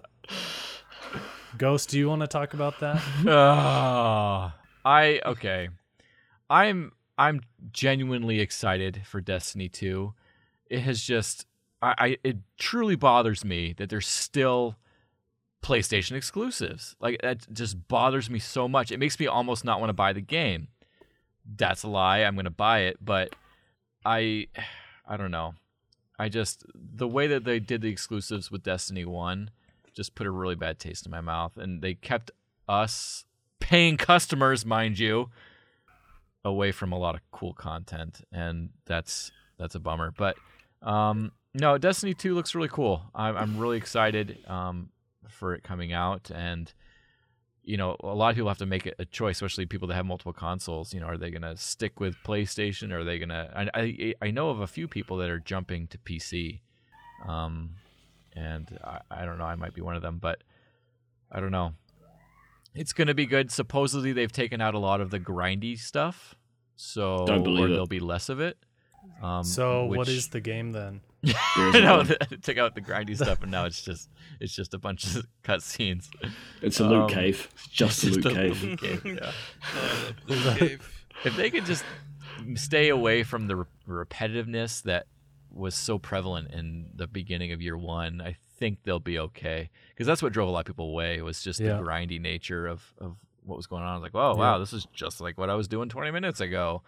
[1.57, 4.55] ghost do you want to talk about that Ah,
[4.87, 5.67] I okay.
[6.49, 7.41] I'm I'm
[7.73, 10.13] genuinely excited for Destiny 2.
[10.67, 11.45] It has just
[11.81, 14.77] I, I it truly bothers me that there's still
[15.61, 16.95] PlayStation exclusives.
[17.01, 18.91] Like that just bothers me so much.
[18.91, 20.69] It makes me almost not want to buy the game.
[21.55, 22.19] That's a lie.
[22.19, 23.35] I'm going to buy it, but
[24.05, 24.47] I
[25.07, 25.55] I don't know.
[26.19, 29.51] I just the way that they did the exclusives with Destiny 1
[29.93, 32.29] just put a really bad taste in my mouth and they kept
[32.67, 33.25] us
[33.59, 35.29] paying customers, mind you,
[36.45, 40.11] away from a lot of cool content and that's that's a bummer.
[40.15, 40.37] But
[40.81, 43.03] um no, Destiny 2 looks really cool.
[43.15, 44.89] I'm I'm really excited um
[45.29, 46.71] for it coming out and
[47.67, 50.05] you know, a lot of people have to make a choice, especially people that have
[50.05, 50.93] multiple consoles.
[50.93, 52.93] You know, are they going to stick with PlayStation?
[52.93, 53.69] Or are they going to?
[53.75, 56.61] I, I know of a few people that are jumping to PC,
[57.27, 57.71] um,
[58.35, 59.43] and I, I don't know.
[59.43, 60.43] I might be one of them, but
[61.31, 61.73] I don't know.
[62.73, 63.51] It's going to be good.
[63.51, 66.35] Supposedly, they've taken out a lot of the grindy stuff,
[66.77, 67.71] so Don't believe or it.
[67.71, 68.57] there'll be less of it.
[69.21, 71.01] Um, So what which- is the game then?
[71.23, 72.15] There is no, none.
[72.41, 76.09] took out the grindy stuff, and now it's just it's just a bunch of cutscenes.
[76.61, 77.47] It's a loot Um, cave.
[77.53, 78.63] It's just a loot just a cave.
[78.63, 79.31] loot cave, yeah.
[79.75, 81.05] Uh, Blue Cave.
[81.25, 81.83] if they could just
[82.55, 85.07] stay away from the re- repetitiveness that
[85.51, 89.69] was so prevalent in the beginning of year one, I think they'll be okay.
[89.89, 91.77] Because that's what drove a lot of people away was just Yeah.
[91.77, 93.89] the grindy nature of, of what was going on.
[93.89, 94.39] I was like, oh, Yeah.
[94.39, 96.83] wow, this is just like what I was doing 20 minutes ago.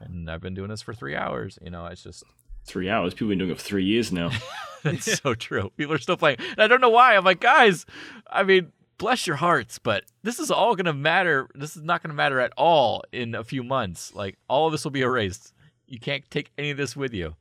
[0.00, 1.58] And I've been doing this for three hours.
[1.62, 2.24] You know, it's just,
[2.64, 3.14] Three hours.
[3.14, 4.30] People have been doing it for three years now.
[4.82, 5.70] that's so true.
[5.76, 6.38] People are still playing.
[6.50, 7.16] And I don't know why.
[7.16, 7.84] I'm like, guys,
[8.30, 11.48] I mean, bless your hearts, but this is all going to matter.
[11.54, 14.14] This is not going to matter at all in a few months.
[14.14, 15.52] Like, all of this will be erased.
[15.86, 17.36] You can't take any of this with you.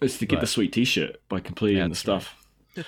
[0.00, 2.36] It's to get the sweet T-shirt by completing Yeah, the that's stuff.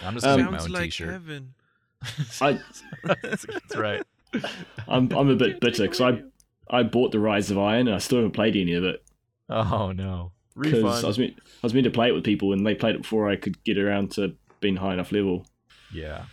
[0.03, 1.11] I'm just going to make my Sounds own like t-shirt.
[1.11, 1.55] heaven.
[2.41, 2.61] I,
[3.05, 4.03] that's, that's right.
[4.89, 6.23] I'm, I'm a bit bitter because I,
[6.71, 9.03] I bought the Rise of Iron and I still haven't played any of it
[9.49, 10.31] Oh no.
[10.59, 12.95] Because I was meant, I was meant to play it with people and they played
[12.95, 15.47] it before I could get around to being high enough level.
[15.93, 16.25] Yeah.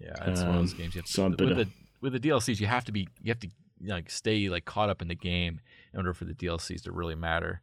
[0.00, 1.54] Yeah, it's one of those Um, games you have to so I'm with bitter.
[1.54, 1.68] the
[2.00, 3.48] with the DLCs you have to be you have to
[3.86, 5.60] like stay like caught up in the game
[5.92, 7.60] in order for the DLCs to really matter.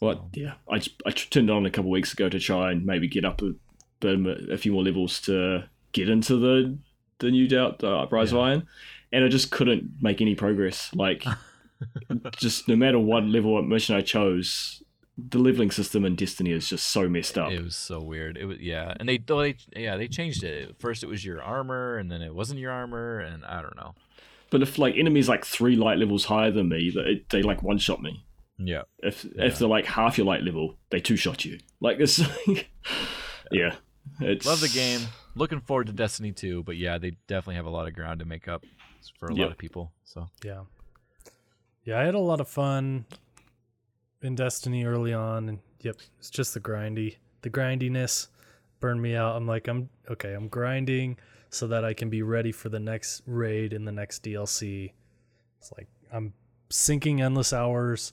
[0.00, 2.70] Well, yeah, I, just- I turned it on a couple of weeks ago to try
[2.72, 3.54] and maybe get up a,
[4.00, 6.78] bit- a few more levels to get into the
[7.20, 8.66] the new doubt uh, Rise of Iron,
[9.12, 10.90] and I just couldn't make any progress.
[10.94, 11.24] Like,
[12.36, 14.82] just no matter what level what mission I chose,
[15.16, 17.52] the leveling system in Destiny is just so messed up.
[17.52, 18.36] It was so weird.
[18.36, 20.74] It was yeah, and they they yeah they changed it.
[20.78, 23.94] First it was your armor, and then it wasn't your armor, and I don't know.
[24.50, 27.78] But if like enemies like three light levels higher than me, they, they like one
[27.78, 28.24] shot me.
[28.58, 29.44] Yeah, If Yeah.
[29.46, 31.58] if they're like half your light level, they two shot you.
[31.80, 32.22] Like this,
[33.50, 33.74] yeah.
[34.20, 35.00] It's love the game.
[35.34, 38.24] Looking forward to Destiny 2, but yeah, they definitely have a lot of ground to
[38.26, 38.64] make up
[39.18, 39.44] for a Yeah.
[39.44, 39.90] lot of people.
[40.04, 40.62] So Yeah.
[41.84, 43.06] Yeah, I had a lot of fun
[44.24, 47.16] in Destiny early on and yep, it's just the grindy.
[47.42, 48.28] The grindiness
[48.80, 49.36] burned me out.
[49.36, 51.18] I'm like, I'm okay, I'm grinding
[51.50, 54.92] so that I can be ready for the next raid in the next DLC.
[55.58, 56.32] It's like I'm
[56.70, 58.12] sinking endless hours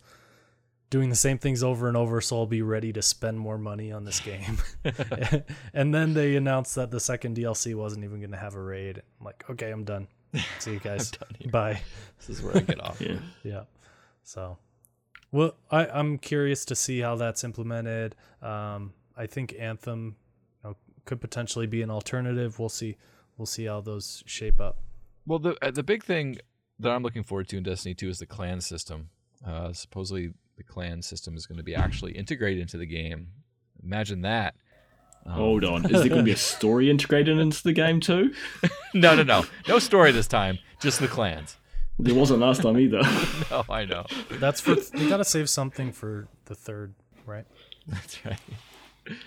[0.89, 3.91] doing the same things over and over so I'll be ready to spend more money
[3.91, 4.57] on this game.
[5.73, 9.01] and then they announced that the second DLC wasn't even going to have a raid.
[9.19, 10.07] I'm like, okay, I'm done.
[10.59, 11.09] See you guys.
[11.11, 11.49] done here.
[11.49, 11.81] Bye.
[12.17, 13.01] this is where I get off.
[13.01, 13.19] Yeah.
[13.43, 13.63] Yeah.
[14.23, 14.57] So,
[15.31, 18.15] well, I, I'm curious to see how that's implemented.
[18.41, 20.15] Um, I think Anthem
[20.63, 22.59] you know, could potentially be an alternative.
[22.59, 22.97] We'll see.
[23.37, 24.79] We'll see how those shape up.
[25.25, 26.37] Well, the uh, the big thing
[26.79, 29.09] that I'm looking forward to in Destiny 2 is the clan system.
[29.45, 33.27] Uh, supposedly, the clan system is going to be actually integrated into the game.
[33.83, 34.55] Imagine that.
[35.25, 35.85] Um, Hold on.
[35.85, 38.33] Is there going to be a story integrated into the game too?
[38.93, 40.57] no, no, no, no story this time.
[40.79, 41.57] Just the clans.
[42.01, 43.01] There wasn't last time either.
[43.53, 44.05] Oh, I know.
[44.31, 46.93] That's for they gotta save something for the third,
[47.25, 47.45] right?
[47.87, 48.39] That's right.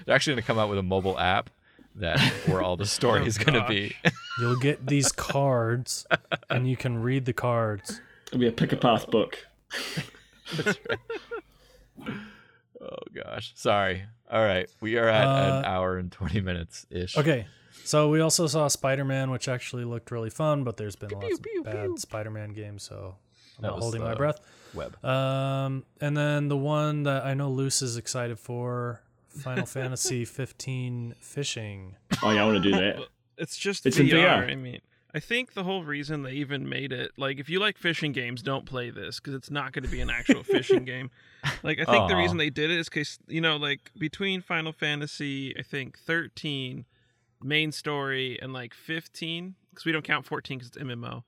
[0.07, 1.51] They're actually going to come out with a mobile app
[1.97, 3.95] that where all the story is going to be.
[4.41, 6.07] You'll get these cards,
[6.49, 8.01] and you can read the cards.
[8.29, 9.47] It'll be a pick a path book.
[10.57, 10.99] That's right.
[12.81, 14.05] oh gosh, sorry.
[14.31, 17.17] All right, we are at Uh, an hour and twenty minutes ish.
[17.19, 17.47] Okay.
[17.85, 21.61] So we also saw Spider-Man, which actually looked really fun, but there's been lots pew,
[21.61, 21.99] of bad.
[21.99, 23.17] Spider-Man games, so
[23.59, 24.41] I'm That not holding my breath.
[24.73, 25.05] Web.
[25.05, 31.15] Um, and then the one that I know Luce is excited for, Final Fantasy 15
[31.21, 31.97] Fishing.
[32.23, 33.07] Oh yeah, I want to do that.
[33.37, 34.47] It's just It's in VR.
[34.47, 34.51] VR.
[34.51, 34.81] I mean,
[35.13, 38.43] I think the whole reason they even made it like if you like fishing games,
[38.43, 41.11] don't play this because it's not going to be an actual fishing game.
[41.63, 44.73] Like I think the reason they did it is because you know, like between Final
[44.73, 46.85] Fantasy, I think thirteen
[47.43, 51.25] main story and like fifteen because we don't count fourteen because it's MMO.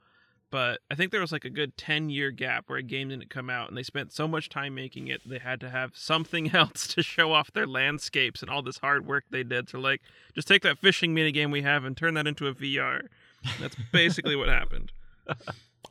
[0.51, 3.29] but I think there was like a good 10 year gap where a game didn't
[3.31, 6.51] come out and they spent so much time making it they had to have something
[6.55, 10.01] else to show off their landscapes and all this hard work they did to like
[10.35, 13.09] just take that fishing mini game we have and turn that into a VR.
[13.61, 14.93] That's basically what happened.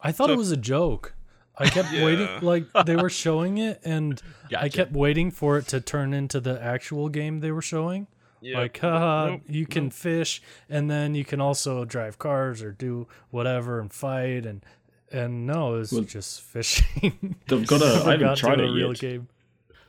[0.02, 1.14] I thought So- it was a joke.
[1.58, 2.04] I kept Yeah.
[2.06, 4.22] waiting, like they were showing it, and
[4.58, 8.08] I kept waiting for it to turn into the actual game they were showing.
[8.42, 8.60] Yeah.
[8.60, 13.08] Like, haha, Nope, you can fish, and then you can also drive cars or do
[13.32, 14.64] whatever and fight, and
[15.12, 17.36] and no, it's Well, just fishing.
[17.48, 17.86] They've got a.
[18.06, 19.00] Never I haven't got to tried a it real yet.
[19.00, 19.28] game.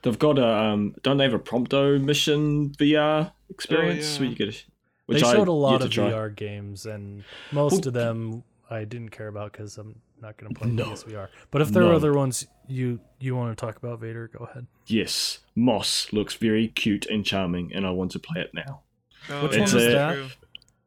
[0.02, 0.46] They've got a.
[0.46, 4.20] Um, don't they have a Prompto mission VR experience yeah.
[4.20, 4.48] where you get?
[4.48, 4.62] A, They
[5.06, 5.90] which I showed a lot of.
[5.90, 10.52] VR games, and most Well, of them I didn't care about because I'm not going
[10.52, 10.86] to play No.
[10.86, 11.28] PSVR.
[11.50, 14.66] But if there are other ones you you want to talk about, Vader, go ahead.
[14.86, 18.82] Yes, Moss looks very cute and charming, and I want to play it now.
[19.30, 20.14] Oh, Which yeah, one was that's that?
[20.14, 20.26] true.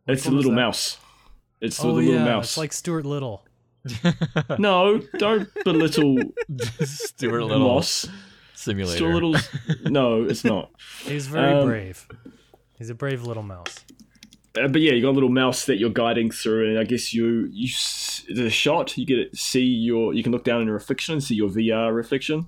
[0.07, 0.55] it's a little that?
[0.57, 0.97] mouse.
[1.61, 2.45] It's the oh little yeah, mouse.
[2.45, 3.45] it's like Stuart Little.
[4.59, 6.17] no, don't belittle
[6.83, 8.07] Stuart Little Moss.
[8.53, 8.97] simulator.
[8.97, 9.35] Stuart Little.
[9.85, 10.71] No, it's not.
[11.03, 12.07] He's very Um, brave.
[12.77, 13.83] He's a brave little mouse.
[14.59, 17.13] Uh, but yeah, you got a little mouse that you're guiding through, and I guess
[17.13, 17.69] you you
[18.33, 21.23] the shot you get to see your you can look down in a reflection and
[21.23, 22.47] see your VR reflection,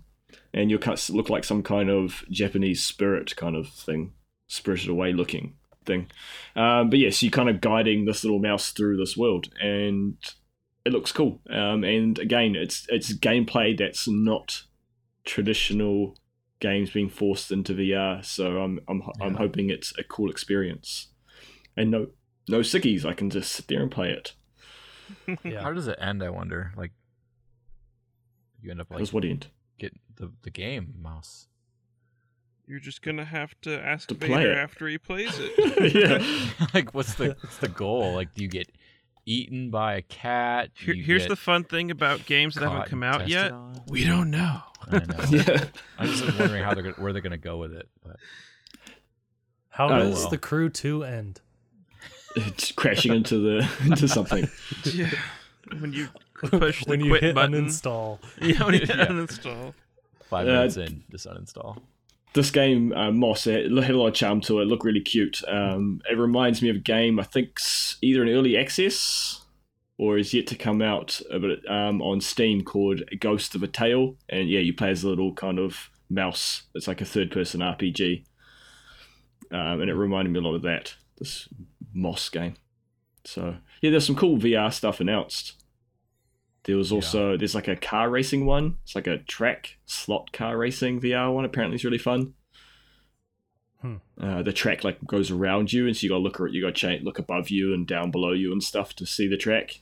[0.54, 4.14] and you kind of look like some kind of Japanese spirit kind of thing,
[4.48, 5.56] spirited away looking
[5.86, 6.10] thing.
[6.56, 10.18] Um, but yes, you're kind of guiding this little mouse through this world, and
[10.86, 11.40] it looks cool.
[11.50, 14.64] Um, and again, it's it's gameplay that's not
[15.24, 16.16] traditional
[16.60, 18.24] games being forced into VR.
[18.26, 21.11] So I'm I'm I'm hoping it's a cool experience
[21.82, 22.08] and no
[22.48, 23.06] no sickies.
[23.06, 24.34] I can just sit there and play it.
[25.44, 25.62] Yeah.
[25.62, 26.24] How does it end?
[26.24, 26.72] I wonder.
[26.78, 26.92] Like,
[28.62, 29.48] you end up like Because what end?
[29.78, 31.48] get the the game mouse.
[32.68, 34.58] You're just gonna have to ask To play Vader it.
[34.58, 35.94] after he plays it.
[36.60, 36.68] yeah.
[36.74, 38.14] like, what's the what's the goal?
[38.14, 38.72] Like, do you get
[39.26, 40.70] eaten by a cat?
[40.76, 43.52] Here, here's the fun thing about games that haven't come out yet.
[43.52, 43.82] on?
[43.88, 44.62] We don't know.
[44.90, 45.06] I know.
[45.30, 45.66] yeah.
[46.00, 47.90] I'm just wondering how they're gonna, where they're gonna go with it.
[48.06, 48.16] But
[49.70, 50.30] How Oh, does well.
[50.30, 51.42] the crew two end?
[52.36, 54.48] It's crashing into the into something.
[54.86, 55.10] Yeah.
[55.80, 57.66] When you push the when you quit hit button.
[57.68, 58.20] uninstall.
[58.42, 59.08] Yeah, when you Yeah.
[59.08, 59.74] uninstall.
[60.30, 61.82] five Uh, minutes in, just uninstall.
[62.34, 64.66] This game, uh, Moss, it had a lot of charm to it.
[64.66, 65.42] Looked really cute.
[65.50, 67.60] Um, it reminds me of a game I think
[68.02, 69.42] either in early access
[69.98, 73.68] or is yet to come out, uh, but um, on Steam called Ghost of a
[73.68, 74.16] Tale.
[74.30, 76.64] And yeah, you play as a little kind of mouse.
[76.74, 78.24] It's like a third-person RPG,
[79.52, 80.96] um, and it reminded me a lot of that.
[81.20, 81.48] This
[81.94, 82.56] Moss game.
[83.24, 85.54] So yeah, there's some cool VR stuff announced.
[86.64, 88.78] There was also there's like a car racing one.
[88.84, 91.46] It's like a track slot car racing VR one.
[91.46, 92.34] Apparently, it's really fun.
[93.82, 93.96] Hmm.
[94.20, 96.62] Uh, the track like goes around you, and so you got to look at you
[96.62, 99.82] got to look above you and down below you and stuff to see the track.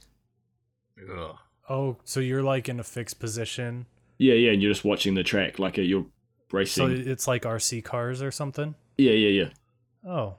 [1.01, 1.35] Ugh.
[1.69, 3.85] Oh, so you're like in a fixed position.
[4.17, 6.05] Yeah, yeah, and you're just watching the track like uh, you're
[6.51, 6.87] racing.
[6.87, 8.75] So it's like RC cars or something.
[8.97, 10.09] yeah, yeah, yeah.
[10.09, 10.35] Oh,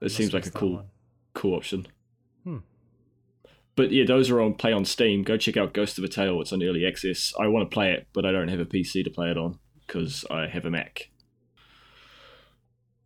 [0.00, 0.86] It seems like a cool one.
[1.32, 1.86] cool option.
[2.44, 2.58] Hmm.
[3.76, 5.22] But yeah, those are on play on Steam.
[5.22, 6.40] Go check out Ghost of a Tale.
[6.40, 7.32] It's on early access.
[7.40, 9.58] I want to play it, but I don't have a PC to play it on
[9.86, 11.10] because I have a Mac.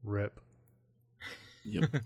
[0.05, 0.40] Rip.
[1.65, 1.85] Yep.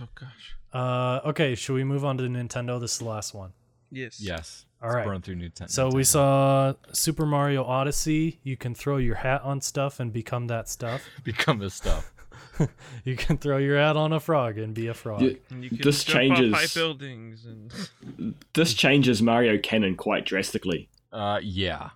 [0.00, 0.56] Oh gosh.
[0.72, 2.80] Uh, okay, should we move on to the Nintendo?
[2.80, 3.52] This is the last one.
[3.90, 4.20] Yes.
[4.20, 4.66] Yes.
[4.82, 5.06] All right.
[5.06, 5.70] Burn through Nintendo.
[5.70, 8.40] So we saw Super Mario Odyssey.
[8.42, 11.02] You can throw your hat on stuff and become that stuff.
[11.24, 12.12] become this stuff.
[13.04, 15.22] You can throw your hat on a frog and be a frog.
[15.22, 19.96] Yeah, And you can This jump changes- off high buildings and this changes Mario canon
[19.96, 20.88] quite drastically.
[21.12, 21.90] Uh, yeah.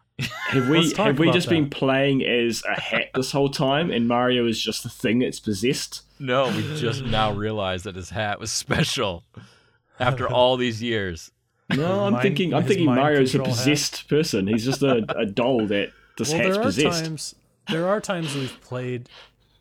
[0.49, 4.07] Have we have we about just been playing as a hat this whole time, and
[4.07, 6.03] Mario is just the thing that's possessed?
[6.21, 9.25] No, we just now realized that his hat was special
[9.99, 11.31] after all these years.
[11.75, 13.65] No, I'm Mind- thinking I'm thinking Mario's a control hat.
[13.65, 14.47] possessed person.
[14.47, 17.05] He's just a, a doll that this well, hat's there are possessed.
[17.05, 17.35] times
[17.69, 19.09] there are times we've played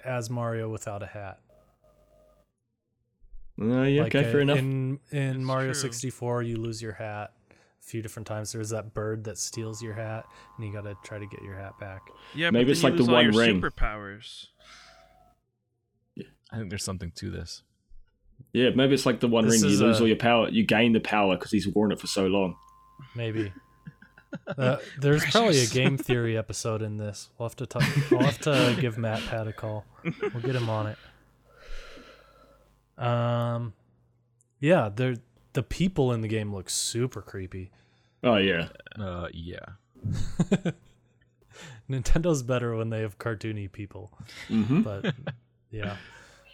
[0.06, 1.40] as Mario without a hat.
[3.62, 4.58] Uh, yeah, Like okay, uh, fair enough.
[4.58, 5.82] In in That's Mario true.
[5.82, 7.54] 64, you lose your hat a
[7.84, 8.52] few different times.
[8.52, 10.26] There's that bird that steals your hat,
[10.58, 12.02] and you got to try to get your hat back.
[12.34, 13.62] yeah, Maybe but it's like you the lose all One your Ring.
[13.62, 14.48] Superpowers.
[16.16, 17.62] Yeah, I think there's something to this.
[18.54, 19.72] Yeah, maybe it's like the One This Ring.
[19.72, 20.50] You lose a- all your power.
[20.50, 22.56] You gain the power because he's worn it for so long.
[23.16, 23.52] Maybe.
[24.48, 27.30] Uh, there's probably a game theory episode in this.
[27.38, 27.84] We'll have to talk.
[28.12, 29.86] I'll have to give MatPat a call.
[30.04, 30.98] We'll get him on it.
[33.04, 33.74] Um,
[34.60, 35.16] yeah, they're
[35.54, 37.72] the people in the game look super creepy.
[38.24, 39.66] Oh yeah, Uh, yeah.
[41.90, 44.12] Nintendo's better when they have cartoony people,
[44.48, 45.14] hmm but
[45.72, 45.96] yeah.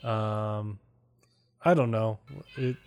[0.03, 0.79] Um,
[1.63, 2.19] I don't know.
[2.55, 2.77] It,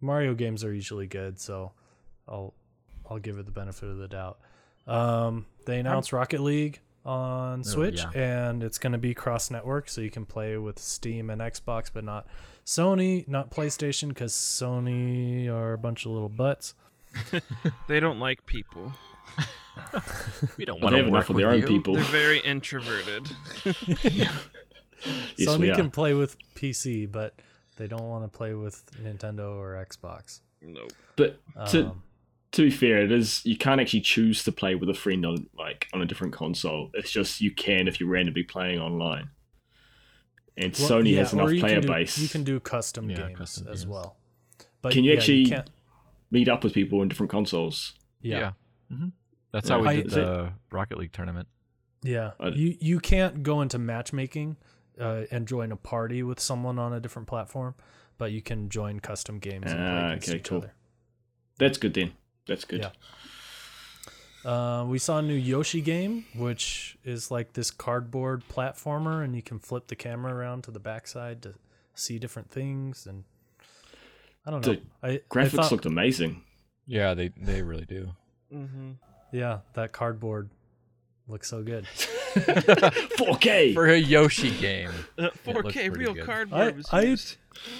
[0.00, 1.72] Mario games are usually good, so
[2.28, 2.54] I'll
[3.10, 4.38] I'll give it the benefit of the doubt.
[4.86, 8.46] Um, they announced Rocket League on Switch, Oh, yeah.
[8.48, 11.90] and it's going to be cross network, so you can play with Steam and Xbox,
[11.92, 12.26] but not
[12.66, 16.74] Sony, not PlayStation, because Sony are a bunch of little butts.
[17.88, 18.92] They don't like people.
[20.58, 21.94] We don't want to have enough work of with their own people.
[21.94, 23.28] They're very introverted.
[25.36, 27.32] Yes, Sony we can play with PC, but
[27.76, 30.40] they don't want to play with Nintendo or Xbox.
[30.60, 30.92] Nope.
[31.14, 31.38] But
[31.70, 32.02] to Um,
[32.52, 35.46] to be fair, it is you can't actually choose to play with a friend on
[35.56, 36.90] like on a different console.
[36.94, 39.30] It's just you can if you're randomly playing online.
[40.56, 42.18] And well, Sony yeah, has enough player do, base.
[42.18, 43.86] You can do custom Yeah, games custom as games.
[43.86, 44.16] well.
[44.82, 45.70] But Can you yeah, actually- can't-
[46.30, 47.94] meet up with people on different consoles.
[48.20, 48.38] yeah.
[48.90, 48.96] Yeah.
[48.96, 49.08] hmm
[49.52, 49.76] That's Yeah.
[49.82, 51.48] how we did so- the Rocket League tournament.
[52.02, 54.56] Yeah, I- you you can't go into matchmaking
[55.00, 57.74] uh, and join a party with someone on a different platform,
[58.18, 60.58] but you can join custom games and play Ah, against okay, each cool.
[60.58, 60.74] other.
[61.58, 62.12] That's good then.
[62.48, 62.80] That's good.
[62.80, 62.90] Yeah.
[64.44, 69.42] Uh, we saw a new Yoshi game, which is like this cardboard platformer, and you
[69.42, 71.54] can flip the camera around to the backside to
[71.94, 73.06] see different things.
[73.06, 73.24] And
[74.46, 74.74] I don't know.
[74.74, 76.42] The I, I Graphics thought- looked amazing.
[76.86, 78.10] Yeah, they they really do.
[78.54, 78.92] Mm-hmm.
[79.32, 80.48] yeah, that cardboard
[81.26, 81.86] looks so good.
[82.40, 83.74] 4K.
[83.74, 84.90] For a Yoshi game.
[85.18, 86.24] Uh, 4K real good.
[86.26, 87.36] cardboard I- was I- used.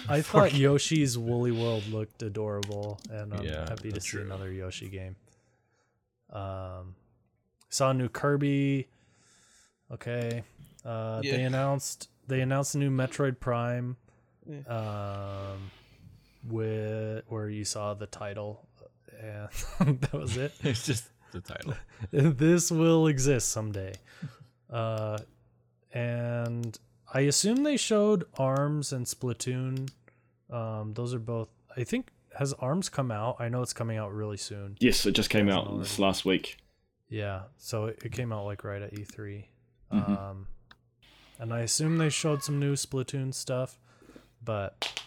[0.09, 4.23] I thought Yoshi's Woolly World looked adorable, and I'm Yeah, happy to see true.
[4.23, 5.15] another Yoshi game.
[6.33, 6.97] Um,
[7.71, 8.89] saw a new Kirby.
[9.93, 10.43] Okay,
[10.85, 13.97] uh, they announced they announced a new Metroid Prime.
[14.47, 14.63] Yeah.
[14.67, 15.71] Um,
[16.49, 18.67] with where you saw the title,
[19.79, 20.53] and that was it.
[20.63, 21.75] It's just the title.
[22.11, 23.95] this will exist someday.
[24.71, 25.19] Uh,
[25.93, 26.79] and
[27.13, 29.91] I assume they showed Arms and Splatoon.
[30.51, 31.49] Um, those are both.
[31.77, 32.09] I think
[32.39, 33.37] has Arms come out?
[33.39, 34.77] I know it's coming out really soon.
[34.81, 36.59] Yes, it just came Hasn't out this last week.
[37.09, 39.47] Yeah, so it, it came out like right at E3.
[39.93, 40.09] Mhm.
[40.19, 40.47] Um,
[41.39, 43.79] and I assume they showed some new Splatoon stuff,
[44.45, 45.03] but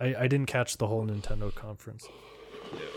[0.00, 2.08] I I didn't catch the whole Nintendo conference.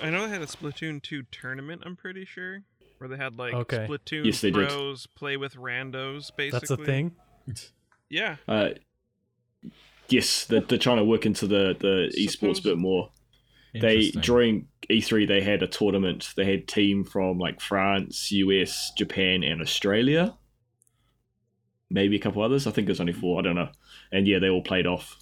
[0.01, 2.63] I know they had a Splatoon 2 tournament, I'm pretty sure.
[2.97, 3.87] Where they had like Okay.
[3.89, 4.67] Splatoon Yes, they did.
[4.69, 6.49] pros play with randos, basically.
[6.49, 7.15] That's a thing.
[8.09, 8.37] Yeah.
[8.47, 8.69] Uh,
[10.09, 13.11] yes, they're, they're trying to work into the the esports Suppose- bit more.
[13.73, 14.21] They Interesting.
[14.21, 16.33] during E3 they had a tournament.
[16.35, 20.35] They had team from like France, US, Japan, and Australia.
[21.89, 22.65] Maybe a couple others.
[22.65, 23.39] I think there's only four.
[23.39, 23.69] I don't know.
[24.11, 25.17] And yeah, they all played off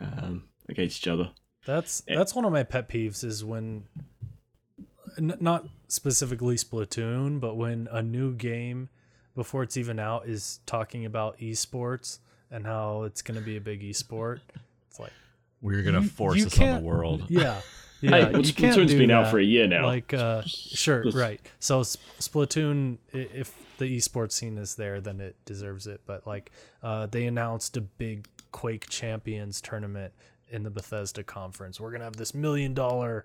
[0.00, 1.30] um, against each other.
[1.66, 2.16] That's Yeah.
[2.16, 3.84] that's one of my pet peeves is when
[5.16, 8.88] n- not specifically Splatoon, but when a new game
[9.34, 12.18] before it's even out is talking about esports
[12.50, 14.40] and how it's going to be a big esport.
[14.88, 15.12] It's like
[15.60, 17.24] We're gonna force you this on the world.
[17.28, 17.60] yeah.
[18.00, 19.86] Yeah, hey, well, you can't Splatoon's do been out for a year now.
[19.86, 21.40] Like uh sure, right.
[21.58, 26.50] So S- Splatoon if the esports scene is there then it deserves it, but like
[26.82, 30.12] uh they announced a big Quake Champions tournament
[30.50, 31.80] in the Bethesda conference.
[31.80, 33.24] We're going to have this million dollar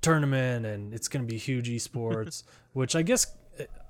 [0.00, 3.34] tournament and it's going to be huge esports, which I guess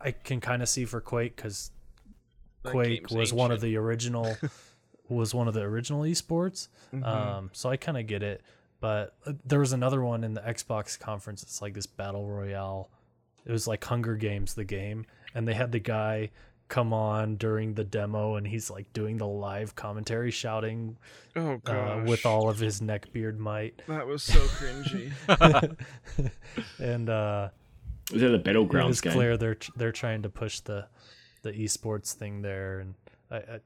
[0.00, 1.70] I can kind of see for Quake cuz
[2.64, 4.36] Quake was one of the original
[5.08, 6.68] was one of the original esports.
[6.92, 7.04] Mhm.
[7.04, 8.42] Um, so I kind of get it,
[8.80, 11.42] but uh, there was another one in the Xbox conference.
[11.42, 12.90] It's like this battle royale.
[13.44, 16.30] It was like Hunger Games, the game, and they had the guy
[16.70, 20.96] come on during the demo, and he's like doing the live commentary, shouting
[21.36, 22.08] oh uh, gosh.
[22.08, 23.82] with all of his neckbeard might.
[23.88, 25.12] That was so cringy.
[26.78, 27.48] and uh,
[28.12, 29.12] Is that a it battlegrounds was game?
[29.12, 30.86] clear they're they're trying to push the
[31.42, 32.94] the esports thing there, and
[33.30, 33.60] I, I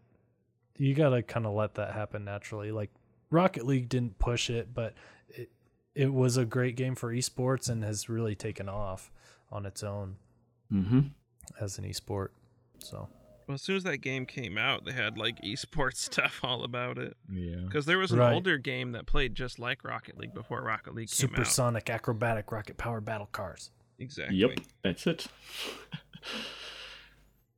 [0.76, 2.72] you gotta kind of let that happen naturally.
[2.72, 2.90] Like
[3.30, 4.94] Rocket League didn't push it, but
[5.28, 5.50] it
[5.94, 9.12] it was a great game for esports and has really taken off
[9.52, 10.16] on its own
[10.72, 11.00] Mm-hmm.
[11.60, 12.28] as an esport.
[12.84, 13.08] So
[13.46, 16.98] well, as soon as that game came out, they had like esports stuff all about
[16.98, 17.16] it.
[17.30, 17.56] Yeah.
[17.64, 18.32] Because there was an Right.
[18.34, 21.36] older game that played just like Rocket League before Rocket League came out.
[21.36, 23.70] supersonic acrobatic rocket powered battle cars.
[23.98, 24.36] Exactly.
[24.38, 24.50] Yep,
[24.82, 25.26] that's it.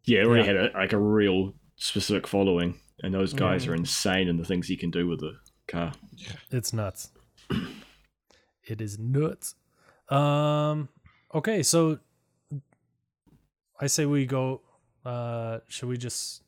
[0.04, 0.62] yeah, it already Yeah.
[0.62, 3.70] had a, like a real specific following, and those guys Mhm.
[3.70, 5.92] are insane in the things he can do with the car.
[6.50, 7.10] It's nuts.
[8.64, 9.54] it is nuts.
[10.08, 10.88] Um
[11.34, 11.98] okay, so
[13.80, 14.62] I say we go
[15.06, 16.42] uh should we just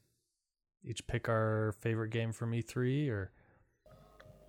[0.84, 3.30] each pick our favorite game from E3 or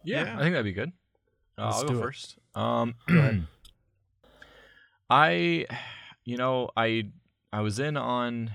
[0.04, 0.36] Yeah, Yeah.
[0.38, 0.92] I think that'd be good.
[1.58, 2.04] Uh, Let's I'll do go it.
[2.04, 2.38] first.
[2.56, 3.46] Um, ahead.
[5.10, 5.66] I,
[6.26, 7.10] you know, I
[7.52, 8.52] I was in on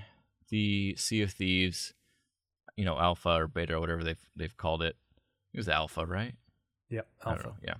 [0.49, 1.93] the Sea of Thieves,
[2.77, 4.95] you know, alpha or beta or whatever they've they've called it.
[5.53, 6.33] It was alpha, right?
[6.89, 7.47] Yep, I don't Alpha.
[7.49, 7.55] know.
[7.63, 7.75] Yeah.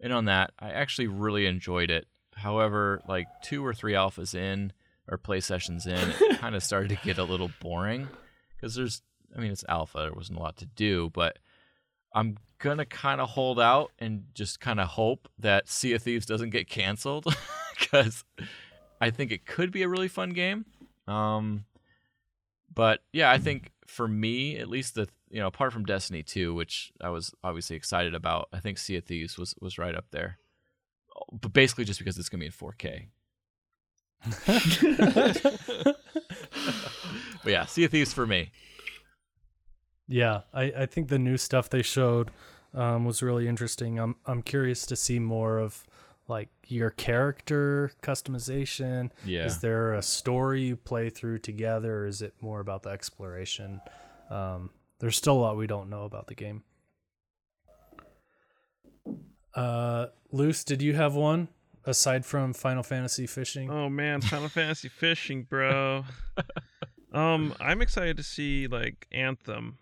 [0.00, 2.06] And on that, I actually really enjoyed it.
[2.34, 4.72] However, like two or three alphas in
[5.12, 8.08] or play sessions in, it kind of started to get a little boring
[8.56, 9.02] because there's,
[9.36, 9.98] I mean, it's alpha.
[9.98, 11.38] There wasn't a lot to do, but
[12.14, 16.24] I'm gonna kind of hold out and just kind of hope that Sea of Thieves
[16.24, 17.26] doesn't get canceled
[17.78, 18.24] because
[19.00, 20.64] I think it could be a really fun game.
[21.06, 21.66] Um,
[22.72, 26.54] but yeah, I think for me, at least the you know apart from Destiny 2,
[26.54, 30.06] which I was obviously excited about, I think Sea of Thieves was was right up
[30.10, 30.38] there.
[31.30, 33.08] But basically, just because it's gonna be in 4K.
[34.46, 35.96] But
[37.44, 38.50] yeah, Sea of Thieves for me.
[40.08, 42.30] Yeah, I, I think the new stuff they showed
[42.74, 43.98] um, was really interesting.
[43.98, 45.84] I'm I'm curious to see more of
[46.28, 49.10] like your character customization.
[49.24, 49.44] Yeah.
[49.46, 53.80] Is there a story you play through together, or is it more about the exploration?
[54.30, 54.70] Um,
[55.00, 56.62] there's still a lot we don't know about the game.
[59.54, 61.48] Uh, Luce, did you have one
[61.84, 63.70] aside from Final Fantasy Fishing?
[63.70, 66.04] Oh man, Final Fantasy Fishing, bro.
[67.12, 69.78] um, I'm excited to see like Anthem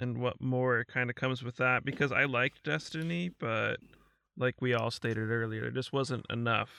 [0.00, 3.76] and what more kind of comes with that because I liked Destiny, but
[4.36, 6.70] like we all stated earlier, it just wasn't enough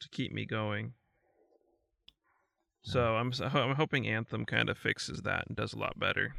[0.00, 0.92] to keep me going.
[2.82, 6.34] So I'm I'm hoping Anthem kind of fixes that and does a lot better.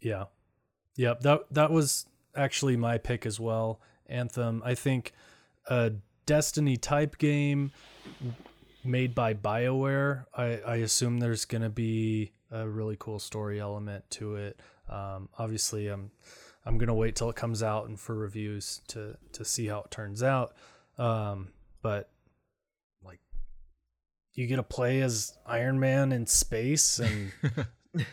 [0.00, 0.24] Yeah.
[0.96, 2.06] Yep, that that was
[2.36, 3.80] actually my pick as well.
[4.06, 4.62] Anthem.
[4.64, 5.12] I think
[5.66, 5.92] a
[6.26, 7.72] Destiny type game
[8.84, 10.26] made by BioWare.
[10.34, 14.60] I, I assume there's gonna be a really cool story element to it.
[14.88, 16.10] Um, obviously, I'm
[16.64, 19.90] I'm gonna wait till it comes out and for reviews to to see how it
[19.90, 20.54] turns out.
[20.98, 21.48] Um,
[21.82, 22.10] but
[23.04, 23.20] like,
[24.34, 27.32] you get to play as Iron Man in space and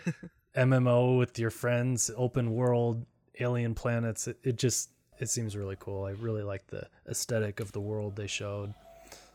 [0.55, 3.05] MMO with your friends, open world,
[3.39, 4.27] alien planets.
[4.27, 4.89] It, it just
[5.21, 6.03] it seems really cool.
[6.05, 8.73] I really like the aesthetic of the world they showed.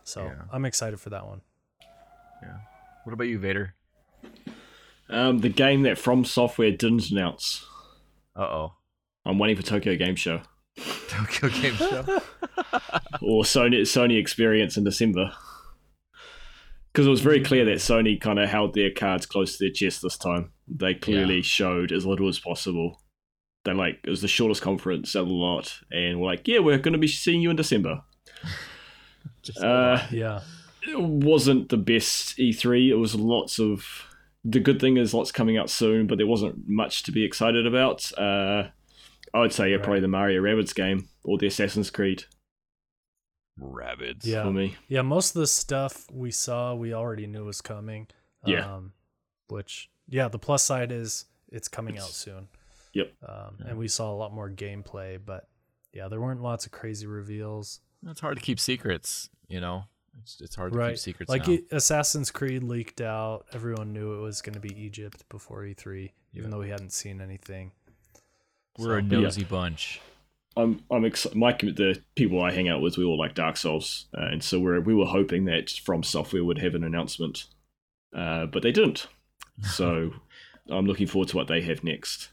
[0.05, 0.43] So Yeah.
[0.53, 1.41] I'm excited for that one.
[2.43, 2.59] Yeah.
[3.05, 3.75] What about you, Vader?
[5.09, 7.65] Um, the game that From Software didn't announce.
[8.35, 8.73] Uh oh.
[9.25, 10.43] I'm waiting for Tokyo Game Show
[11.09, 12.05] Tokyo Game Show.
[13.23, 15.33] or Sony Sony Experience in December.
[16.93, 19.73] Because it was very clear that Sony kind of held their cards close to their
[19.73, 20.53] chest this time.
[20.67, 21.43] They clearly Yeah.
[21.43, 23.01] showed as little as possible.
[23.67, 26.79] They like it was the shortest conference of a lot, and we're like, yeah, we're
[26.79, 28.03] going to be seeing you in December.
[29.43, 30.41] Just Uh, Yeah.
[30.89, 32.89] it wasn't the best E3.
[32.89, 33.85] It was lots of.
[34.45, 37.67] The good thing is lots coming out soon, but there wasn't much to be excited
[37.67, 38.11] about.
[38.17, 38.69] Uh,
[39.35, 39.83] I would say yeah, Right.
[39.85, 42.25] probably the Mario Rabbids game or the Assassin's Creed
[43.61, 44.25] Rabbids.
[44.25, 44.45] Yeah.
[44.45, 44.77] for me.
[44.89, 48.07] Yeah, most of the stuff we saw we already knew was coming.
[48.45, 48.77] Yeah.
[48.77, 48.93] Um
[49.49, 52.49] which yeah, the plus side is it's coming out soon.
[52.97, 53.13] Yep.
[53.29, 55.49] Um and we saw a lot more gameplay, but
[55.93, 57.81] yeah, there weren't lots of crazy reveals.
[58.07, 59.85] It's hard to keep secrets, you know.
[60.23, 60.91] It's it's hard to right.
[60.91, 61.55] keep secrets like now.
[61.55, 63.47] it, Assassin's Creed leaked out.
[63.53, 66.49] Everyone knew it was going to be Egypt before E3, even Yeah.
[66.49, 67.73] though we hadn't seen anything.
[68.79, 69.21] We're a but yeah.
[69.25, 70.01] nosy bunch.
[70.57, 74.07] I'm I'm ex- my the people I hang out with we all like Dark Souls,
[74.17, 77.45] uh, and so we're we were hoping that From Software would have an announcement,
[78.15, 79.07] uh, but they didn't.
[79.63, 80.13] So
[80.69, 82.29] I'm looking forward to what they have next.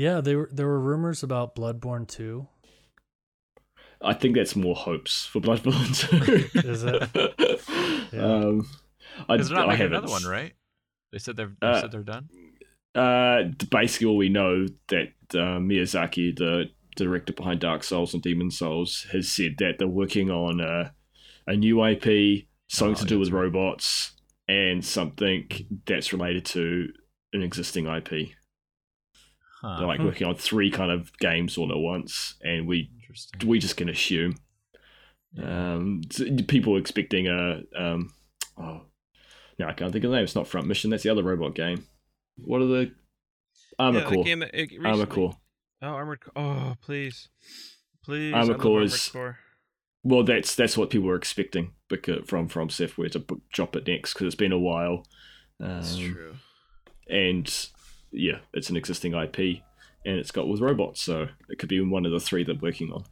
[0.00, 2.46] Yeah, there were there were rumors about Bloodborne 2.
[4.02, 5.92] I think that's more hopes for Bloodborne
[6.54, 6.58] 2.
[6.68, 7.02] Is it?
[8.12, 8.22] Yeah.
[8.24, 8.66] Um,
[9.28, 9.98] I, Because they're not I making haven't.
[9.98, 10.52] another one, right?
[11.12, 12.28] They said they're they Uh, said they're done.
[12.94, 18.50] Uh, basically, all we know that uh, Miyazaki, the director behind Dark Souls and Demon
[18.50, 20.90] Souls, has said that they're working on uh,
[21.46, 23.42] a new IP, something Oh, to do with right.
[23.42, 24.12] robots,
[24.48, 25.46] and something
[25.86, 26.88] that's related to
[27.34, 28.30] an existing IP.
[29.60, 29.76] Huh.
[29.78, 30.06] They're like Hmm.
[30.06, 33.48] working on three kind of games all at once, and we Interesting.
[33.48, 34.36] we just can assume.
[35.40, 36.02] Um,
[36.48, 38.12] people expecting a um,
[38.58, 38.82] oh,
[39.58, 40.24] no, I can't think of the name.
[40.24, 40.90] It's not Front Mission.
[40.90, 41.86] That's the other robot game.
[42.36, 42.92] What are the
[43.78, 44.24] Armor yeah, the Core?
[44.24, 45.36] game that it Armor recently- Core.
[45.82, 47.28] Oh, Armored Oh, please,
[48.04, 48.34] please.
[48.34, 49.38] Armored I Core is- Core.
[50.02, 53.86] Well, that's that's what people were expecting because from from Software to p- drop it
[53.86, 55.06] next because it's been a while.
[55.58, 56.36] That's Um, true.
[57.08, 57.68] and
[58.12, 59.62] yeah, it's an existing IP,
[60.04, 62.90] and it's got with robots, so it could be one of the three they're working
[62.92, 63.04] on.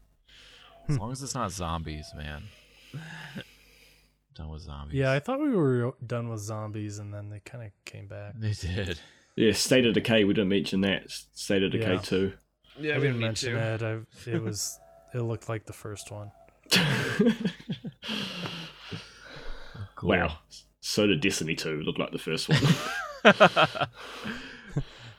[0.87, 0.93] Hmm.
[0.93, 2.45] As long as it's not zombies, man.
[4.35, 4.95] Done with zombies.
[4.95, 8.35] Yeah, I thought we were done with zombies and then they kind of came back.
[8.39, 9.01] they did.
[9.35, 10.23] Yeah, State of Decay.
[10.25, 11.11] We didn't mention that.
[11.11, 11.99] State of Decay Yeah.
[11.99, 12.33] two.
[12.79, 13.59] Yeah, I we didn't mention to.
[13.59, 13.83] it.
[13.83, 13.99] I,
[14.31, 14.79] it was
[15.13, 16.31] it looked like the first one.
[19.97, 20.11] Cool.
[20.11, 20.39] Wow.
[20.81, 22.59] So did Destiny 2 look like the first one.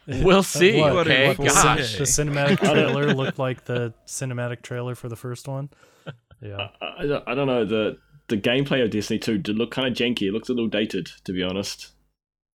[0.24, 1.28] We'll see, What- okay?
[1.28, 1.98] what Gosh.
[1.98, 5.70] the cinematic trailer looked like the cinematic trailer for the first one.
[6.42, 6.70] Yeah.
[6.82, 9.88] I, I, don't- I don't know the the gameplay of Destiny 2 did look kind
[9.88, 10.28] of janky.
[10.28, 11.92] It looks a little dated, to be honest,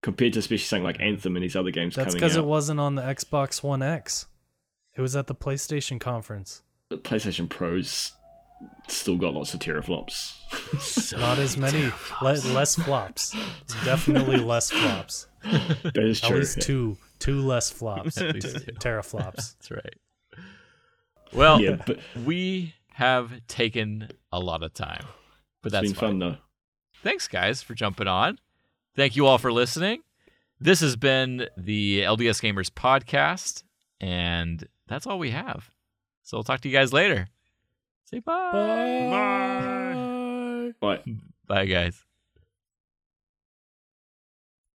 [0.03, 2.95] compared to especially something like Anthem and these other games That's because it wasn't on
[2.95, 4.27] the Xbox One X.
[4.97, 6.63] It was at the PlayStation conference.
[6.91, 8.13] The PlayStation Pro's
[8.87, 10.35] still got lots of teraflops.
[11.13, 11.91] Not as many,
[12.23, 13.35] le- less flops.
[13.85, 15.27] Definitely less flops.
[15.45, 16.39] that is At true.
[16.39, 18.19] least two, two less flops.
[18.19, 18.73] At least two.
[18.81, 19.55] teraflops.
[19.57, 19.95] That's right.
[21.33, 25.05] Well, yeah, but we have taken a lot of time,
[25.63, 26.11] but it's that's been fine.
[26.11, 26.37] fun though.
[27.03, 28.39] Thanks, guys, for jumping on.
[28.97, 30.03] Thank you all for listening.
[30.61, 33.65] This has been the LDS Gamers podcast,
[34.01, 35.71] and that's all we have.
[36.23, 37.29] So we'll talk to you guys later.
[38.05, 38.53] Say bye.
[38.53, 40.11] bye.
[40.81, 41.03] Bye.
[41.47, 41.67] Bye.
[41.67, 42.05] Guys.